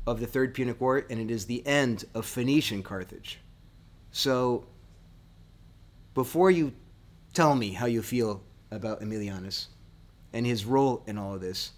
of 0.07 0.19
the 0.19 0.27
Third 0.27 0.53
Punic 0.53 0.79
War, 0.79 1.05
and 1.09 1.19
it 1.19 1.31
is 1.31 1.45
the 1.45 1.65
end 1.67 2.05
of 2.13 2.25
Phoenician 2.25 2.83
Carthage. 2.83 3.39
So, 4.11 4.65
before 6.13 6.51
you 6.51 6.73
tell 7.33 7.55
me 7.55 7.73
how 7.73 7.85
you 7.85 8.01
feel 8.01 8.41
about 8.71 9.01
Aemilianus 9.01 9.67
and 10.31 10.45
his 10.45 10.65
role 10.65 11.03
in 11.05 11.17
all 11.17 11.33
of 11.33 11.41
this, 11.41 11.71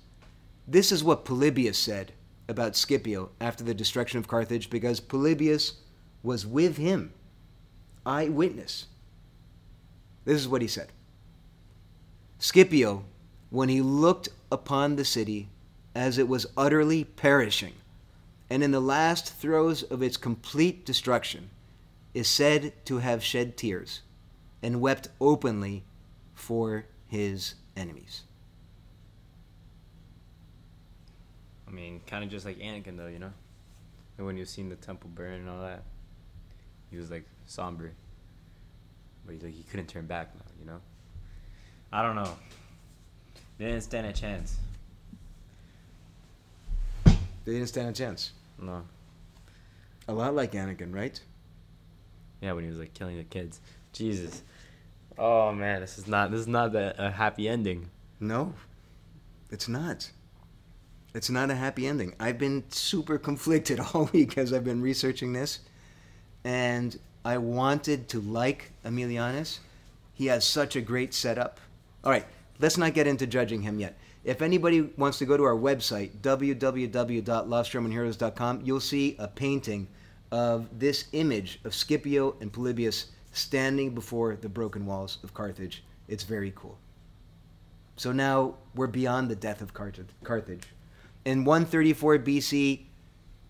this 0.67 0.91
is 0.91 1.03
what 1.03 1.25
Polybius 1.25 1.77
said 1.77 2.13
about 2.47 2.75
Scipio 2.75 3.29
after 3.41 3.63
the 3.63 3.73
destruction 3.73 4.19
of 4.19 4.27
Carthage, 4.27 4.69
because 4.69 4.99
Polybius 4.99 5.73
was 6.23 6.45
with 6.45 6.77
him, 6.77 7.13
eyewitness. 8.05 8.87
This 10.25 10.39
is 10.39 10.47
what 10.47 10.61
he 10.61 10.67
said 10.67 10.89
Scipio, 12.39 13.05
when 13.49 13.69
he 13.69 13.81
looked 13.81 14.29
upon 14.51 14.95
the 14.95 15.05
city 15.05 15.49
as 15.95 16.17
it 16.17 16.27
was 16.27 16.45
utterly 16.55 17.03
perishing, 17.03 17.73
and 18.49 18.63
in 18.63 18.71
the 18.71 18.79
last 18.79 19.33
throes 19.33 19.83
of 19.83 20.03
its 20.03 20.17
complete 20.17 20.85
destruction, 20.85 21.49
is 22.13 22.27
said 22.27 22.73
to 22.85 22.97
have 22.97 23.23
shed 23.23 23.57
tears 23.57 24.01
and 24.61 24.81
wept 24.81 25.07
openly 25.19 25.83
for 26.33 26.85
his 27.07 27.55
enemies. 27.75 28.23
I 31.68 31.72
mean, 31.72 32.01
kind 32.07 32.24
of 32.24 32.30
just 32.30 32.45
like 32.45 32.59
Anakin, 32.59 32.97
though, 32.97 33.07
you 33.07 33.20
know? 33.20 33.34
And 34.18 34.26
when 34.26 34.38
you've 34.38 34.49
seen 34.49 34.70
the 34.70 34.76
temple 34.76 35.09
burn 35.13 35.41
and 35.41 35.49
all 35.49 35.61
that, 35.61 35.84
he 36.89 36.97
was 36.97 37.11
like 37.11 37.26
somber. 37.45 37.91
But 39.26 39.34
he's 39.34 39.43
like, 39.43 39.53
he 39.53 39.63
couldn't 39.63 39.88
turn 39.88 40.05
back 40.05 40.34
now, 40.36 40.45
you 40.59 40.65
know? 40.65 40.80
I 41.91 42.01
don't 42.01 42.15
know. 42.15 42.34
They 43.57 43.65
didn't 43.65 43.82
stand 43.82 44.07
a 44.07 44.13
chance. 44.13 44.57
They 47.05 47.53
didn't 47.53 47.68
stand 47.68 47.89
a 47.89 47.93
chance. 47.93 48.32
No. 48.59 48.84
A 50.07 50.13
lot 50.13 50.36
like 50.36 50.53
Anakin, 50.53 50.93
right? 50.93 51.20
Yeah, 52.41 52.53
when 52.53 52.63
he 52.63 52.70
was 52.70 52.80
like 52.80 52.93
killing 52.93 53.18
the 53.18 53.24
kids. 53.24 53.59
Jesus. 53.93 54.43
Oh 55.18 55.51
man, 55.51 55.82
this 55.82 55.97
is 55.97 56.07
not 56.07 56.30
this 56.30 56.41
is 56.41 56.47
not 56.47 56.76
a, 56.76 57.07
a 57.07 57.09
happy 57.09 57.49
ending. 57.49 57.89
No, 58.20 58.53
it's 59.49 59.68
not. 59.68 60.11
It's 61.18 61.30
not 61.32 61.49
a 61.49 61.55
happy 61.55 61.88
ending. 61.88 62.13
I've 62.20 62.38
been 62.38 62.65
super 62.70 63.18
conflicted 63.18 63.80
all 63.93 64.07
week 64.13 64.38
as 64.38 64.53
I've 64.53 64.63
been 64.63 64.84
researching 64.84 65.34
this, 65.34 65.61
and 66.43 66.95
I 67.26 67.39
wanted 67.39 68.07
to 68.09 68.22
like 68.22 68.72
Aemilianus. 68.86 69.57
He 70.13 70.28
has 70.28 70.45
such 70.45 70.76
a 70.76 70.82
great 70.82 71.15
setup. 71.15 71.59
All 72.03 72.11
right, 72.11 72.28
let's 72.59 72.78
not 72.78 72.93
get 72.93 73.07
into 73.07 73.26
judging 73.26 73.63
him 73.63 73.80
yet. 73.80 73.97
If 74.26 74.43
anybody 74.43 74.82
wants 74.95 75.18
to 75.18 75.26
go 75.26 75.36
to 75.36 75.43
our 75.43 75.55
website, 75.55 76.11
www.lostromanheroes.com, 76.22 78.61
you'll 78.63 78.80
see 78.80 79.15
a 79.18 79.28
painting 79.28 79.88
of 80.32 80.68
this 80.78 81.05
image 81.13 81.59
of 81.63 81.74
Scipio 81.74 82.36
and 82.41 82.53
Polybius 82.53 83.07
standing 83.32 83.95
before 83.95 84.36
the 84.36 84.49
broken 84.49 84.86
walls 84.86 85.18
of 85.24 85.34
Carthage. 85.34 85.84
It's 86.07 86.24
very 86.24 86.53
cool. 86.55 86.78
So 87.95 88.11
now 88.11 88.53
we're 88.76 88.86
beyond 88.86 89.32
the 89.32 89.36
death 89.36 89.63
of 89.63 89.74
Carthage. 89.74 90.68
In 91.28 91.43
134 91.43 92.19
BC, 92.19 92.86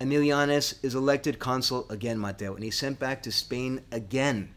Aemilianus 0.00 0.82
is 0.82 0.96
elected 0.96 1.38
consul 1.38 1.86
again, 1.88 2.18
Matteo, 2.18 2.56
and 2.56 2.64
he's 2.64 2.76
sent 2.76 2.98
back 2.98 3.22
to 3.22 3.30
Spain 3.30 3.82
again. 3.92 4.52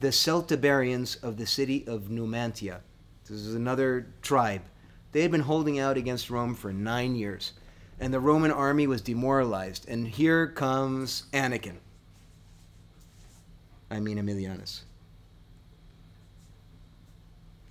The 0.00 0.08
Celtiberians 0.08 1.22
of 1.22 1.36
the 1.36 1.46
city 1.46 1.86
of 1.86 2.08
Numantia, 2.08 2.80
this 3.22 3.38
is 3.38 3.54
another 3.54 4.08
tribe, 4.20 4.62
they 5.12 5.22
had 5.22 5.30
been 5.30 5.42
holding 5.42 5.78
out 5.78 5.96
against 5.96 6.28
Rome 6.28 6.56
for 6.56 6.72
nine 6.72 7.14
years, 7.14 7.52
and 8.00 8.12
the 8.12 8.18
Roman 8.18 8.50
army 8.50 8.88
was 8.88 9.00
demoralized. 9.00 9.88
And 9.88 10.08
here 10.08 10.48
comes 10.48 11.26
Anakin. 11.32 11.76
I 13.92 14.00
mean 14.00 14.18
Aemilianus. 14.18 14.80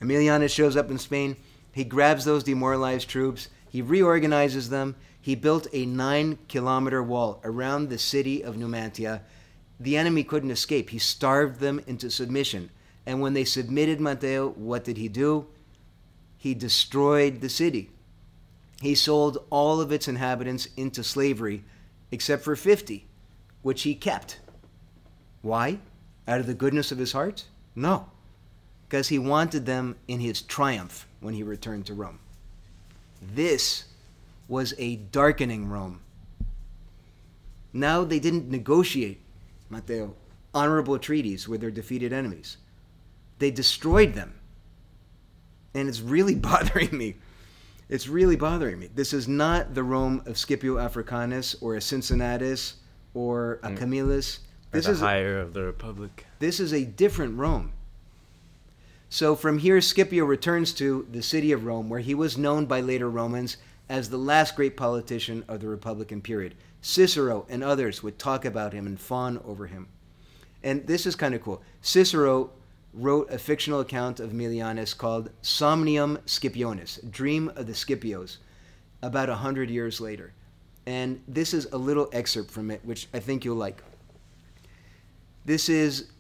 Aemilianus 0.02 0.52
shows 0.52 0.78
up 0.78 0.90
in 0.90 0.98
Spain. 0.98 1.36
He 1.74 1.84
grabs 1.84 2.24
those 2.24 2.46
demoralized 2.46 3.10
troops. 3.10 3.50
He 3.70 3.82
reorganizes 3.82 4.70
them. 4.70 4.96
He 5.22 5.36
built 5.36 5.68
a 5.72 5.86
nine 5.86 6.40
kilometer 6.48 7.02
wall 7.04 7.40
around 7.44 7.90
the 7.90 7.98
city 7.98 8.44
of 8.44 8.56
Numantia. 8.56 9.22
The 9.80 9.96
enemy 9.96 10.24
couldn't 10.24 10.52
escape. 10.52 10.90
He 10.90 11.00
starved 11.00 11.60
them 11.60 11.82
into 11.88 12.10
submission. 12.10 12.72
And 13.06 13.22
when 13.22 13.34
they 13.34 13.46
submitted 13.46 14.02
Matteo, 14.02 14.50
what 14.50 14.84
did 14.84 14.98
he 14.98 15.08
do? 15.08 15.48
He 16.38 16.54
destroyed 16.54 17.42
the 17.42 17.50
city. 17.50 17.92
He 18.82 18.96
sold 18.96 19.46
all 19.50 19.82
of 19.82 19.92
its 19.92 20.08
inhabitants 20.08 20.68
into 20.78 21.04
slavery, 21.04 21.64
except 22.12 22.44
for 22.44 22.56
50, 22.56 23.06
which 23.62 23.84
he 23.84 23.94
kept. 23.94 24.40
Why? 25.42 25.80
Out 26.28 26.40
of 26.40 26.48
the 26.48 26.54
goodness 26.54 26.92
of 26.92 26.98
his 26.98 27.12
heart? 27.12 27.46
No, 27.76 28.08
because 28.88 29.10
he 29.10 29.20
wanted 29.20 29.66
them 29.66 29.96
in 30.08 30.20
his 30.20 30.42
triumph 30.42 31.08
when 31.20 31.34
he 31.34 31.44
returned 31.44 31.86
to 31.88 31.94
Rome. 31.94 32.20
This 33.22 33.86
was 34.48 34.74
a 34.78 34.98
darkening 34.98 35.70
Rome. 35.70 36.02
Now 37.72 38.04
they 38.04 38.20
didn't 38.20 38.50
negotiate, 38.50 39.22
Matteo, 39.70 40.16
honorable 40.54 40.98
treaties 40.98 41.48
with 41.48 41.62
their 41.62 41.72
defeated 41.72 42.12
enemies. 42.12 42.58
They 43.38 43.52
destroyed 43.52 44.14
them. 44.14 44.34
And 45.74 45.88
it's 45.88 46.02
really 46.02 46.36
bothering 46.50 46.98
me. 46.98 47.16
It's 47.88 48.08
really 48.08 48.36
bothering 48.36 48.80
me. 48.80 48.90
This 48.94 49.14
is 49.14 49.28
not 49.28 49.74
the 49.74 49.84
Rome 49.84 50.22
of 50.26 50.38
Scipio 50.38 50.78
Africanus 50.78 51.56
or 51.62 51.74
mm. 51.74 51.78
a 51.78 51.82
Cincinnatus 51.82 52.76
or 53.14 53.60
a 53.64 53.74
Camillus. 53.74 54.40
This 54.72 54.88
is 54.88 55.00
higher 55.00 55.40
of 55.40 55.54
the 55.54 55.64
Republic. 55.64 56.28
This 56.38 56.60
is 56.60 56.74
a 56.74 56.86
different 56.86 57.38
Rome. 57.38 57.74
So 59.10 59.36
from 59.36 59.58
here, 59.58 59.82
Scipio 59.82 60.24
returns 60.24 60.72
to 60.74 61.08
the 61.12 61.24
city 61.24 61.52
of 61.52 61.66
Rome, 61.66 61.90
where 61.90 62.00
he 62.00 62.14
was 62.14 62.38
known 62.38 62.68
by 62.68 62.80
later 62.82 63.10
Romans 63.10 63.58
as 63.90 64.10
the 64.10 64.18
last 64.18 64.56
great 64.56 64.78
politician 64.78 65.44
of 65.48 65.60
the 65.60 65.68
Republican 65.68 66.22
period. 66.22 66.54
Cicero 66.82 67.46
and 67.50 67.64
others 67.64 68.04
would 68.04 68.20
talk 68.20 68.46
about 68.46 68.72
him 68.72 68.86
and 68.86 69.00
fawn 69.00 69.42
over 69.44 69.66
him. 69.66 69.88
And 70.64 70.86
this 70.86 71.08
is 71.08 71.16
kind 71.16 71.34
of 71.34 71.42
cool. 71.42 71.64
Cicero 71.82 72.52
wrote 72.94 73.32
a 73.32 73.40
fictional 73.40 73.80
account 73.80 74.20
of 74.20 74.32
Aemilianus 74.32 74.96
called 74.96 75.32
Somnium 75.42 76.20
Scipionis, 76.26 77.10
Dream 77.10 77.50
of 77.56 77.66
the 77.66 77.74
Scipios, 77.74 78.38
about 79.02 79.30
a 79.30 79.36
hundred 79.36 79.72
years 79.72 80.00
later. 80.00 80.34
And 80.86 81.22
this 81.28 81.54
is 81.54 81.66
a 81.72 81.78
little 81.78 82.10
excerpt 82.14 82.52
from 82.52 82.70
it, 82.70 82.82
which 82.84 83.08
I 83.14 83.20
think 83.20 83.44
you'll 83.44 83.56
like. 83.56 83.84
This 85.46 85.68
is 85.68 86.12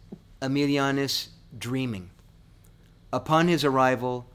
Aemilianus 0.42 1.28
dreaming. 1.58 2.10
Upon 3.12 3.48
his 3.48 3.64
arrival 3.64 4.30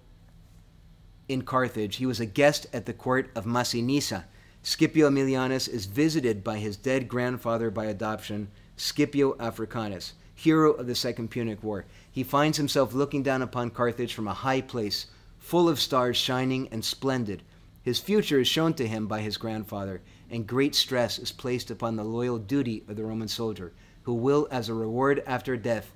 in 1.28 1.42
Carthage, 1.42 1.96
he 1.96 2.06
was 2.06 2.20
a 2.20 2.26
guest 2.26 2.66
at 2.72 2.86
the 2.86 2.92
court 2.92 3.30
of 3.34 3.44
Massinissa, 3.44 4.24
Scipio 4.66 5.10
Aemilianus 5.10 5.68
is 5.68 5.84
visited 5.84 6.42
by 6.42 6.56
his 6.56 6.78
dead 6.78 7.06
grandfather 7.06 7.70
by 7.70 7.84
adoption, 7.84 8.48
Scipio 8.78 9.36
Africanus, 9.38 10.14
hero 10.34 10.72
of 10.72 10.86
the 10.86 10.94
Second 10.94 11.30
Punic 11.30 11.62
War. 11.62 11.84
He 12.10 12.22
finds 12.22 12.56
himself 12.56 12.94
looking 12.94 13.22
down 13.22 13.42
upon 13.42 13.68
Carthage 13.68 14.14
from 14.14 14.26
a 14.26 14.32
high 14.32 14.62
place, 14.62 15.06
full 15.36 15.68
of 15.68 15.78
stars 15.78 16.16
shining 16.16 16.68
and 16.72 16.82
splendid. 16.82 17.42
His 17.82 18.00
future 18.00 18.40
is 18.40 18.48
shown 18.48 18.72
to 18.74 18.88
him 18.88 19.06
by 19.06 19.20
his 19.20 19.36
grandfather, 19.36 20.00
and 20.30 20.46
great 20.46 20.74
stress 20.74 21.18
is 21.18 21.30
placed 21.30 21.70
upon 21.70 21.96
the 21.96 22.02
loyal 22.02 22.38
duty 22.38 22.84
of 22.88 22.96
the 22.96 23.04
Roman 23.04 23.28
soldier, 23.28 23.74
who 24.04 24.14
will, 24.14 24.48
as 24.50 24.70
a 24.70 24.74
reward 24.74 25.22
after 25.26 25.58
death, 25.58 25.92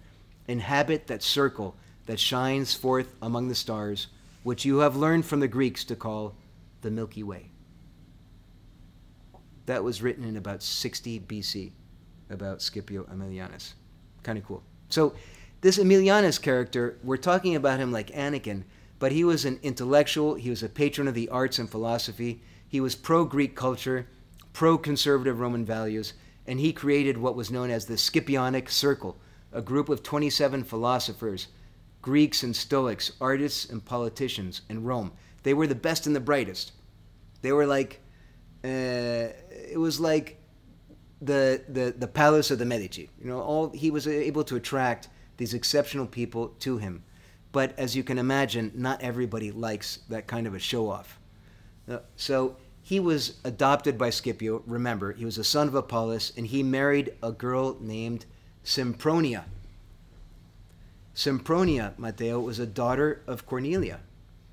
inhabit 0.46 1.06
that 1.06 1.22
circle 1.22 1.74
that 2.08 2.18
shines 2.18 2.72
forth 2.72 3.14
among 3.20 3.48
the 3.48 3.54
stars, 3.54 4.06
which 4.42 4.64
you 4.64 4.78
have 4.78 4.96
learned 4.96 5.26
from 5.26 5.40
the 5.40 5.46
Greeks 5.46 5.84
to 5.84 5.94
call 5.94 6.34
the 6.80 6.90
Milky 6.90 7.22
Way. 7.22 7.50
That 9.66 9.84
was 9.84 10.00
written 10.00 10.24
in 10.24 10.38
about 10.38 10.62
60 10.62 11.20
BC 11.20 11.70
about 12.30 12.62
Scipio 12.62 13.04
Aemilianus. 13.04 13.74
Kind 14.22 14.38
of 14.38 14.46
cool. 14.46 14.62
So, 14.88 15.14
this 15.60 15.76
Aemilianus 15.76 16.40
character, 16.40 16.96
we're 17.04 17.18
talking 17.18 17.54
about 17.56 17.78
him 17.78 17.92
like 17.92 18.08
Anakin, 18.12 18.62
but 18.98 19.12
he 19.12 19.22
was 19.22 19.44
an 19.44 19.60
intellectual, 19.62 20.34
he 20.34 20.48
was 20.48 20.62
a 20.62 20.68
patron 20.70 21.08
of 21.08 21.14
the 21.14 21.28
arts 21.28 21.58
and 21.58 21.70
philosophy, 21.70 22.40
he 22.66 22.80
was 22.80 22.94
pro 22.94 23.26
Greek 23.26 23.54
culture, 23.54 24.06
pro 24.54 24.78
conservative 24.78 25.40
Roman 25.40 25.66
values, 25.66 26.14
and 26.46 26.58
he 26.58 26.72
created 26.72 27.18
what 27.18 27.36
was 27.36 27.50
known 27.50 27.68
as 27.70 27.84
the 27.84 27.94
Scipionic 27.94 28.70
Circle, 28.70 29.18
a 29.52 29.60
group 29.60 29.90
of 29.90 30.02
27 30.02 30.64
philosophers, 30.64 31.48
Greeks 32.08 32.42
and 32.42 32.56
Stoics, 32.56 33.12
artists 33.20 33.68
and 33.68 33.84
politicians 33.84 34.62
in 34.70 34.82
Rome. 34.82 35.12
They 35.42 35.52
were 35.52 35.66
the 35.66 35.74
best 35.74 36.06
and 36.06 36.16
the 36.16 36.20
brightest. 36.20 36.72
They 37.42 37.52
were 37.52 37.66
like, 37.66 38.00
uh, 38.64 39.36
it 39.74 39.78
was 39.78 40.00
like 40.00 40.40
the, 41.20 41.62
the, 41.68 41.94
the 41.98 42.06
palace 42.06 42.50
of 42.50 42.58
the 42.58 42.64
Medici. 42.64 43.10
You 43.20 43.28
know, 43.28 43.42
all 43.42 43.68
he 43.72 43.90
was 43.90 44.08
able 44.08 44.42
to 44.44 44.56
attract 44.56 45.08
these 45.36 45.52
exceptional 45.52 46.06
people 46.06 46.48
to 46.60 46.78
him. 46.78 47.04
But 47.52 47.78
as 47.78 47.94
you 47.94 48.02
can 48.02 48.18
imagine, 48.18 48.72
not 48.74 49.02
everybody 49.02 49.50
likes 49.50 49.98
that 50.08 50.26
kind 50.26 50.46
of 50.46 50.54
a 50.54 50.58
show 50.58 50.88
off. 50.88 51.18
Uh, 51.86 51.98
so 52.16 52.56
he 52.80 53.00
was 53.00 53.36
adopted 53.44 53.98
by 53.98 54.08
Scipio. 54.08 54.62
Remember, 54.66 55.12
he 55.12 55.26
was 55.26 55.36
a 55.36 55.44
son 55.44 55.68
of 55.68 55.74
Apollos, 55.74 56.32
and 56.38 56.46
he 56.46 56.62
married 56.62 57.12
a 57.22 57.32
girl 57.32 57.76
named 57.82 58.24
Sempronia. 58.64 59.44
Sempronia, 61.18 61.98
Matteo, 61.98 62.38
was 62.38 62.60
a 62.60 62.66
daughter 62.66 63.22
of 63.26 63.44
Cornelia. 63.44 63.98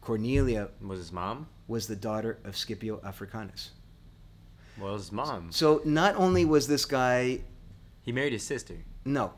Cornelia 0.01 0.69
Was 0.81 0.97
his 0.97 1.11
mom? 1.11 1.45
was 1.67 1.85
the 1.85 1.95
daughter 1.95 2.39
of 2.43 2.57
Scipio 2.57 2.99
Africanus. 3.05 3.69
Well, 4.79 4.95
his 4.95 5.11
mom. 5.11 5.51
So 5.51 5.83
not 5.85 6.15
only 6.15 6.43
was 6.43 6.67
this 6.67 6.85
guy 6.85 7.41
He 8.01 8.11
married 8.11 8.33
his 8.33 8.41
sister. 8.41 8.77
no, 9.05 9.33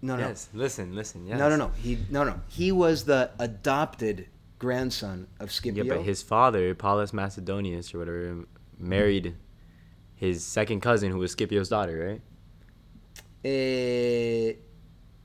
no, 0.00 0.16
no, 0.16 0.28
Yes. 0.28 0.48
Listen, 0.54 0.94
listen. 0.94 1.26
Yes. 1.26 1.38
no, 1.38 1.50
no, 1.50 1.56
no. 1.56 1.70
He 1.82 1.98
no, 2.08 2.24
no. 2.24 2.40
He 2.48 2.72
was 2.72 3.04
the 3.04 3.30
adopted 3.38 4.28
grandson 4.58 5.26
of 5.40 5.52
Scipio. 5.52 5.84
Yeah, 5.84 5.96
but 5.96 6.02
his 6.02 6.22
father, 6.22 6.74
Paulus 6.74 7.12
Macedonius 7.12 7.92
or 7.94 7.98
whatever, 7.98 8.46
married 8.78 9.34
his 10.14 10.42
second 10.42 10.80
cousin, 10.80 11.12
who 11.12 11.18
was 11.18 11.32
Scipio's 11.32 11.68
daughter, 11.68 12.08
right? 12.08 12.22
Eh, 13.44 14.54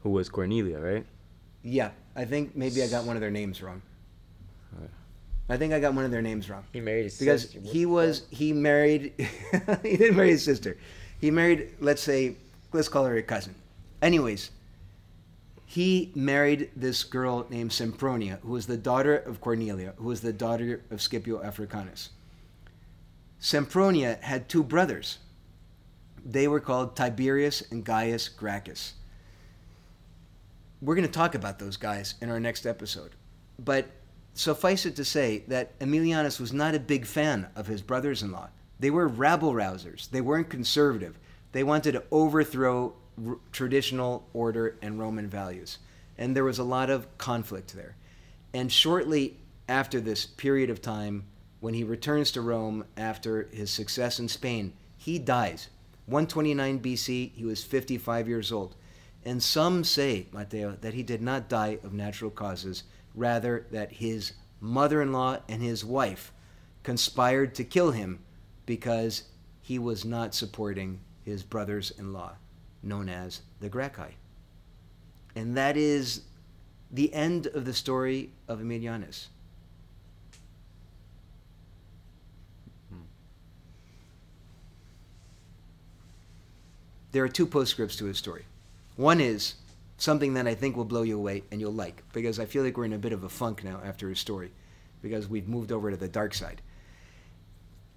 Who 0.02 0.10
was 0.10 0.28
Cornelia, 0.28 0.80
right? 0.80 1.06
Yeah, 1.64 1.92
I 2.16 2.26
think 2.26 2.56
maybe 2.56 2.84
I 2.84 2.88
got 2.88 3.06
one 3.06 3.16
of 3.16 3.22
their 3.22 3.32
names 3.32 3.62
wrong. 3.62 3.82
I 5.50 5.58
think 5.58 5.74
I 5.74 5.80
got 5.80 5.94
one 5.94 6.06
of 6.06 6.12
their 6.12 6.22
names 6.22 6.50
wrong. 6.50 6.64
He 6.72 6.80
married 6.80 7.04
his 7.04 7.16
sister. 7.18 7.60
because 7.60 7.72
he 7.74 7.86
was 7.86 8.24
he 8.30 8.54
married 8.54 9.14
he 9.84 9.98
didn't 9.98 10.16
marry 10.16 10.30
his 10.30 10.44
sister. 10.44 10.78
He 11.20 11.32
married 11.32 11.72
let's 11.80 12.02
say 12.02 12.36
let's 12.72 12.88
call 12.88 13.06
her 13.06 13.18
a 13.18 13.24
cousin. 13.24 13.56
Anyways 14.02 14.52
he 15.66 16.12
married 16.16 16.70
this 16.76 17.04
girl 17.04 17.46
named 17.50 17.72
sempronia 17.72 18.40
who 18.42 18.52
was 18.52 18.68
the 18.68 18.78
daughter 18.78 19.18
of 19.18 19.42
cornelia 19.42 19.94
who 19.98 20.06
was 20.06 20.22
the 20.22 20.34
daughter 20.34 20.82
of 20.92 21.02
scipio 21.02 21.44
africanus. 21.44 22.10
Sempronia 23.42 24.22
had 24.22 24.48
two 24.48 24.64
brothers. 24.64 25.18
They 26.26 26.48
were 26.48 26.62
called 26.62 26.96
tiberius 26.96 27.62
and 27.70 27.84
gaius 27.84 28.30
gracchus 28.30 28.94
we're 30.84 30.96
going 30.96 31.08
to 31.08 31.12
talk 31.12 31.34
about 31.34 31.60
those 31.60 31.78
guys 31.78 32.16
in 32.22 32.30
our 32.30 32.40
next 32.40 32.66
episode 32.66 33.12
but 33.60 33.88
suffice 34.34 34.86
it 34.86 34.96
to 34.96 35.06
say 35.06 35.44
that 35.48 35.78
Aemilianus 35.80 36.40
was 36.40 36.54
not 36.54 36.76
a 36.76 36.80
big 36.80 37.06
fan 37.06 37.48
of 37.56 37.68
his 37.68 37.82
brothers 37.82 38.24
in 38.24 38.32
law. 38.32 38.50
They 38.80 38.90
were 38.90 39.08
rabble 39.08 39.54
rousers, 39.54 40.10
they 40.10 40.22
weren't 40.22 40.50
conservative. 40.50 41.20
They 41.52 41.64
wanted 41.64 41.92
to 41.92 42.04
overthrow 42.10 42.96
r- 43.24 43.38
traditional 43.52 44.28
order 44.34 44.76
and 44.82 45.00
Roman 45.00 45.28
values. 45.28 45.78
And 46.18 46.36
there 46.36 46.44
was 46.44 46.58
a 46.58 46.64
lot 46.64 46.90
of 46.90 47.16
conflict 47.20 47.76
there. 47.76 47.96
And 48.56 48.72
shortly 48.72 49.38
after 49.70 50.02
this 50.02 50.26
period 50.26 50.72
of 50.72 50.82
time, 50.82 51.26
when 51.60 51.76
he 51.76 51.84
returns 51.84 52.32
to 52.32 52.42
Rome 52.42 52.86
after 52.98 53.50
his 53.52 53.70
success 53.70 54.20
in 54.20 54.28
Spain, 54.28 54.74
he 54.98 55.20
dies. 55.20 55.70
129 56.08 56.80
BC, 56.80 57.32
he 57.34 57.46
was 57.46 57.64
55 57.64 58.28
years 58.28 58.52
old. 58.52 58.76
And 59.26 59.42
some 59.42 59.84
say, 59.84 60.28
Matteo, 60.32 60.78
that 60.82 60.94
he 60.94 61.04
did 61.04 61.22
not 61.22 61.48
die 61.48 61.80
of 61.84 61.94
natural 61.94 62.30
causes, 62.30 62.84
rather, 63.16 63.68
that 63.72 63.94
his 63.94 64.34
mother 64.60 65.02
in 65.02 65.12
law 65.12 65.38
and 65.48 65.62
his 65.62 65.86
wife 65.86 66.34
conspired 66.84 67.56
to 67.56 67.64
kill 67.64 67.92
him 67.92 68.20
because 68.66 69.24
he 69.62 69.80
was 69.80 70.04
not 70.04 70.36
supporting 70.36 71.00
his 71.24 71.44
brothers 71.44 71.92
in 71.92 72.12
law, 72.12 72.34
known 72.82 73.08
as 73.08 73.42
the 73.62 73.70
Gracchi. 73.70 74.18
And 75.36 75.56
that 75.56 75.78
is 75.78 76.24
the 76.92 77.14
end 77.14 77.48
of 77.48 77.66
the 77.66 77.74
story 77.74 78.32
of 78.48 78.60
Aemilianus. 78.60 79.28
There 87.14 87.24
are 87.24 87.30
two 87.30 87.46
postscripts 87.46 87.96
to 87.98 88.06
his 88.06 88.18
story. 88.18 88.44
One 88.96 89.20
is 89.20 89.56
something 89.98 90.36
that 90.36 90.48
I 90.48 90.56
think 90.56 90.76
will 90.76 90.86
blow 90.86 91.02
you 91.02 91.18
away 91.18 91.44
and 91.52 91.60
you'll 91.60 91.74
like, 91.74 92.04
because 92.14 92.40
I 92.40 92.46
feel 92.46 92.64
like 92.64 92.78
we're 92.78 92.86
in 92.86 92.94
a 92.94 92.98
bit 92.98 93.14
of 93.14 93.24
a 93.24 93.30
funk 93.30 93.64
now 93.64 93.82
after 93.84 94.10
his 94.10 94.20
story, 94.20 94.52
because 95.02 95.28
we've 95.28 95.48
moved 95.48 95.72
over 95.72 95.90
to 95.90 95.98
the 95.98 96.08
dark 96.08 96.34
side. 96.34 96.62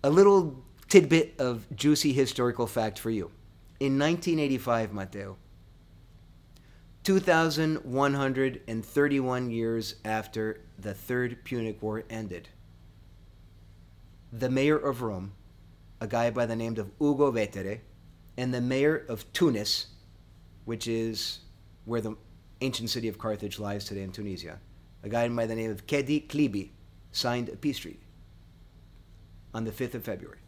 A 0.03 0.11
little 0.11 0.63
tidbit 0.89 1.35
of 1.39 1.67
juicy 1.75 2.13
historical 2.13 2.67
fact 2.67 2.99
for 2.99 3.11
you. 3.11 3.31
In 3.81 3.99
1985, 3.99 4.93
Matteo, 4.93 5.37
2,131 7.03 9.51
years 9.51 9.97
after 10.05 10.61
the 10.79 10.95
Third 10.95 11.45
Punic 11.45 11.83
War 11.83 12.05
ended, 12.09 12.49
the 14.33 14.51
mayor 14.51 14.79
of 14.79 15.03
Rome, 15.03 15.33
a 16.01 16.07
guy 16.07 16.31
by 16.31 16.47
the 16.47 16.57
name 16.57 16.79
of 16.79 16.91
Ugo 17.01 17.31
Vetere, 17.31 17.81
and 18.37 18.53
the 18.53 18.61
mayor 18.61 19.05
of 19.09 19.33
Tunis, 19.33 19.87
which 20.67 20.87
is 20.87 21.39
where 21.87 22.03
the 22.03 22.15
ancient 22.61 22.91
city 22.91 23.09
of 23.09 23.19
Carthage 23.19 23.59
lies 23.59 23.85
today 23.85 24.03
in 24.03 24.13
Tunisia, 24.13 24.59
a 25.03 25.09
guy 25.09 25.27
by 25.29 25.47
the 25.47 25.55
name 25.55 25.71
of 25.71 25.87
Kedi 25.87 26.29
Klibi, 26.29 26.71
signed 27.13 27.49
a 27.49 27.57
peace 27.57 27.79
treaty 27.79 28.01
on 29.55 29.65
the 29.65 29.71
5th 29.71 29.95
of 29.95 30.05
February, 30.05 30.39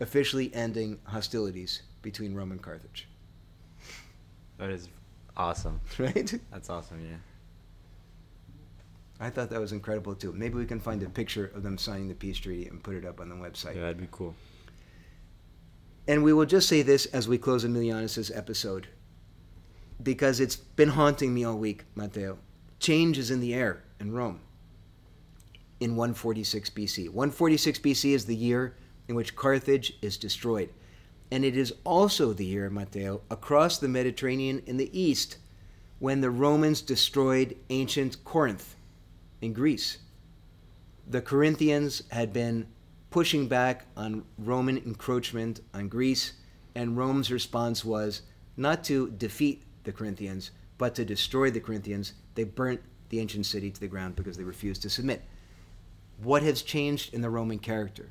officially 0.00 0.52
ending 0.54 0.98
hostilities 1.04 1.82
between 2.02 2.34
Rome 2.34 2.52
and 2.52 2.60
Carthage. 2.60 3.08
That 4.58 4.70
is 4.70 4.88
awesome. 5.36 5.80
Right? 5.98 6.34
That's 6.50 6.68
awesome, 6.68 7.00
yeah. 7.08 7.16
I 9.18 9.30
thought 9.30 9.48
that 9.50 9.60
was 9.60 9.72
incredible 9.72 10.14
too. 10.14 10.32
Maybe 10.32 10.56
we 10.56 10.66
can 10.66 10.80
find 10.80 11.02
a 11.02 11.08
picture 11.08 11.50
of 11.54 11.62
them 11.62 11.78
signing 11.78 12.08
the 12.08 12.14
peace 12.14 12.36
treaty 12.36 12.66
and 12.68 12.82
put 12.82 12.96
it 12.96 13.06
up 13.06 13.20
on 13.20 13.28
the 13.28 13.34
website. 13.36 13.76
Yeah, 13.76 13.82
that'd 13.82 13.98
be 13.98 14.08
cool. 14.10 14.34
And 16.08 16.22
we 16.22 16.32
will 16.32 16.46
just 16.46 16.68
say 16.68 16.82
this 16.82 17.06
as 17.06 17.28
we 17.28 17.38
close 17.38 17.64
Aemilianus's 17.64 18.30
episode, 18.30 18.88
because 20.02 20.38
it's 20.40 20.56
been 20.56 20.90
haunting 20.90 21.34
me 21.34 21.44
all 21.44 21.56
week, 21.56 21.84
Matteo. 21.94 22.38
Change 22.78 23.18
is 23.18 23.30
in 23.30 23.40
the 23.40 23.54
air 23.54 23.82
in 23.98 24.12
Rome 24.12 24.40
in 25.80 25.96
146 25.96 26.70
BC. 26.70 27.08
146 27.08 27.78
BC 27.80 28.12
is 28.12 28.26
the 28.26 28.36
year 28.36 28.76
in 29.08 29.14
which 29.14 29.36
Carthage 29.36 29.94
is 30.00 30.16
destroyed. 30.16 30.70
And 31.30 31.44
it 31.44 31.56
is 31.56 31.74
also 31.84 32.32
the 32.32 32.44
year, 32.44 32.70
Matteo, 32.70 33.22
across 33.30 33.78
the 33.78 33.88
Mediterranean 33.88 34.62
in 34.66 34.76
the 34.76 34.96
east, 34.98 35.38
when 35.98 36.20
the 36.20 36.30
Romans 36.30 36.82
destroyed 36.82 37.56
ancient 37.70 38.22
Corinth 38.24 38.76
in 39.40 39.52
Greece. 39.52 39.98
The 41.08 41.22
Corinthians 41.22 42.02
had 42.10 42.32
been 42.32 42.66
pushing 43.16 43.48
back 43.48 43.86
on 43.96 44.22
Roman 44.36 44.76
encroachment 44.76 45.60
on 45.72 45.88
Greece, 45.88 46.34
and 46.74 46.98
Rome's 46.98 47.32
response 47.32 47.82
was 47.82 48.20
not 48.58 48.84
to 48.84 49.08
defeat 49.12 49.62
the 49.84 49.90
Corinthians, 49.90 50.50
but 50.76 50.94
to 50.96 51.02
destroy 51.02 51.50
the 51.50 51.58
Corinthians. 51.58 52.12
They 52.34 52.44
burnt 52.44 52.82
the 53.08 53.18
ancient 53.18 53.46
city 53.46 53.70
to 53.70 53.80
the 53.80 53.88
ground 53.88 54.16
because 54.16 54.36
they 54.36 54.44
refused 54.44 54.82
to 54.82 54.90
submit. 54.90 55.22
What 56.22 56.42
has 56.42 56.60
changed 56.60 57.14
in 57.14 57.22
the 57.22 57.30
Roman 57.30 57.58
character? 57.58 58.10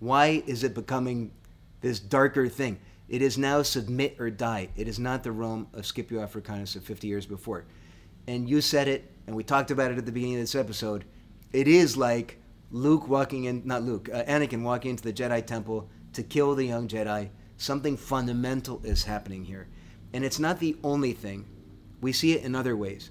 Why 0.00 0.42
is 0.46 0.64
it 0.64 0.74
becoming 0.74 1.30
this 1.82 2.00
darker 2.00 2.48
thing? 2.48 2.78
It 3.10 3.20
is 3.20 3.36
now 3.36 3.60
submit 3.60 4.18
or 4.18 4.30
die. 4.30 4.70
It 4.74 4.88
is 4.88 4.98
not 4.98 5.22
the 5.22 5.32
Rome 5.32 5.66
of 5.74 5.84
Scipio 5.84 6.22
Africanus 6.22 6.76
of 6.76 6.84
50 6.84 7.06
years 7.06 7.26
before. 7.26 7.66
And 8.26 8.48
you 8.48 8.62
said 8.62 8.88
it, 8.88 9.04
and 9.26 9.36
we 9.36 9.44
talked 9.44 9.70
about 9.70 9.90
it 9.90 9.98
at 9.98 10.06
the 10.06 10.12
beginning 10.12 10.36
of 10.36 10.40
this 10.40 10.54
episode. 10.54 11.04
It 11.52 11.68
is 11.68 11.98
like 11.98 12.38
Luke 12.70 13.08
walking 13.08 13.44
in, 13.44 13.62
not 13.64 13.82
Luke, 13.82 14.08
uh, 14.12 14.24
Anakin 14.24 14.62
walking 14.62 14.90
into 14.90 15.04
the 15.04 15.12
Jedi 15.12 15.44
Temple 15.44 15.88
to 16.12 16.22
kill 16.22 16.54
the 16.54 16.66
young 16.66 16.88
Jedi. 16.88 17.30
Something 17.56 17.96
fundamental 17.96 18.80
is 18.84 19.04
happening 19.04 19.44
here. 19.44 19.68
And 20.12 20.24
it's 20.24 20.38
not 20.38 20.58
the 20.58 20.76
only 20.82 21.12
thing. 21.12 21.46
We 22.00 22.12
see 22.12 22.32
it 22.32 22.44
in 22.44 22.54
other 22.54 22.76
ways. 22.76 23.10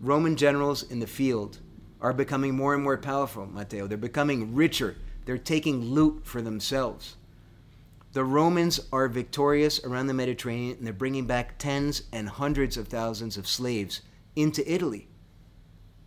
Roman 0.00 0.36
generals 0.36 0.82
in 0.82 1.00
the 1.00 1.06
field 1.06 1.58
are 2.00 2.12
becoming 2.12 2.56
more 2.56 2.74
and 2.74 2.82
more 2.82 2.98
powerful, 2.98 3.46
Matteo. 3.46 3.86
They're 3.86 3.96
becoming 3.96 4.54
richer. 4.54 4.96
They're 5.24 5.38
taking 5.38 5.84
loot 5.84 6.26
for 6.26 6.42
themselves. 6.42 7.16
The 8.12 8.24
Romans 8.24 8.78
are 8.92 9.08
victorious 9.08 9.82
around 9.84 10.08
the 10.08 10.14
Mediterranean 10.14 10.76
and 10.76 10.86
they're 10.86 10.92
bringing 10.92 11.26
back 11.26 11.56
tens 11.58 12.02
and 12.12 12.28
hundreds 12.28 12.76
of 12.76 12.88
thousands 12.88 13.36
of 13.38 13.48
slaves 13.48 14.02
into 14.36 14.70
Italy. 14.70 15.08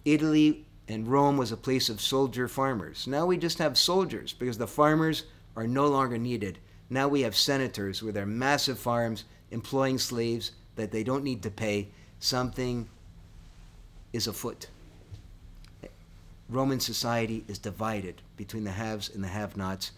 Italy 0.03 0.64
and 0.87 1.07
Rome 1.07 1.37
was 1.37 1.51
a 1.51 1.57
place 1.57 1.89
of 1.89 2.01
soldier 2.01 2.47
farmers. 2.47 3.07
Now 3.07 3.25
we 3.25 3.37
just 3.37 3.57
have 3.57 3.77
soldiers 3.77 4.33
because 4.33 4.57
the 4.57 4.67
farmers 4.67 5.23
are 5.55 5.67
no 5.67 5.87
longer 5.87 6.17
needed. 6.17 6.59
Now 6.89 7.07
we 7.07 7.21
have 7.21 7.35
senators 7.35 8.03
with 8.03 8.15
their 8.15 8.25
massive 8.25 8.77
farms 8.77 9.23
employing 9.51 9.97
slaves 9.97 10.51
that 10.75 10.91
they 10.91 11.03
don't 11.03 11.23
need 11.23 11.41
to 11.43 11.49
pay. 11.49 11.89
Something 12.19 12.87
is 14.13 14.27
afoot. 14.27 14.67
Roman 16.47 16.79
society 16.79 17.43
is 17.47 17.57
divided 17.57 18.21
between 18.37 18.63
the 18.63 18.71
haves 18.71 19.09
and 19.13 19.23
the 19.23 19.27
have 19.27 19.57
nots 19.57 19.91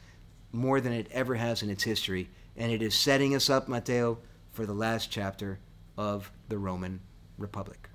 more 0.54 0.80
than 0.80 0.94
it 0.94 1.08
ever 1.12 1.36
has 1.36 1.62
in 1.62 1.70
its 1.70 1.84
history, 1.84 2.30
and 2.56 2.72
it 2.72 2.82
is 2.82 2.96
setting 2.96 3.36
us 3.36 3.50
up, 3.50 3.68
Matteo, 3.68 4.20
for 4.54 4.66
the 4.66 4.74
last 4.74 5.12
chapter 5.12 5.60
of 5.98 6.32
the 6.48 6.58
Roman 6.58 7.02
Republic 7.38 7.90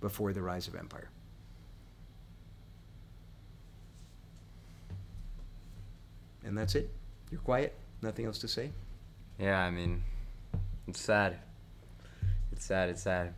before 0.00 0.32
the 0.32 0.42
rise 0.42 0.66
of 0.66 0.74
empire. 0.74 1.10
And 6.44 6.56
that's 6.56 6.74
it. 6.74 6.90
You're 7.30 7.40
quiet. 7.40 7.74
Nothing 8.02 8.26
else 8.26 8.38
to 8.40 8.48
say. 8.48 8.70
Yeah, 9.38 9.58
I 9.60 9.70
mean, 9.70 10.02
it's 10.86 11.00
sad. 11.00 11.36
It's 12.52 12.64
sad. 12.64 12.90
It's 12.90 13.02
sad. 13.02 13.34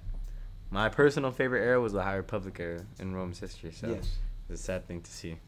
My 0.71 0.89
personal 0.89 1.31
favorite 1.31 1.63
era 1.63 1.81
was 1.81 1.93
the 1.93 2.03
High 2.03 2.17
Republic 2.17 2.57
era 2.59 2.81
in 2.99 3.15
Rome's 3.15 3.39
history. 3.39 3.71
So 3.73 3.89
Yes. 3.89 4.17
it's 4.51 4.61
a 4.61 4.63
sad 4.65 4.87
thing 4.89 5.01
to 5.03 5.11
see. 5.11 5.39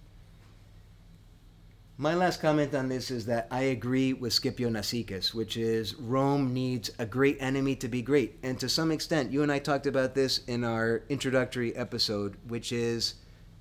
My 2.01 2.15
last 2.15 2.41
comment 2.41 2.73
on 2.77 2.89
this 2.89 3.11
is 3.11 3.27
that 3.27 3.49
I 3.51 3.63
agree 3.63 4.13
with 4.13 4.33
Scipio 4.33 4.71
Nasica's, 4.71 5.35
which 5.35 5.57
is 5.57 5.97
Rome 5.97 6.55
needs 6.55 6.93
a 7.01 7.05
great 7.05 7.37
enemy 7.41 7.75
to 7.77 7.89
be 7.89 8.03
great. 8.03 8.39
And 8.45 8.59
to 8.61 8.69
some 8.69 8.93
extent, 8.93 9.33
you 9.33 9.43
and 9.43 9.51
I 9.51 9.59
talked 9.59 9.87
about 9.89 10.15
this 10.15 10.39
in 10.47 10.63
our 10.63 11.03
introductory 11.09 11.75
episode, 11.75 12.37
which 12.47 12.71
is 12.71 13.15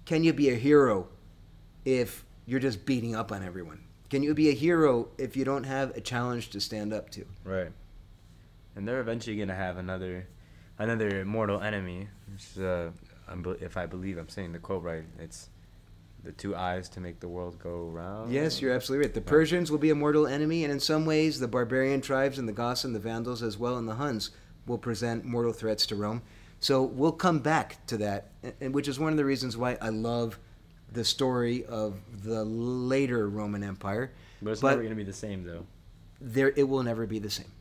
can 0.06 0.24
you 0.24 0.34
be 0.34 0.52
a 0.52 0.56
hero 0.56 1.08
if 1.84 2.24
you're 2.45 2.60
just 2.60 2.86
beating 2.86 3.16
up 3.16 3.32
on 3.32 3.43
everyone? 3.43 3.84
Can 4.10 4.24
you 4.24 4.34
be 4.34 4.49
a 4.49 4.53
hero 4.53 5.10
if 5.18 5.36
you 5.36 5.43
don't 5.43 5.66
have 5.66 5.95
a 5.95 6.01
challenge 6.01 6.49
to 6.51 6.62
stand 6.62 6.93
up 6.93 7.10
to? 7.12 7.26
Right. 7.43 7.72
And 8.76 8.88
they're 8.88 9.01
eventually 9.01 9.38
gonna 9.38 9.55
have 9.55 9.78
another, 9.78 10.28
another 10.78 11.26
mortal 11.26 11.62
enemy. 11.62 12.08
Which 12.32 12.64
uh, 12.64 12.89
if 13.60 13.76
I 13.76 13.86
believe 13.86 14.18
I'm 14.18 14.30
saying 14.30 14.53
the 14.53 14.60
quote 14.60 14.84
right, 14.84 15.03
it's 15.20 15.49
the 16.24 16.32
two 16.32 16.55
eyes 16.55 16.89
to 16.89 16.99
make 16.99 17.20
the 17.20 17.28
world 17.28 17.60
go 17.60 17.86
round. 17.86 18.32
Yes, 18.32 18.62
you're 18.62 18.74
absolutely 18.74 19.08
right. 19.08 19.14
The 19.14 19.22
Persians 19.22 19.72
will 19.72 19.78
be 19.78 19.89
a 19.89 19.95
mortal 19.95 20.28
enemy, 20.28 20.64
and 20.64 20.72
in 20.72 20.80
some 20.80 21.05
ways, 21.05 21.39
the 21.39 21.47
barbarian 21.47 22.01
tribes 22.01 22.38
and 22.38 22.47
the 22.47 22.53
Goths 22.53 22.84
and 22.84 22.95
the 22.95 22.99
Vandals, 22.99 23.43
as 23.43 23.58
well, 23.58 23.78
and 23.78 23.88
the 23.88 23.95
Huns, 23.95 24.32
will 24.66 24.78
present 24.78 25.26
mortal 25.26 25.53
threats 25.53 25.86
to 25.88 25.95
Rome. 25.95 26.22
So 26.60 26.84
we'll 26.84 27.12
come 27.12 27.39
back 27.39 27.86
to 27.88 27.97
that, 27.97 28.32
and 28.60 28.74
which 28.74 28.88
is 28.88 28.99
one 28.99 29.14
of 29.14 29.18
the 29.18 29.26
reasons 29.26 29.55
why 29.55 29.78
I 29.82 29.89
love 29.89 30.39
the 30.91 31.03
story 31.03 31.65
of 31.65 31.95
the 32.23 32.43
later 32.45 33.27
Roman 33.29 33.63
Empire. 33.63 34.11
But 34.41 34.51
it's 34.51 34.61
But- 34.61 34.71
never 34.71 34.83
gonna 34.83 34.95
be 34.95 35.03
the 35.03 35.13
same 35.13 35.43
though, 35.43 35.65
There, 36.21 36.53
it 36.55 36.63
will 36.69 36.83
never 36.83 37.05
be 37.05 37.19
the 37.19 37.29
same. 37.29 37.51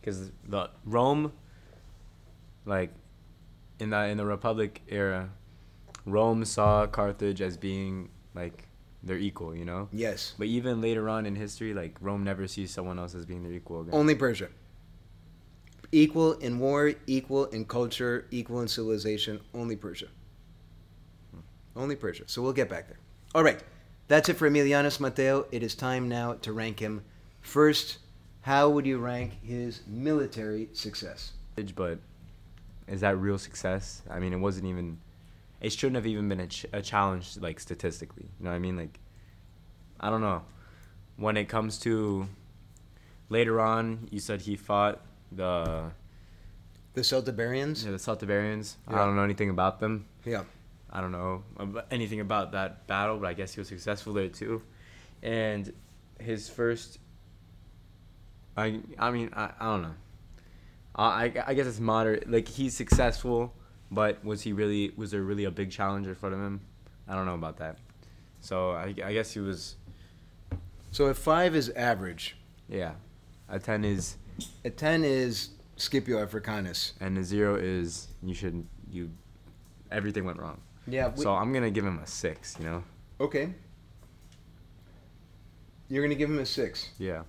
because 0.00 0.30
the 0.46 0.70
Rome, 0.84 1.32
like, 2.64 2.90
in 3.78 3.90
the 3.90 4.06
in 4.06 4.16
the 4.16 4.24
Republic 4.26 4.82
era, 4.88 5.30
Rome 6.06 6.44
saw 6.44 6.86
Carthage 6.86 7.40
as 7.40 7.56
being 7.56 8.10
like 8.34 8.64
their 9.02 9.16
equal, 9.18 9.54
you 9.54 9.64
know. 9.64 9.88
Yes, 9.92 10.34
But 10.38 10.48
even 10.48 10.80
later 10.80 11.08
on 11.08 11.26
in 11.26 11.36
history, 11.36 11.72
like 11.74 11.96
Rome 12.00 12.24
never 12.24 12.46
sees 12.48 12.70
someone 12.70 12.98
else 12.98 13.14
as 13.14 13.24
being 13.26 13.42
their 13.42 13.52
equal 13.52 13.82
again. 13.82 13.94
only 13.94 14.14
Persia. 14.14 14.48
Equal 15.92 16.34
in 16.34 16.58
war, 16.58 16.92
equal 17.06 17.46
in 17.46 17.64
culture, 17.64 18.26
equal 18.30 18.60
in 18.60 18.68
civilization. 18.68 19.40
Only 19.54 19.76
Persia. 19.76 20.08
Only 21.78 21.96
Persia. 21.96 22.24
So 22.26 22.42
we'll 22.42 22.52
get 22.52 22.68
back 22.68 22.88
there. 22.88 22.98
All 23.34 23.42
right. 23.44 23.62
That's 24.08 24.28
it 24.28 24.34
for 24.34 24.50
Aemilianus 24.50 25.00
Matteo. 25.00 25.46
It 25.52 25.62
is 25.62 25.74
time 25.74 26.08
now 26.08 26.34
to 26.34 26.52
rank 26.52 26.80
him. 26.80 27.02
First, 27.40 27.98
how 28.42 28.68
would 28.70 28.84
you 28.86 28.98
rank 28.98 29.38
his 29.42 29.82
military 29.86 30.68
success? 30.72 31.32
but 31.74 31.98
is 32.86 33.00
that 33.00 33.16
real 33.18 33.36
success? 33.38 34.02
I 34.10 34.18
mean, 34.18 34.32
it 34.32 34.38
wasn't 34.38 34.66
even. 34.66 34.98
It 35.60 35.72
shouldn't 35.72 35.96
have 35.96 36.06
even 36.06 36.28
been 36.28 36.40
a, 36.40 36.46
ch- 36.46 36.66
a 36.72 36.80
challenge, 36.80 37.36
like 37.38 37.58
statistically. 37.58 38.26
You 38.38 38.44
know 38.44 38.50
what 38.50 38.56
I 38.56 38.60
mean? 38.60 38.76
Like, 38.76 38.98
I 40.00 40.08
don't 40.08 40.20
know. 40.20 40.42
When 41.16 41.36
it 41.36 41.48
comes 41.48 41.78
to 41.80 42.28
later 43.28 43.60
on, 43.60 44.08
you 44.12 44.20
said 44.20 44.40
he 44.42 44.54
fought 44.56 45.00
the 45.32 45.90
The 46.94 47.00
Celtiberians? 47.02 47.84
yeah, 47.84 47.90
the 47.90 47.96
Celtiberians. 47.98 48.76
I 48.86 48.94
don't 49.04 49.16
know 49.16 49.24
anything 49.24 49.50
about 49.50 49.80
them. 49.80 50.06
Yeah. 50.24 50.44
I 50.90 51.00
don't 51.00 51.12
know 51.12 51.42
anything 51.90 52.20
about 52.20 52.52
that 52.52 52.86
battle, 52.86 53.18
but 53.18 53.26
I 53.28 53.34
guess 53.34 53.54
he 53.54 53.60
was 53.60 53.68
successful 53.68 54.12
there 54.14 54.28
too. 54.28 54.62
And 55.22 55.72
his 56.18 56.48
first, 56.48 56.98
I 58.56 58.80
I 58.98 59.10
mean 59.10 59.30
I, 59.34 59.50
I 59.60 59.64
don't 59.66 59.82
know. 59.82 59.94
I 60.96 61.32
I- 61.46 61.54
guess 61.54 61.66
it's 61.66 61.80
moderate. 61.80 62.30
Like 62.30 62.48
he's 62.48 62.76
successful, 62.76 63.54
but 63.90 64.24
was 64.24 64.42
he 64.42 64.52
really? 64.52 64.92
Was 64.96 65.10
there 65.10 65.22
really 65.22 65.44
a 65.44 65.50
big 65.50 65.70
challenge 65.70 66.06
in 66.06 66.14
front 66.14 66.34
of 66.34 66.40
him? 66.40 66.60
I 67.06 67.14
don't 67.14 67.26
know 67.26 67.34
about 67.34 67.58
that. 67.58 67.78
So 68.40 68.70
I, 68.72 68.94
I 69.04 69.12
guess 69.12 69.32
he 69.32 69.40
was. 69.40 69.76
So 70.90 71.06
a 71.06 71.14
five 71.14 71.54
is 71.54 71.68
average, 71.70 72.36
Yeah, 72.68 72.92
a 73.48 73.58
ten 73.58 73.84
is 73.84 74.16
a 74.64 74.70
10 74.70 75.04
is 75.04 75.50
Scipio 75.76 76.22
Africanus. 76.22 76.94
and 77.00 77.18
a 77.18 77.22
zero 77.24 77.56
is 77.56 78.08
you 78.22 78.34
should 78.34 78.66
you. 78.90 79.10
Everything 79.90 80.24
went 80.24 80.38
wrong. 80.38 80.60
Yeah. 80.88 81.14
So 81.14 81.34
I'm 81.34 81.52
gonna 81.52 81.70
give 81.70 81.84
him 81.84 81.98
a 81.98 82.06
six. 82.06 82.56
You 82.58 82.64
know. 82.64 82.84
okay. 83.20 83.54
You're 85.88 86.02
going 86.02 86.10
to 86.10 86.16
give 86.16 86.28
him 86.28 86.38
a 86.38 86.46
six. 86.46 86.90
Yeah. 86.98 87.22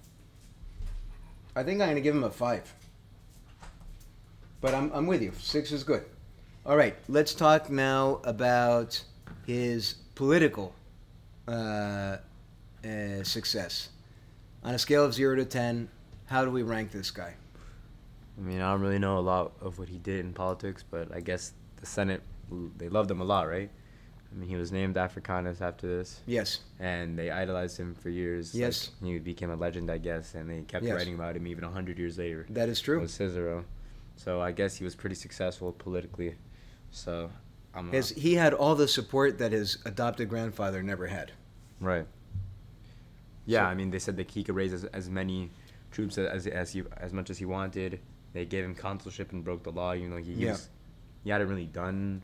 I 1.55 1.63
think 1.63 1.81
I'm 1.81 1.87
going 1.87 1.95
to 1.95 2.01
give 2.01 2.13
him 2.13 2.25
a 2.25 2.29
five. 2.29 2.73
But 4.61 4.73
I'm, 4.73 4.91
I'm 4.93 5.07
with 5.07 5.21
you. 5.21 5.31
Six 5.39 5.71
is 5.71 5.83
good. 5.83 6.03
All 6.65 6.75
right, 6.75 6.95
let's 7.07 7.33
talk 7.33 7.69
now 7.69 8.19
about 8.25 9.01
his 9.47 9.95
political 10.15 10.75
uh, 11.47 12.17
uh, 12.83 13.23
success. 13.23 13.89
On 14.63 14.73
a 14.75 14.77
scale 14.77 15.05
of 15.05 15.13
zero 15.13 15.37
to 15.37 15.45
ten, 15.45 15.87
how 16.25 16.43
do 16.43 16.51
we 16.51 16.61
rank 16.61 16.91
this 16.91 17.11
guy? 17.11 17.33
I 18.37 18.41
mean, 18.41 18.59
I 18.59 18.71
don't 18.71 18.81
really 18.81 18.99
know 18.99 19.17
a 19.17 19.21
lot 19.21 19.53
of 19.61 19.79
what 19.79 19.87
he 19.87 19.97
did 19.97 20.19
in 20.19 20.33
politics, 20.33 20.83
but 20.89 21.15
I 21.15 21.21
guess 21.21 21.53
the 21.77 21.85
Senate, 21.85 22.21
they 22.77 22.89
loved 22.89 23.09
him 23.11 23.21
a 23.21 23.23
lot, 23.23 23.47
right? 23.47 23.69
I 24.31 24.35
mean, 24.35 24.47
he 24.47 24.55
was 24.55 24.71
named 24.71 24.95
Africanus 24.97 25.59
after 25.59 25.87
this, 25.87 26.21
Yes. 26.27 26.59
and 26.79 27.17
they 27.17 27.31
idolized 27.31 27.77
him 27.79 27.95
for 27.95 28.09
years. 28.09 28.53
like, 28.53 28.59
Yes. 28.61 28.91
he 29.03 29.17
became 29.17 29.49
a 29.49 29.55
legend, 29.55 29.89
I 29.89 29.97
guess, 29.97 30.35
and 30.35 30.47
they 30.49 30.61
kept 30.61 30.85
Yes. 30.85 30.93
writing 30.95 31.15
about 31.15 31.35
him 31.35 31.47
even 31.47 31.63
100 31.63 31.97
years 31.97 32.17
later. 32.19 32.45
That 32.49 32.69
is 32.69 32.79
true. 32.79 32.99
was 32.99 33.11
Cicero. 33.13 33.65
So 34.17 34.39
I 34.41 34.51
guess 34.51 34.75
he 34.75 34.83
was 34.83 34.95
pretty 34.95 35.15
successful 35.15 35.71
politically. 35.71 36.35
So 36.91 37.31
I'm 37.73 37.91
His, 37.91 38.09
he 38.09 38.35
had 38.35 38.53
all 38.53 38.75
the 38.75 38.87
support 38.87 39.37
that 39.39 39.51
his 39.51 39.79
adopted 39.85 40.29
grandfather 40.29 40.83
never 40.83 41.07
had. 41.07 41.31
right. 41.79 42.05
Yeah, 43.45 43.61
So- 43.65 43.71
I 43.71 43.75
mean, 43.75 43.89
they 43.89 43.99
said 43.99 44.17
that 44.17 44.29
he 44.29 44.43
could 44.43 44.55
raise 44.55 44.73
as, 44.73 44.83
as 44.85 45.09
many 45.09 45.49
troops 45.91 46.17
as 46.19 46.45
as 46.45 46.71
he, 46.73 46.83
as 46.97 47.13
much 47.13 47.29
as 47.31 47.39
he 47.39 47.45
wanted. 47.45 47.99
They 48.33 48.45
gave 48.45 48.63
him 48.63 48.75
consulship 48.75 49.31
and 49.31 49.43
broke 49.43 49.63
the 49.63 49.71
law, 49.71 49.95
even 49.95 50.11
though 50.11 50.17
he 50.17 50.33
Yeah. 50.33 50.51
was, 50.51 50.69
he 51.23 51.31
hadn't 51.31 51.47
really 51.49 51.65
done 51.65 52.21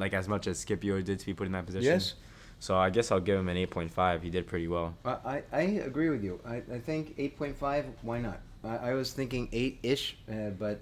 like 0.00 0.14
as 0.14 0.26
much 0.26 0.46
as 0.46 0.58
Scipio 0.58 1.00
did 1.02 1.20
to 1.20 1.26
be 1.26 1.34
put 1.34 1.46
in 1.46 1.52
that 1.52 1.66
position. 1.66 1.92
Yes. 1.92 2.14
So 2.58 2.76
I 2.76 2.90
guess 2.90 3.12
I'll 3.12 3.20
give 3.20 3.38
him 3.38 3.48
an 3.48 3.56
8.5. 3.56 4.22
He 4.22 4.30
did 4.30 4.46
pretty 4.46 4.66
well. 4.66 4.94
I, 5.04 5.42
I, 5.52 5.60
agree 5.60 6.10
with 6.10 6.24
you. 6.24 6.40
I, 6.46 6.56
I 6.56 6.78
think 6.78 7.16
8.5, 7.16 7.84
why 8.02 8.20
not? 8.20 8.40
I, 8.64 8.76
I 8.76 8.94
was 8.94 9.12
thinking 9.12 9.48
8 9.52 9.78
ish, 9.82 10.16
uh, 10.30 10.50
but 10.58 10.80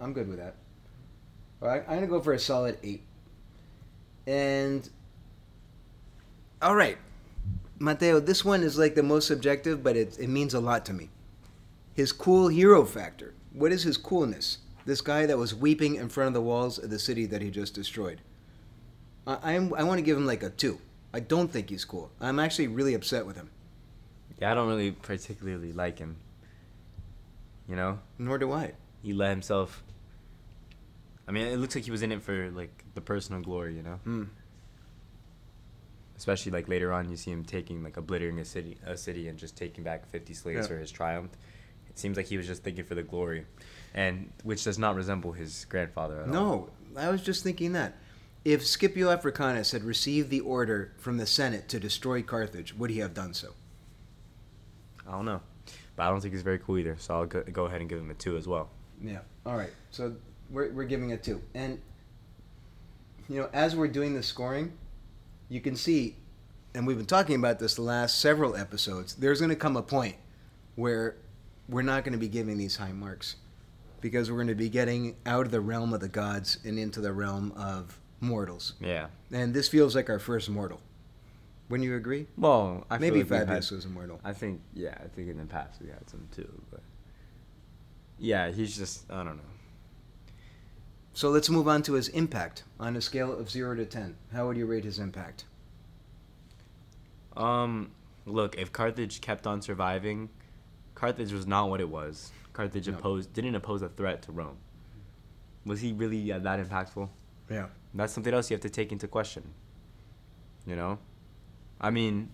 I'm 0.00 0.12
good 0.12 0.28
with 0.28 0.38
that. 0.38 0.54
All 1.60 1.68
right, 1.68 1.82
I'm 1.82 1.96
going 1.96 2.00
to 2.02 2.06
go 2.06 2.20
for 2.20 2.32
a 2.32 2.38
solid 2.38 2.78
8. 2.82 3.02
And, 4.26 4.88
all 6.62 6.74
right, 6.74 6.96
Matteo, 7.78 8.20
this 8.20 8.44
one 8.44 8.62
is 8.62 8.78
like 8.78 8.94
the 8.94 9.02
most 9.02 9.26
subjective, 9.26 9.82
but 9.82 9.96
it, 9.96 10.18
it 10.18 10.28
means 10.28 10.54
a 10.54 10.60
lot 10.60 10.86
to 10.86 10.94
me. 10.94 11.10
His 11.92 12.12
cool 12.12 12.48
hero 12.48 12.84
factor. 12.84 13.34
What 13.52 13.72
is 13.72 13.82
his 13.82 13.98
coolness? 13.98 14.58
This 14.86 15.02
guy 15.02 15.26
that 15.26 15.36
was 15.36 15.54
weeping 15.54 15.96
in 15.96 16.08
front 16.08 16.28
of 16.28 16.34
the 16.34 16.40
walls 16.40 16.78
of 16.78 16.88
the 16.88 16.98
city 16.98 17.26
that 17.26 17.42
he 17.42 17.50
just 17.50 17.74
destroyed. 17.74 18.22
I, 19.42 19.54
I'm, 19.54 19.72
I 19.74 19.82
want 19.84 19.98
to 19.98 20.02
give 20.02 20.16
him 20.16 20.26
like 20.26 20.42
a 20.42 20.50
two. 20.50 20.78
I 21.12 21.20
don't 21.20 21.50
think 21.50 21.70
he's 21.70 21.84
cool. 21.84 22.10
I'm 22.20 22.38
actually 22.38 22.68
really 22.68 22.94
upset 22.94 23.26
with 23.26 23.36
him. 23.36 23.50
Yeah, 24.40 24.52
I 24.52 24.54
don't 24.54 24.68
really 24.68 24.92
particularly 24.92 25.72
like 25.72 25.98
him. 25.98 26.16
You 27.68 27.76
know, 27.76 27.98
Nor 28.18 28.38
do 28.38 28.52
I. 28.52 28.72
he 29.02 29.12
let 29.12 29.30
himself. 29.30 29.82
I 31.28 31.32
mean, 31.32 31.46
it 31.46 31.58
looks 31.58 31.74
like 31.76 31.84
he 31.84 31.90
was 31.92 32.02
in 32.02 32.10
it 32.10 32.22
for 32.22 32.50
like 32.50 32.84
the 32.94 33.00
personal 33.00 33.40
glory, 33.42 33.76
you 33.76 33.82
know. 33.82 34.00
Mm. 34.06 34.28
Especially 36.16 36.52
like 36.52 36.68
later 36.68 36.92
on, 36.92 37.08
you 37.08 37.16
see 37.16 37.30
him 37.30 37.44
taking 37.44 37.82
like 37.82 37.96
obliterating 37.96 38.40
a 38.40 38.44
city, 38.44 38.76
a 38.84 38.96
city, 38.96 39.28
and 39.28 39.38
just 39.38 39.56
taking 39.56 39.84
back 39.84 40.08
fifty 40.10 40.34
slaves 40.34 40.62
Yeah. 40.62 40.66
for 40.68 40.76
his 40.78 40.90
triumph. 40.90 41.30
It 41.88 41.98
seems 41.98 42.16
like 42.16 42.26
he 42.26 42.36
was 42.36 42.46
just 42.46 42.62
thinking 42.62 42.84
for 42.84 42.94
the 42.94 43.02
glory, 43.02 43.46
and 43.94 44.30
which 44.42 44.64
does 44.64 44.78
not 44.78 44.96
resemble 44.96 45.32
his 45.32 45.64
grandfather 45.66 46.20
at 46.22 46.28
all. 46.28 46.32
No, 46.34 46.70
I 46.96 47.08
was 47.10 47.22
just 47.22 47.42
thinking 47.42 47.72
that. 47.72 47.94
If 48.44 48.66
Scipio 48.66 49.10
Africanus 49.10 49.72
had 49.72 49.84
received 49.84 50.30
the 50.30 50.40
order 50.40 50.92
from 50.96 51.18
the 51.18 51.26
Senate 51.26 51.68
to 51.68 51.78
destroy 51.78 52.22
Carthage, 52.22 52.74
would 52.74 52.90
he 52.90 53.00
have 53.00 53.12
done 53.12 53.34
so? 53.34 53.50
I 55.06 55.12
don't 55.12 55.26
know, 55.26 55.42
but 55.96 56.04
I 56.04 56.08
don't 56.08 56.20
think 56.20 56.32
he's 56.32 56.42
very 56.42 56.58
cool 56.58 56.78
either. 56.78 56.96
So 56.98 57.14
I'll 57.14 57.26
go, 57.26 57.66
ahead 57.66 57.80
and 57.80 57.90
give 57.90 57.98
him 57.98 58.10
a 58.10 58.14
two 58.14 58.36
as 58.36 58.46
well. 58.46 58.70
Yeah. 59.02 59.18
All 59.44 59.56
right. 59.56 59.72
So 59.90 60.14
we're, 60.48 60.70
we're 60.72 60.84
giving 60.84 61.12
a 61.12 61.18
two. 61.18 61.42
And, 61.54 61.80
you 63.28 63.40
know, 63.40 63.50
as 63.52 63.76
we're 63.76 63.88
doing 63.88 64.14
the 64.14 64.22
scoring, 64.22 64.72
you 65.50 65.60
can 65.60 65.76
see, 65.76 66.16
and 66.74 66.86
we've 66.86 66.96
been 66.96 67.06
talking 67.06 67.34
about 67.34 67.58
this 67.58 67.74
the 67.74 67.82
last 67.82 68.20
several 68.20 68.56
episodes, 68.56 69.16
there's 69.16 69.40
going 69.40 69.50
to 69.50 69.56
come 69.56 69.76
a 69.76 69.82
point 69.82 70.16
where 70.76 71.16
we're 71.68 71.82
not 71.82 72.04
going 72.04 72.12
to 72.12 72.18
be 72.18 72.28
giving 72.28 72.56
these 72.56 72.76
high 72.76 72.92
marks 72.92 73.36
because 74.00 74.30
we're 74.30 74.38
going 74.38 74.48
to 74.48 74.54
be 74.54 74.70
getting 74.70 75.16
out 75.26 75.44
of 75.44 75.52
the 75.52 75.60
realm 75.60 75.92
of 75.92 76.00
the 76.00 76.08
gods 76.08 76.58
and 76.64 76.78
into 76.78 77.00
the 77.00 77.12
realm 77.12 77.52
of 77.52 77.99
mortals. 78.20 78.74
Yeah. 78.80 79.06
And 79.32 79.54
this 79.54 79.68
feels 79.68 79.94
like 79.94 80.08
our 80.10 80.18
first 80.18 80.48
mortal. 80.48 80.80
Wouldn't 81.68 81.88
you 81.88 81.94
agree? 81.96 82.26
Well, 82.36 82.84
I 82.90 82.98
Maybe 82.98 83.22
like 83.22 83.28
Fabius 83.28 83.70
was 83.70 83.84
immortal. 83.84 84.20
I 84.24 84.32
think 84.32 84.60
yeah, 84.74 84.94
I 85.02 85.06
think 85.06 85.28
in 85.28 85.38
the 85.38 85.44
past 85.44 85.80
we 85.80 85.88
had 85.88 86.08
some 86.10 86.26
too, 86.34 86.60
but 86.70 86.80
yeah, 88.18 88.50
he's 88.50 88.76
just 88.76 89.10
I 89.10 89.22
don't 89.22 89.36
know. 89.36 89.42
So 91.12 91.30
let's 91.30 91.48
move 91.48 91.68
on 91.68 91.82
to 91.84 91.94
his 91.94 92.08
impact 92.08 92.64
on 92.78 92.96
a 92.96 93.00
scale 93.00 93.32
of 93.36 93.50
0 93.50 93.76
to 93.76 93.84
10. 93.84 94.16
How 94.32 94.46
would 94.46 94.56
you 94.56 94.66
rate 94.66 94.84
his 94.84 94.98
impact? 94.98 95.44
Um, 97.36 97.90
look, 98.26 98.56
if 98.56 98.72
Carthage 98.72 99.20
kept 99.20 99.46
on 99.46 99.60
surviving, 99.60 100.28
Carthage 100.94 101.32
was 101.32 101.46
not 101.46 101.68
what 101.68 101.80
it 101.80 101.88
was. 101.88 102.30
Carthage 102.52 102.88
No. 102.88 102.94
opposed 102.96 103.32
didn't 103.32 103.54
oppose 103.54 103.82
a 103.82 103.88
threat 103.88 104.22
to 104.22 104.32
Rome. 104.32 104.56
Was 105.64 105.80
he 105.80 105.92
really 105.92 106.30
uh, 106.32 106.38
that 106.40 106.60
impactful? 106.60 107.08
Yeah. 107.50 107.66
That's 107.94 108.12
something 108.12 108.32
else 108.32 108.50
you 108.50 108.54
have 108.54 108.62
to 108.62 108.70
take 108.70 108.92
into 108.92 109.08
question. 109.08 109.54
You 110.66 110.76
know, 110.76 110.98
I 111.80 111.90
mean, 111.90 112.30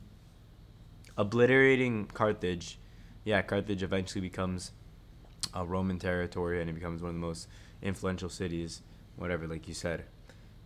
obliterating 1.17 2.07
Carthage, 2.07 2.79
yeah, 3.25 3.41
Carthage 3.43 3.83
eventually 3.83 4.21
becomes 4.21 4.73
a 5.55 5.65
Roman 5.65 5.99
territory 5.99 6.61
and 6.61 6.69
it 6.69 6.75
becomes 6.75 7.03
one 7.03 7.11
of 7.11 7.15
the 7.15 7.21
most 7.21 7.49
influential 7.83 8.29
cities, 8.29 8.83
whatever, 9.17 9.47
like 9.47 9.69
you 9.69 9.75
said. 9.75 10.05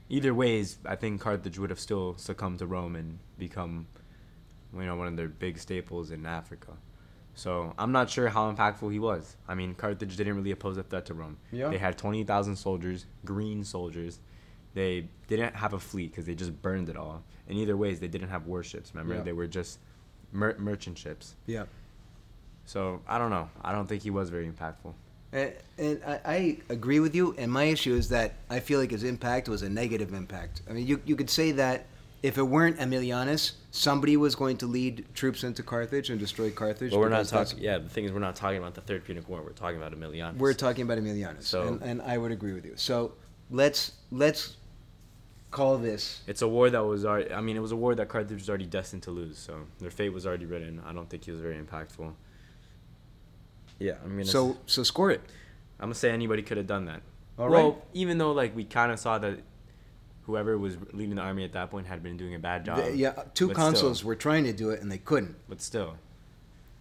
Either 0.08 0.34
ways, 0.34 0.78
I 0.84 0.96
think 0.96 1.20
Carthage 1.20 1.58
would 1.58 1.70
have 1.70 1.78
still 1.78 2.16
succumbed 2.16 2.58
to 2.58 2.66
Rome 2.66 2.96
and 2.96 3.18
become, 3.38 3.86
you 4.74 4.84
know, 4.84 4.96
one 4.96 5.06
of 5.06 5.16
their 5.16 5.28
big 5.28 5.58
staples 5.58 6.10
in 6.10 6.26
Africa. 6.26 6.72
So 7.34 7.74
I'm 7.78 7.92
not 7.92 8.10
sure 8.10 8.28
how 8.28 8.52
impactful 8.52 8.90
he 8.90 8.98
was. 8.98 9.36
I 9.46 9.54
mean, 9.54 9.74
Carthage 9.74 10.16
didn't 10.16 10.34
really 10.34 10.50
oppose 10.50 10.76
a 10.76 10.82
threat 10.82 11.06
to 11.06 11.14
Rome. 11.14 11.36
Yeah. 11.52 11.68
They 11.68 11.78
had 11.78 11.96
20,000 11.96 12.56
soldiers, 12.56 13.06
green 13.24 13.62
soldiers. 13.62 14.18
They 14.74 15.06
didn't 15.28 15.54
have 15.56 15.72
a 15.72 15.78
fleet 15.80 16.10
because 16.12 16.26
they 16.26 16.34
just 16.34 16.60
burned 16.62 16.88
it 16.88 16.96
all. 16.96 17.22
In 17.48 17.56
either 17.56 17.76
ways, 17.76 17.98
they 18.00 18.08
didn't 18.08 18.28
have 18.28 18.46
warships. 18.46 18.92
Remember, 18.94 19.16
Yeah. 19.16 19.22
they 19.22 19.32
were 19.32 19.46
just 19.46 19.78
mer- 20.32 20.56
merchant 20.58 20.96
ships. 20.98 21.34
Yeah. 21.46 21.64
So 22.64 23.00
I 23.08 23.18
don't 23.18 23.30
know. 23.30 23.48
I 23.62 23.72
don't 23.72 23.86
think 23.88 24.02
he 24.02 24.10
was 24.10 24.30
very 24.30 24.48
impactful. 24.48 24.92
And, 25.32 25.52
and 25.78 26.00
I, 26.06 26.20
I 26.24 26.58
agree 26.68 27.00
with 27.00 27.14
you. 27.14 27.34
And 27.38 27.50
my 27.50 27.64
issue 27.64 27.94
is 27.94 28.08
that 28.10 28.34
I 28.48 28.60
feel 28.60 28.78
like 28.80 28.90
his 28.90 29.04
impact 29.04 29.48
was 29.48 29.62
a 29.62 29.68
negative 29.68 30.12
impact. 30.14 30.62
I 30.68 30.72
mean, 30.72 30.86
you, 30.86 31.00
you 31.04 31.16
could 31.16 31.30
say 31.30 31.52
that 31.52 31.86
if 32.22 32.36
it 32.36 32.42
weren't 32.42 32.78
Aemilianus, 32.78 33.52
somebody 33.70 34.16
was 34.16 34.34
going 34.34 34.56
to 34.58 34.66
lead 34.66 35.06
troops 35.14 35.42
into 35.42 35.62
Carthage 35.62 36.10
and 36.10 36.20
destroy 36.20 36.50
Carthage. 36.50 36.90
But 36.90 36.98
we're 37.00 37.08
not 37.08 37.26
talking. 37.26 37.58
Yeah, 37.60 37.78
the 37.78 37.88
thing 37.88 38.04
is, 38.04 38.12
we're 38.12 38.18
not 38.18 38.36
talking 38.36 38.58
about 38.58 38.74
the 38.74 38.82
Third 38.82 39.04
Punic 39.04 39.28
War. 39.28 39.42
We're 39.42 39.52
talking 39.52 39.78
about 39.78 39.92
Aemilianus. 39.98 40.36
We're 40.36 40.52
talking 40.52 40.82
about 40.84 40.98
Aemilianus, 40.98 41.44
So- 41.44 41.66
and, 41.66 41.82
and 41.82 42.02
I 42.02 42.18
would 42.18 42.30
agree 42.32 42.52
with 42.52 42.66
you. 42.66 42.74
So 42.76 43.12
let's 43.50 43.92
let's 44.10 44.56
call 45.50 45.78
this. 45.78 46.22
It's 46.26 46.42
a 46.42 46.48
war 46.48 46.70
that 46.70 46.80
was 46.84 47.04
already. 47.04 47.32
I 47.32 47.40
mean, 47.40 47.56
it 47.56 47.60
was 47.60 47.72
a 47.72 47.76
war 47.76 47.94
that 47.94 48.08
Carthage 48.08 48.38
was 48.38 48.48
already 48.48 48.66
destined 48.66 49.02
to 49.04 49.10
lose. 49.10 49.38
So 49.38 49.66
their 49.78 49.90
fate 49.90 50.10
was 50.10 50.26
already 50.26 50.46
written. 50.46 50.82
I 50.86 50.92
don't 50.92 51.08
think 51.08 51.24
he 51.24 51.30
was 51.30 51.40
very 51.40 51.56
impactful. 51.56 52.12
Yeah, 53.78 53.94
I'm 54.04 54.10
gonna. 54.10 54.24
So 54.24 54.58
so 54.66 54.82
score 54.82 55.10
it. 55.10 55.20
I'm 55.78 55.86
gonna 55.86 55.94
say 55.94 56.10
anybody 56.10 56.42
could 56.42 56.56
have 56.56 56.66
done 56.66 56.84
that. 56.86 57.02
All 57.38 57.48
well, 57.48 57.70
right. 57.72 57.82
even 57.94 58.18
though 58.18 58.32
like 58.32 58.54
we 58.54 58.64
kind 58.64 58.92
of 58.92 58.98
saw 58.98 59.18
that 59.18 59.40
whoever 60.24 60.56
was 60.58 60.76
leading 60.92 61.16
the 61.16 61.22
army 61.22 61.44
at 61.44 61.52
that 61.52 61.70
point 61.70 61.86
had 61.86 62.02
been 62.02 62.16
doing 62.16 62.34
a 62.34 62.38
bad 62.38 62.64
job. 62.64 62.78
The- 62.78 62.96
yeah, 62.96 63.14
two 63.34 63.48
consuls 63.48 63.98
Still, 63.98 64.08
were 64.08 64.14
trying 64.14 64.44
to 64.44 64.52
do 64.52 64.70
it 64.70 64.80
and 64.80 64.92
they 64.92 64.98
couldn't. 64.98 65.36
but 65.48 65.60
still, 65.60 65.96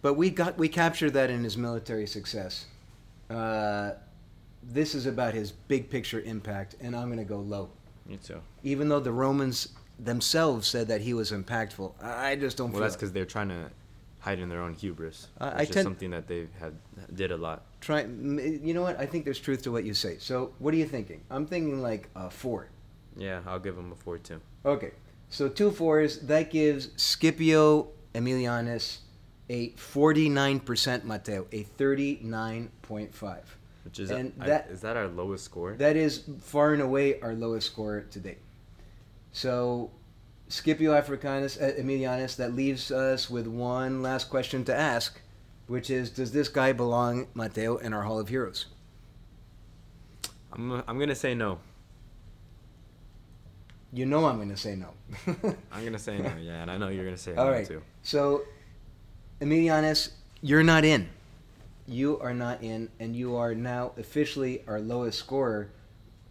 But 0.02 0.14
we 0.14 0.30
got 0.30 0.58
we 0.58 0.68
captured 0.68 1.14
that 1.14 1.30
in 1.30 1.42
his 1.42 1.56
military 1.56 2.06
success. 2.06 2.66
Uh, 3.28 3.92
this 4.62 4.94
is 4.94 5.06
about 5.06 5.34
his 5.34 5.52
big 5.52 5.88
picture 5.88 6.20
impact, 6.20 6.76
and 6.80 6.94
I'm 6.94 7.06
going 7.06 7.18
to 7.18 7.24
go 7.24 7.38
low. 7.38 7.70
Me 8.10 8.18
too. 8.22 8.40
Even 8.64 8.88
though 8.88 9.00
the 9.00 9.12
Romans 9.12 9.68
themselves 9.98 10.66
said 10.68 10.88
that 10.88 11.00
he 11.02 11.14
was 11.14 11.30
impactful, 11.32 11.94
I 12.02 12.30
I 12.32 12.36
just 12.36 12.56
don't 12.56 12.68
Well, 12.72 12.80
feel. 12.80 12.82
that's 12.82 12.96
because 12.96 13.12
they're 13.12 13.24
trying 13.24 13.48
to 13.50 13.70
hide 14.18 14.38
in 14.38 14.48
their 14.48 14.60
own 14.60 14.74
hubris. 14.74 15.28
I- 15.38 15.48
I 15.48 15.60
which 15.60 15.68
is 15.70 15.74
tend- 15.76 15.84
something 15.86 16.10
that 16.10 16.26
they 16.26 16.48
had 16.58 16.74
did 17.14 17.30
a 17.30 17.36
lot. 17.36 17.62
Try, 17.80 18.02
m- 18.02 18.38
you 18.38 18.74
know 18.74 18.82
what? 18.82 18.98
I 19.00 19.06
think 19.06 19.24
there's 19.24 19.38
truth 19.40 19.62
to 19.62 19.72
what 19.72 19.84
you 19.84 19.94
say. 19.94 20.18
So, 20.18 20.52
what 20.58 20.74
are 20.74 20.76
you 20.76 20.84
thinking? 20.86 21.22
I'm 21.30 21.46
thinking 21.46 21.80
like 21.80 22.10
a 22.16 22.28
four. 22.30 22.68
Yeah, 23.16 23.40
I'll 23.46 23.58
give 23.58 23.78
him 23.78 23.92
a 23.92 23.94
four 23.94 24.18
too. 24.18 24.40
Okay, 24.66 24.92
so 25.30 25.48
two 25.48 25.70
fours. 25.70 26.18
That 26.18 26.50
gives 26.50 26.90
Scipio 26.96 27.88
Aemilianus 28.14 28.98
a 29.48 29.70
49% 29.70 31.04
Matteo, 31.04 31.46
a 31.52 31.64
39.5. 31.78 33.38
Which 33.84 33.98
is 33.98 34.10
And 34.10 34.32
I- 34.40 34.46
that- 34.46 34.68
is 34.70 34.80
that 34.82 34.96
our 34.96 35.08
lowest 35.08 35.44
score? 35.44 35.74
That 35.74 35.96
is 35.96 36.24
far 36.40 36.72
and 36.72 36.82
away 36.82 37.20
our 37.20 37.34
lowest 37.34 37.66
score 37.68 38.02
to 38.10 38.18
date. 38.20 38.38
So, 39.32 39.90
Scipio 40.48 40.92
Africanus, 40.92 41.56
uh, 41.56 41.72
Aemilianus, 41.78 42.36
that 42.36 42.54
leaves 42.54 42.90
us 42.90 43.30
with 43.30 43.46
one 43.46 44.02
last 44.02 44.28
question 44.28 44.64
to 44.64 44.74
ask, 44.74 45.20
which 45.66 45.88
is 45.90 46.10
Does 46.10 46.32
this 46.32 46.48
guy 46.48 46.72
belong, 46.72 47.28
Matteo, 47.34 47.76
in 47.76 47.92
our 47.92 48.02
Hall 48.02 48.18
of 48.18 48.28
Heroes? 48.28 48.66
I'm 50.52 50.72
I'm 50.88 50.98
gonna 50.98 51.14
say 51.14 51.34
no. 51.34 51.60
You 53.92 54.06
know 54.06 54.24
I'm 54.26 54.36
going 54.36 54.50
to 54.50 54.56
say 54.56 54.76
no. 54.76 54.90
I'm 55.72 55.84
gonna 55.84 55.98
say 55.98 56.18
no. 56.18 56.30
Yeah, 56.40 56.62
and 56.62 56.70
I 56.70 56.76
know 56.76 56.88
you're 56.88 57.04
gonna 57.04 57.16
say 57.16 57.34
All 57.34 57.46
no 57.46 57.50
right. 57.50 57.66
too. 57.66 57.82
So, 58.02 58.42
Aemilianus, 59.40 60.10
you're 60.42 60.62
not 60.62 60.84
in. 60.84 61.08
You 61.90 62.20
are 62.20 62.32
not 62.32 62.62
in, 62.62 62.88
and 63.00 63.16
you 63.16 63.34
are 63.36 63.52
now 63.54 63.92
officially 63.98 64.62
our 64.68 64.80
lowest 64.80 65.18
scorer 65.18 65.72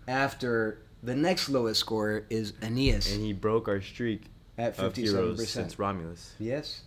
after 0.08 0.82
the 1.04 1.16
next 1.16 1.50
lowest 1.50 1.82
scorer 1.82 2.26
is 2.30 2.54
Aeneas 2.62 3.14
And 3.14 3.22
he 3.24 3.34
broke 3.34 3.68
our 3.68 3.82
streak 3.82 4.24
at 4.58 4.80
of 4.80 4.96
heroes 4.96 5.40
57%. 5.40 5.48
since 5.48 5.78
Romulus. 5.78 6.34
Yes. 6.40 6.84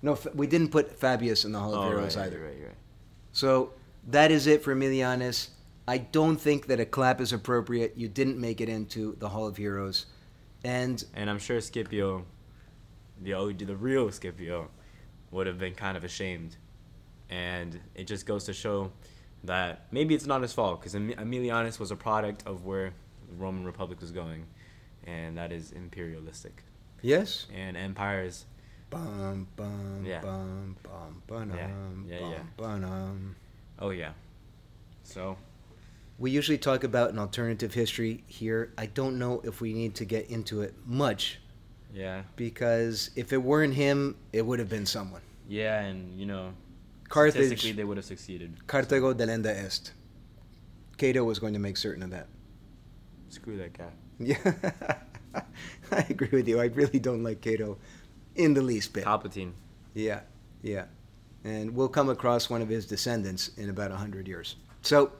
No, 0.00 0.18
we 0.34 0.46
didn't 0.46 0.68
put 0.70 0.98
Fabius 0.98 1.44
in 1.44 1.52
the 1.52 1.58
Hall 1.58 1.74
of 1.74 1.84
Oh, 1.84 1.88
Heroes 1.88 2.16
right, 2.16 2.26
either. 2.26 2.40
Right, 2.40 2.56
right. 2.66 2.74
So 3.32 3.72
that 4.06 4.30
is 4.30 4.46
it 4.46 4.62
for 4.62 4.74
Aemilianus. 4.74 5.48
I 5.86 5.98
don't 5.98 6.40
think 6.40 6.68
that 6.68 6.80
a 6.80 6.86
clap 6.86 7.20
is 7.20 7.32
appropriate. 7.32 7.94
You 7.96 8.08
didn't 8.08 8.38
make 8.40 8.60
it 8.60 8.68
into 8.68 9.16
the 9.18 9.28
Hall 9.28 9.46
of 9.46 9.56
Heroes. 9.58 10.06
And 10.64 11.04
And 11.14 11.28
I'm 11.28 11.38
sure 11.38 11.60
Scipio, 11.60 12.24
the 13.20 13.32
the 13.58 13.76
real 13.76 14.10
Scipio, 14.10 14.68
would 15.30 15.46
have 15.46 15.58
been 15.58 15.74
kind 15.74 15.96
of 15.96 16.04
ashamed. 16.04 16.56
And 17.30 17.78
it 17.94 18.06
just 18.06 18.26
goes 18.26 18.44
to 18.44 18.52
show 18.52 18.90
that 19.44 19.86
maybe 19.90 20.14
it's 20.14 20.26
not 20.26 20.42
his 20.42 20.52
fault 20.52 20.80
because 20.80 20.94
Aemilianus 20.94 21.78
was 21.78 21.90
a 21.90 21.96
product 21.96 22.42
of 22.46 22.64
where 22.64 22.92
the 23.28 23.34
Roman 23.36 23.64
Republic 23.64 24.00
was 24.00 24.10
going, 24.10 24.46
and 25.04 25.36
that 25.36 25.52
is 25.52 25.72
imperialistic. 25.72 26.62
yes. 27.02 27.46
And 27.54 27.76
empires, 27.76 28.46
Bum, 28.90 29.46
bum, 29.54 30.02
Yeah. 30.06 30.22
bum, 30.22 30.76
bum, 30.82 31.22
ba-dum, 31.26 32.06
Yeah. 32.08 32.16
Yeah, 32.16 32.20
bum, 32.20 32.30
yeah. 32.32 32.42
ba-dum. 32.56 33.36
oh 33.78 33.90
yeah. 33.90 34.12
So 35.02 35.36
We 36.18 36.30
usually 36.32 36.58
talk 36.58 36.82
about 36.82 37.10
an 37.10 37.18
alternative 37.18 37.74
history 37.74 38.24
here. 38.26 38.72
I 38.76 38.86
don't 38.86 39.18
know 39.20 39.40
if 39.44 39.60
we 39.60 39.72
need 39.74 39.94
to 39.96 40.04
get 40.04 40.28
into 40.30 40.62
it 40.62 40.74
much, 40.86 41.38
Yeah. 41.92 42.22
because 42.34 43.10
if 43.14 43.32
it 43.32 43.36
weren't 43.42 43.74
him, 43.74 44.16
it 44.32 44.44
would 44.46 44.58
have 44.58 44.68
been 44.70 44.86
someone. 44.86 45.22
Yeah, 45.46 45.80
and 45.82 46.18
you 46.18 46.24
know, 46.26 46.54
Carthage, 47.08 47.46
statistically 47.46 47.72
they 47.72 47.84
would 47.84 47.96
have 47.96 48.06
succeeded. 48.06 48.56
Carthago 48.66 49.14
delenda 49.14 49.46
est. 49.46 49.92
Cato 50.96 51.24
was 51.24 51.38
going 51.38 51.54
to 51.54 51.58
make 51.58 51.76
certain 51.76 52.02
of 52.02 52.10
that. 52.10 52.26
Screw 53.28 53.56
that 53.56 53.72
guy. 53.72 53.90
Yeah, 54.18 54.36
I 55.92 56.06
agree 56.10 56.30
with 56.32 56.48
you. 56.48 56.60
I 56.60 56.66
really 56.66 56.98
don't 56.98 57.22
like 57.22 57.40
Cato 57.40 57.78
in 58.34 58.54
the 58.54 58.62
least 58.62 58.92
bit. 58.92 59.04
Palpatine. 59.04 59.52
Yeah, 59.94 60.20
yeah. 60.62 60.84
And 61.44 61.74
we'll 61.74 61.88
come 61.88 62.08
across 62.08 62.50
one 62.50 62.62
of 62.62 62.68
his 62.68 62.84
descendants 62.84 63.52
in 63.56 63.70
about 63.70 63.90
100 63.90 64.26
years. 64.26 64.56
So 64.82 65.12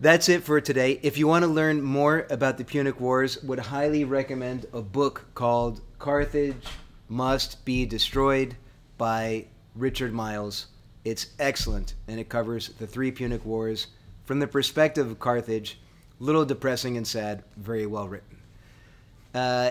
that's 0.00 0.28
it 0.28 0.42
for 0.42 0.60
today. 0.60 0.98
If 1.02 1.16
you 1.16 1.26
want 1.26 1.44
to 1.44 1.50
learn 1.50 1.80
more 1.80 2.26
about 2.28 2.58
the 2.58 2.64
Punic 2.64 3.00
Wars, 3.00 3.42
would 3.42 3.58
highly 3.58 4.04
recommend 4.04 4.66
a 4.72 4.82
book 4.82 5.26
called 5.34 5.80
Carthage 5.98 6.66
Must 7.08 7.64
Be 7.64 7.86
Destroyed 7.86 8.56
by 8.98 9.46
Richard 9.76 10.12
Miles. 10.12 10.66
It's 11.04 11.28
excellent 11.38 11.94
and 12.08 12.18
it 12.18 12.28
covers 12.28 12.70
the 12.78 12.86
three 12.86 13.10
Punic 13.10 13.44
Wars 13.44 13.88
from 14.24 14.40
the 14.40 14.46
perspective 14.46 15.10
of 15.10 15.20
Carthage. 15.20 15.78
Little 16.18 16.44
depressing 16.44 16.96
and 16.96 17.06
sad, 17.06 17.44
very 17.56 17.86
well 17.86 18.08
written. 18.08 18.38
Uh, 19.34 19.70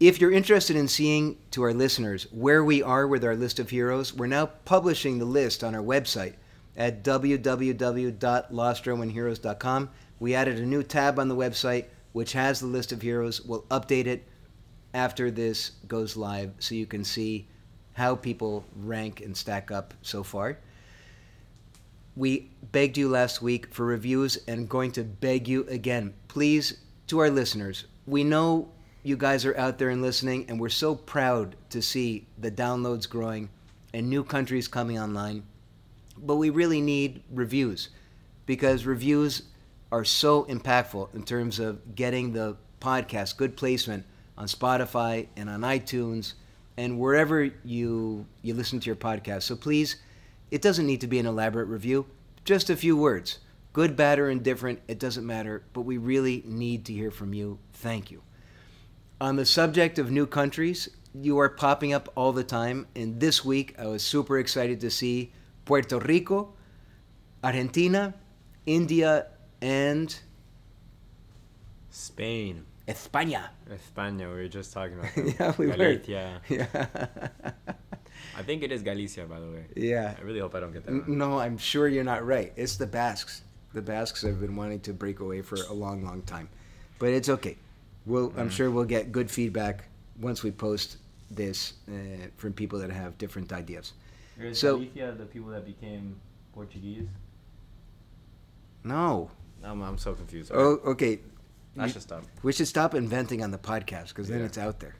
if 0.00 0.20
you're 0.20 0.32
interested 0.32 0.76
in 0.76 0.88
seeing 0.88 1.36
to 1.52 1.62
our 1.62 1.72
listeners 1.72 2.26
where 2.32 2.64
we 2.64 2.82
are 2.82 3.06
with 3.06 3.24
our 3.24 3.36
list 3.36 3.58
of 3.58 3.70
heroes, 3.70 4.14
we're 4.14 4.26
now 4.26 4.46
publishing 4.46 5.18
the 5.18 5.24
list 5.24 5.62
on 5.62 5.74
our 5.74 5.82
website 5.82 6.34
at 6.76 7.02
www.lostromanheroes.com. 7.02 9.90
We 10.18 10.34
added 10.34 10.58
a 10.58 10.66
new 10.66 10.82
tab 10.82 11.18
on 11.18 11.28
the 11.28 11.36
website 11.36 11.86
which 12.12 12.32
has 12.32 12.60
the 12.60 12.66
list 12.66 12.92
of 12.92 13.02
heroes. 13.02 13.42
We'll 13.42 13.62
update 13.64 14.06
it 14.06 14.24
after 14.94 15.30
this 15.30 15.72
goes 15.86 16.16
live 16.16 16.54
so 16.58 16.74
you 16.74 16.86
can 16.86 17.04
see 17.04 17.46
how 17.96 18.14
people 18.14 18.62
rank 18.76 19.22
and 19.22 19.34
stack 19.34 19.70
up 19.70 19.94
so 20.02 20.22
far. 20.22 20.58
We 22.14 22.50
begged 22.70 22.98
you 22.98 23.08
last 23.08 23.40
week 23.40 23.72
for 23.72 23.86
reviews 23.86 24.36
and 24.46 24.68
going 24.68 24.92
to 24.92 25.02
beg 25.02 25.48
you 25.48 25.66
again. 25.68 26.12
Please, 26.28 26.76
to 27.06 27.18
our 27.20 27.30
listeners, 27.30 27.86
we 28.06 28.22
know 28.22 28.68
you 29.02 29.16
guys 29.16 29.46
are 29.46 29.56
out 29.56 29.78
there 29.78 29.88
and 29.88 30.02
listening, 30.02 30.44
and 30.48 30.60
we're 30.60 30.68
so 30.68 30.94
proud 30.94 31.56
to 31.70 31.80
see 31.80 32.26
the 32.36 32.50
downloads 32.50 33.08
growing 33.08 33.48
and 33.94 34.10
new 34.10 34.22
countries 34.22 34.68
coming 34.68 34.98
online. 34.98 35.42
But 36.18 36.36
we 36.36 36.50
really 36.50 36.82
need 36.82 37.22
reviews 37.32 37.88
because 38.44 38.84
reviews 38.84 39.42
are 39.90 40.04
so 40.04 40.44
impactful 40.44 41.14
in 41.14 41.22
terms 41.22 41.58
of 41.58 41.94
getting 41.94 42.34
the 42.34 42.58
podcast 42.78 43.38
good 43.38 43.56
placement 43.56 44.04
on 44.36 44.48
Spotify 44.48 45.28
and 45.34 45.48
on 45.48 45.62
iTunes 45.62 46.34
and 46.76 46.98
wherever 46.98 47.50
you 47.64 48.26
you 48.42 48.54
listen 48.54 48.80
to 48.80 48.86
your 48.86 48.96
podcast. 48.96 49.42
So 49.42 49.56
please, 49.56 49.96
it 50.50 50.62
doesn't 50.62 50.86
need 50.86 51.00
to 51.00 51.06
be 51.06 51.18
an 51.18 51.26
elaborate 51.26 51.66
review, 51.66 52.06
just 52.44 52.70
a 52.70 52.76
few 52.76 52.96
words. 52.96 53.38
Good, 53.72 53.94
bad, 53.94 54.18
or 54.18 54.30
indifferent, 54.30 54.80
it 54.88 54.98
doesn't 54.98 55.26
matter, 55.26 55.62
but 55.74 55.82
we 55.82 55.98
really 55.98 56.42
need 56.46 56.86
to 56.86 56.94
hear 56.94 57.10
from 57.10 57.34
you. 57.34 57.58
Thank 57.74 58.10
you. 58.10 58.22
On 59.20 59.36
the 59.36 59.44
subject 59.44 59.98
of 59.98 60.10
new 60.10 60.26
countries, 60.26 60.88
you 61.14 61.38
are 61.38 61.48
popping 61.48 61.92
up 61.92 62.10
all 62.14 62.32
the 62.32 62.44
time. 62.44 62.86
And 62.94 63.20
this 63.20 63.44
week, 63.44 63.74
I 63.78 63.86
was 63.86 64.02
super 64.02 64.38
excited 64.38 64.80
to 64.80 64.90
see 64.90 65.32
Puerto 65.64 65.98
Rico, 65.98 66.54
Argentina, 67.42 68.14
India, 68.64 69.26
and 69.60 70.18
Spain. 71.90 72.64
España. 72.88 73.50
España, 73.70 74.28
we 74.28 74.34
were 74.42 74.48
just 74.48 74.72
talking 74.72 74.98
about. 74.98 75.16
yeah, 75.40 75.52
we 75.58 75.66
were. 75.66 75.76
Galicia. 75.76 76.40
Yeah. 76.48 76.66
I 78.38 78.42
think 78.42 78.62
it 78.62 78.70
is 78.70 78.82
Galicia, 78.82 79.24
by 79.26 79.40
the 79.40 79.46
way. 79.46 79.64
yeah. 79.74 80.14
I 80.18 80.22
really 80.22 80.40
hope 80.40 80.54
I 80.54 80.60
don't 80.60 80.72
get 80.72 80.84
that 80.84 80.90
N- 80.92 81.04
wrong. 81.06 81.18
No, 81.18 81.38
I'm 81.38 81.58
sure 81.58 81.88
you're 81.88 82.04
not 82.04 82.24
right. 82.24 82.52
It's 82.56 82.76
the 82.76 82.86
Basques. 82.86 83.42
The 83.74 83.82
Basques 83.82 84.22
have 84.22 84.40
been 84.40 84.56
wanting 84.56 84.80
to 84.80 84.92
break 84.92 85.20
away 85.20 85.42
for 85.42 85.56
a 85.56 85.72
long, 85.72 86.04
long 86.04 86.22
time, 86.22 86.48
but 86.98 87.08
it's 87.10 87.28
okay. 87.28 87.56
We'll, 88.06 88.32
I'm 88.36 88.48
Mm. 88.48 88.52
sure 88.52 88.70
we'll 88.70 88.84
get 88.84 89.10
good 89.10 89.30
feedback 89.30 89.84
once 90.20 90.42
we 90.42 90.50
post 90.50 90.98
this 91.30 91.74
uh, 91.88 91.92
from 92.36 92.52
people 92.52 92.78
that 92.78 92.90
have 92.90 93.18
different 93.18 93.52
ideas. 93.52 93.92
Is 94.38 94.58
So- 94.60 94.76
Galicia 94.78 95.12
the 95.18 95.26
people 95.26 95.50
that 95.50 95.64
became 95.66 96.20
Portuguese? 96.54 97.08
No. 98.84 99.30
I'm, 99.64 99.82
I'm 99.82 99.98
so 99.98 100.14
confused. 100.14 100.52
Oh, 100.54 100.78
okay. 100.92 101.18
I 101.78 101.86
You- 101.86 101.92
should 101.92 102.02
stop. 102.02 102.24
we 102.42 102.52
should 102.52 102.68
stop 102.68 102.94
inventing 102.94 103.42
on 103.42 103.50
the 103.50 103.58
podcast 103.58 104.08
because 104.08 104.28
then 104.28 104.40
Yeah. 104.40 104.46
it's 104.46 104.58
out 104.58 104.80
there. 104.80 104.94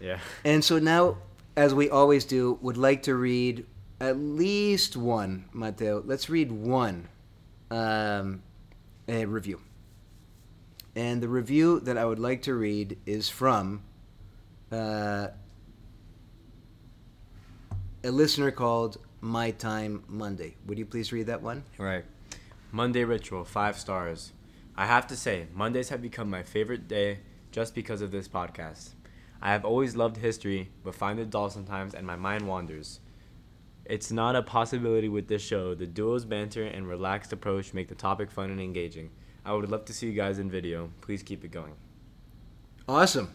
Yeah. 0.00 0.18
And 0.44 0.64
so 0.64 0.78
now, 0.78 1.18
as 1.56 1.74
we 1.74 1.90
always 1.90 2.24
do, 2.24 2.58
would 2.62 2.76
like 2.76 3.02
to 3.04 3.14
read 3.16 3.66
at 4.00 4.16
least 4.16 4.96
one, 4.96 5.46
Matteo. 5.52 6.02
Let's 6.04 6.28
read 6.30 6.52
one 6.52 7.08
um, 7.70 8.42
a 9.08 9.26
review. 9.26 9.60
And 10.96 11.22
the 11.22 11.28
review 11.28 11.80
that 11.80 11.98
I 11.98 12.04
would 12.04 12.18
like 12.18 12.42
to 12.42 12.54
read 12.54 12.96
is 13.06 13.28
from 13.28 13.82
uh, 14.72 15.28
a 18.04 18.10
listener 18.10 18.50
called 18.50 18.98
My 19.20 19.50
Time 19.50 20.02
Monday. 20.08 20.56
Would 20.66 20.78
you 20.78 20.86
please 20.86 21.12
read 21.12 21.26
that 21.26 21.42
one? 21.42 21.64
Right. 21.78 22.04
Monday 22.72 23.04
ritual, 23.04 23.44
five 23.44 23.78
stars. 23.78 24.32
I 24.78 24.86
have 24.86 25.08
to 25.08 25.16
say, 25.16 25.48
Mondays 25.52 25.88
have 25.88 26.00
become 26.00 26.30
my 26.30 26.44
favorite 26.44 26.86
day 26.86 27.18
just 27.50 27.74
because 27.74 28.00
of 28.00 28.12
this 28.12 28.28
podcast. 28.28 28.90
I 29.42 29.50
have 29.50 29.64
always 29.64 29.96
loved 29.96 30.18
history, 30.18 30.68
but 30.84 30.94
find 30.94 31.18
it 31.18 31.30
dull 31.30 31.50
sometimes 31.50 31.94
and 31.94 32.06
my 32.06 32.14
mind 32.14 32.46
wanders. 32.46 33.00
It's 33.84 34.12
not 34.12 34.36
a 34.36 34.42
possibility 34.42 35.08
with 35.08 35.26
this 35.26 35.42
show. 35.42 35.74
The 35.74 35.88
duo's 35.88 36.24
banter 36.24 36.62
and 36.62 36.86
relaxed 36.86 37.32
approach 37.32 37.74
make 37.74 37.88
the 37.88 37.96
topic 37.96 38.30
fun 38.30 38.50
and 38.50 38.60
engaging. 38.60 39.10
I 39.44 39.52
would 39.52 39.68
love 39.68 39.84
to 39.86 39.92
see 39.92 40.06
you 40.06 40.12
guys 40.12 40.38
in 40.38 40.48
video. 40.48 40.90
Please 41.00 41.24
keep 41.24 41.44
it 41.44 41.50
going. 41.50 41.72
Awesome. 42.88 43.32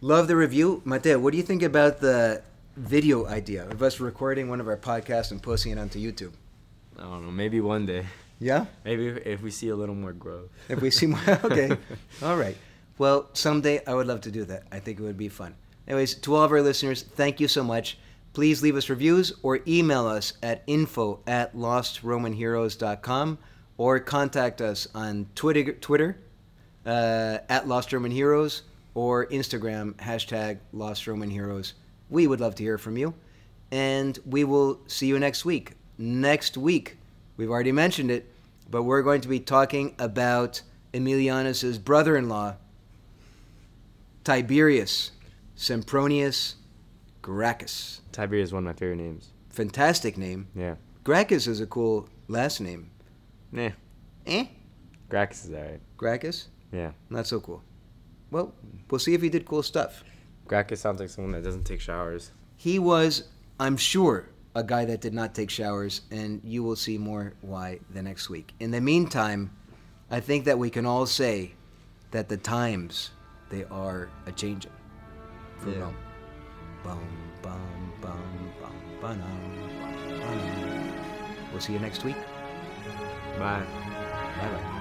Love 0.00 0.26
the 0.26 0.34
review. 0.34 0.82
Matteo, 0.84 1.20
what 1.20 1.30
do 1.30 1.36
you 1.36 1.44
think 1.44 1.62
about 1.62 2.00
the 2.00 2.42
video 2.74 3.24
idea 3.24 3.68
of 3.68 3.84
us 3.84 4.00
recording 4.00 4.48
one 4.48 4.60
of 4.60 4.66
our 4.66 4.76
podcasts 4.76 5.30
and 5.30 5.40
posting 5.40 5.70
it 5.70 5.78
onto 5.78 6.00
YouTube? 6.00 6.32
I 6.98 7.02
don't 7.02 7.24
know, 7.24 7.30
maybe 7.30 7.60
one 7.60 7.86
day. 7.86 8.06
Yeah? 8.40 8.66
Maybe 8.84 9.06
if 9.06 9.42
we 9.42 9.50
see 9.50 9.68
a 9.68 9.76
little 9.76 9.94
more 9.94 10.12
growth. 10.12 10.48
If 10.68 10.80
we 10.80 10.90
see 10.90 11.06
more, 11.06 11.20
okay, 11.44 11.70
all 12.22 12.36
right. 12.36 12.56
Well, 12.98 13.28
someday 13.32 13.84
I 13.86 13.94
would 13.94 14.06
love 14.06 14.22
to 14.22 14.30
do 14.30 14.44
that. 14.46 14.64
I 14.72 14.80
think 14.80 14.98
it 14.98 15.02
would 15.02 15.18
be 15.18 15.28
fun. 15.28 15.54
Anyways, 15.86 16.14
to 16.16 16.34
all 16.34 16.44
of 16.44 16.52
our 16.52 16.62
listeners, 16.62 17.02
thank 17.02 17.40
you 17.40 17.48
so 17.48 17.62
much. 17.62 17.98
Please 18.32 18.62
leave 18.62 18.76
us 18.76 18.88
reviews 18.88 19.32
or 19.42 19.60
email 19.66 20.06
us 20.06 20.34
at 20.42 20.62
info 20.66 21.20
at 21.26 21.54
lostromanheroes.com 21.54 23.38
or 23.76 23.98
contact 23.98 24.60
us 24.60 24.86
on 24.94 25.26
Twitter, 25.34 25.72
Twitter 25.72 26.18
uh, 26.86 27.38
at 27.48 27.66
Lost 27.66 27.92
Roman 27.92 28.10
Heroes 28.10 28.62
or 28.94 29.26
Instagram 29.26 29.94
hashtag 29.94 30.58
Lost 30.72 31.06
Roman 31.06 31.30
Heroes. 31.30 31.74
We 32.08 32.26
would 32.26 32.40
love 32.40 32.54
to 32.56 32.62
hear 32.62 32.78
from 32.78 32.96
you, 32.96 33.14
and 33.70 34.18
we 34.26 34.44
will 34.44 34.80
see 34.86 35.06
you 35.06 35.18
next 35.18 35.44
week. 35.44 35.72
Next 35.98 36.56
week, 36.56 36.96
we've 37.36 37.50
already 37.50 37.72
mentioned 37.72 38.10
it, 38.10 38.29
but 38.70 38.84
we're 38.84 39.02
going 39.02 39.20
to 39.20 39.28
be 39.28 39.40
talking 39.40 39.94
about 39.98 40.62
Aemilianus's 40.94 41.78
brother-in-law, 41.78 42.56
Tiberius 44.24 45.12
Sempronius 45.56 46.54
Gracchus. 47.22 48.00
Tiberius 48.12 48.48
is 48.48 48.52
one 48.52 48.66
of 48.66 48.66
my 48.66 48.72
favorite 48.72 48.96
names. 48.96 49.30
Fantastic 49.50 50.16
name. 50.16 50.48
Yeah. 50.54 50.76
Gracchus 51.04 51.46
is 51.46 51.60
a 51.60 51.66
cool 51.66 52.08
last 52.28 52.60
name. 52.60 52.90
Nah. 53.52 53.70
Eh? 54.26 54.46
Gracchus 55.08 55.44
is 55.44 55.52
alright. 55.52 55.80
Gracchus? 55.96 56.48
Yeah. 56.72 56.92
Not 57.10 57.26
so 57.26 57.40
cool. 57.40 57.62
Well, 58.30 58.54
we'll 58.90 59.00
see 59.00 59.14
if 59.14 59.22
he 59.22 59.28
did 59.28 59.44
cool 59.44 59.62
stuff. 59.62 60.04
Gracchus 60.46 60.80
sounds 60.80 61.00
like 61.00 61.10
someone 61.10 61.32
that 61.32 61.42
doesn't 61.42 61.64
take 61.64 61.80
showers. 61.80 62.30
He 62.56 62.78
was, 62.78 63.24
I'm 63.58 63.76
sure, 63.76 64.28
a 64.54 64.62
guy 64.64 64.84
that 64.84 65.00
did 65.00 65.14
not 65.14 65.34
take 65.34 65.50
showers, 65.50 66.02
and 66.10 66.40
you 66.44 66.62
will 66.62 66.76
see 66.76 66.98
more 66.98 67.34
why 67.40 67.80
the 67.92 68.02
next 68.02 68.28
week. 68.28 68.52
In 68.60 68.70
the 68.70 68.80
meantime, 68.80 69.50
I 70.10 70.20
think 70.20 70.44
that 70.46 70.58
we 70.58 70.70
can 70.70 70.86
all 70.86 71.06
say 71.06 71.52
that 72.10 72.28
the 72.28 72.36
times 72.36 73.10
they 73.50 73.64
are 73.64 74.08
a 74.26 74.32
changing 74.32 74.72
for 75.58 75.70
Yeah. 75.70 75.80
Rome. 75.80 75.96
Bum 76.82 76.98
bum 77.42 77.92
bum 78.00 78.52
bum 78.60 78.72
bum 79.00 79.22
bum. 80.20 81.50
We'll 81.52 81.60
see 81.60 81.72
you 81.74 81.78
next 81.78 82.04
week. 82.04 82.16
Bye. 83.38 83.64
Bye 84.40 84.48
bye. 84.48 84.76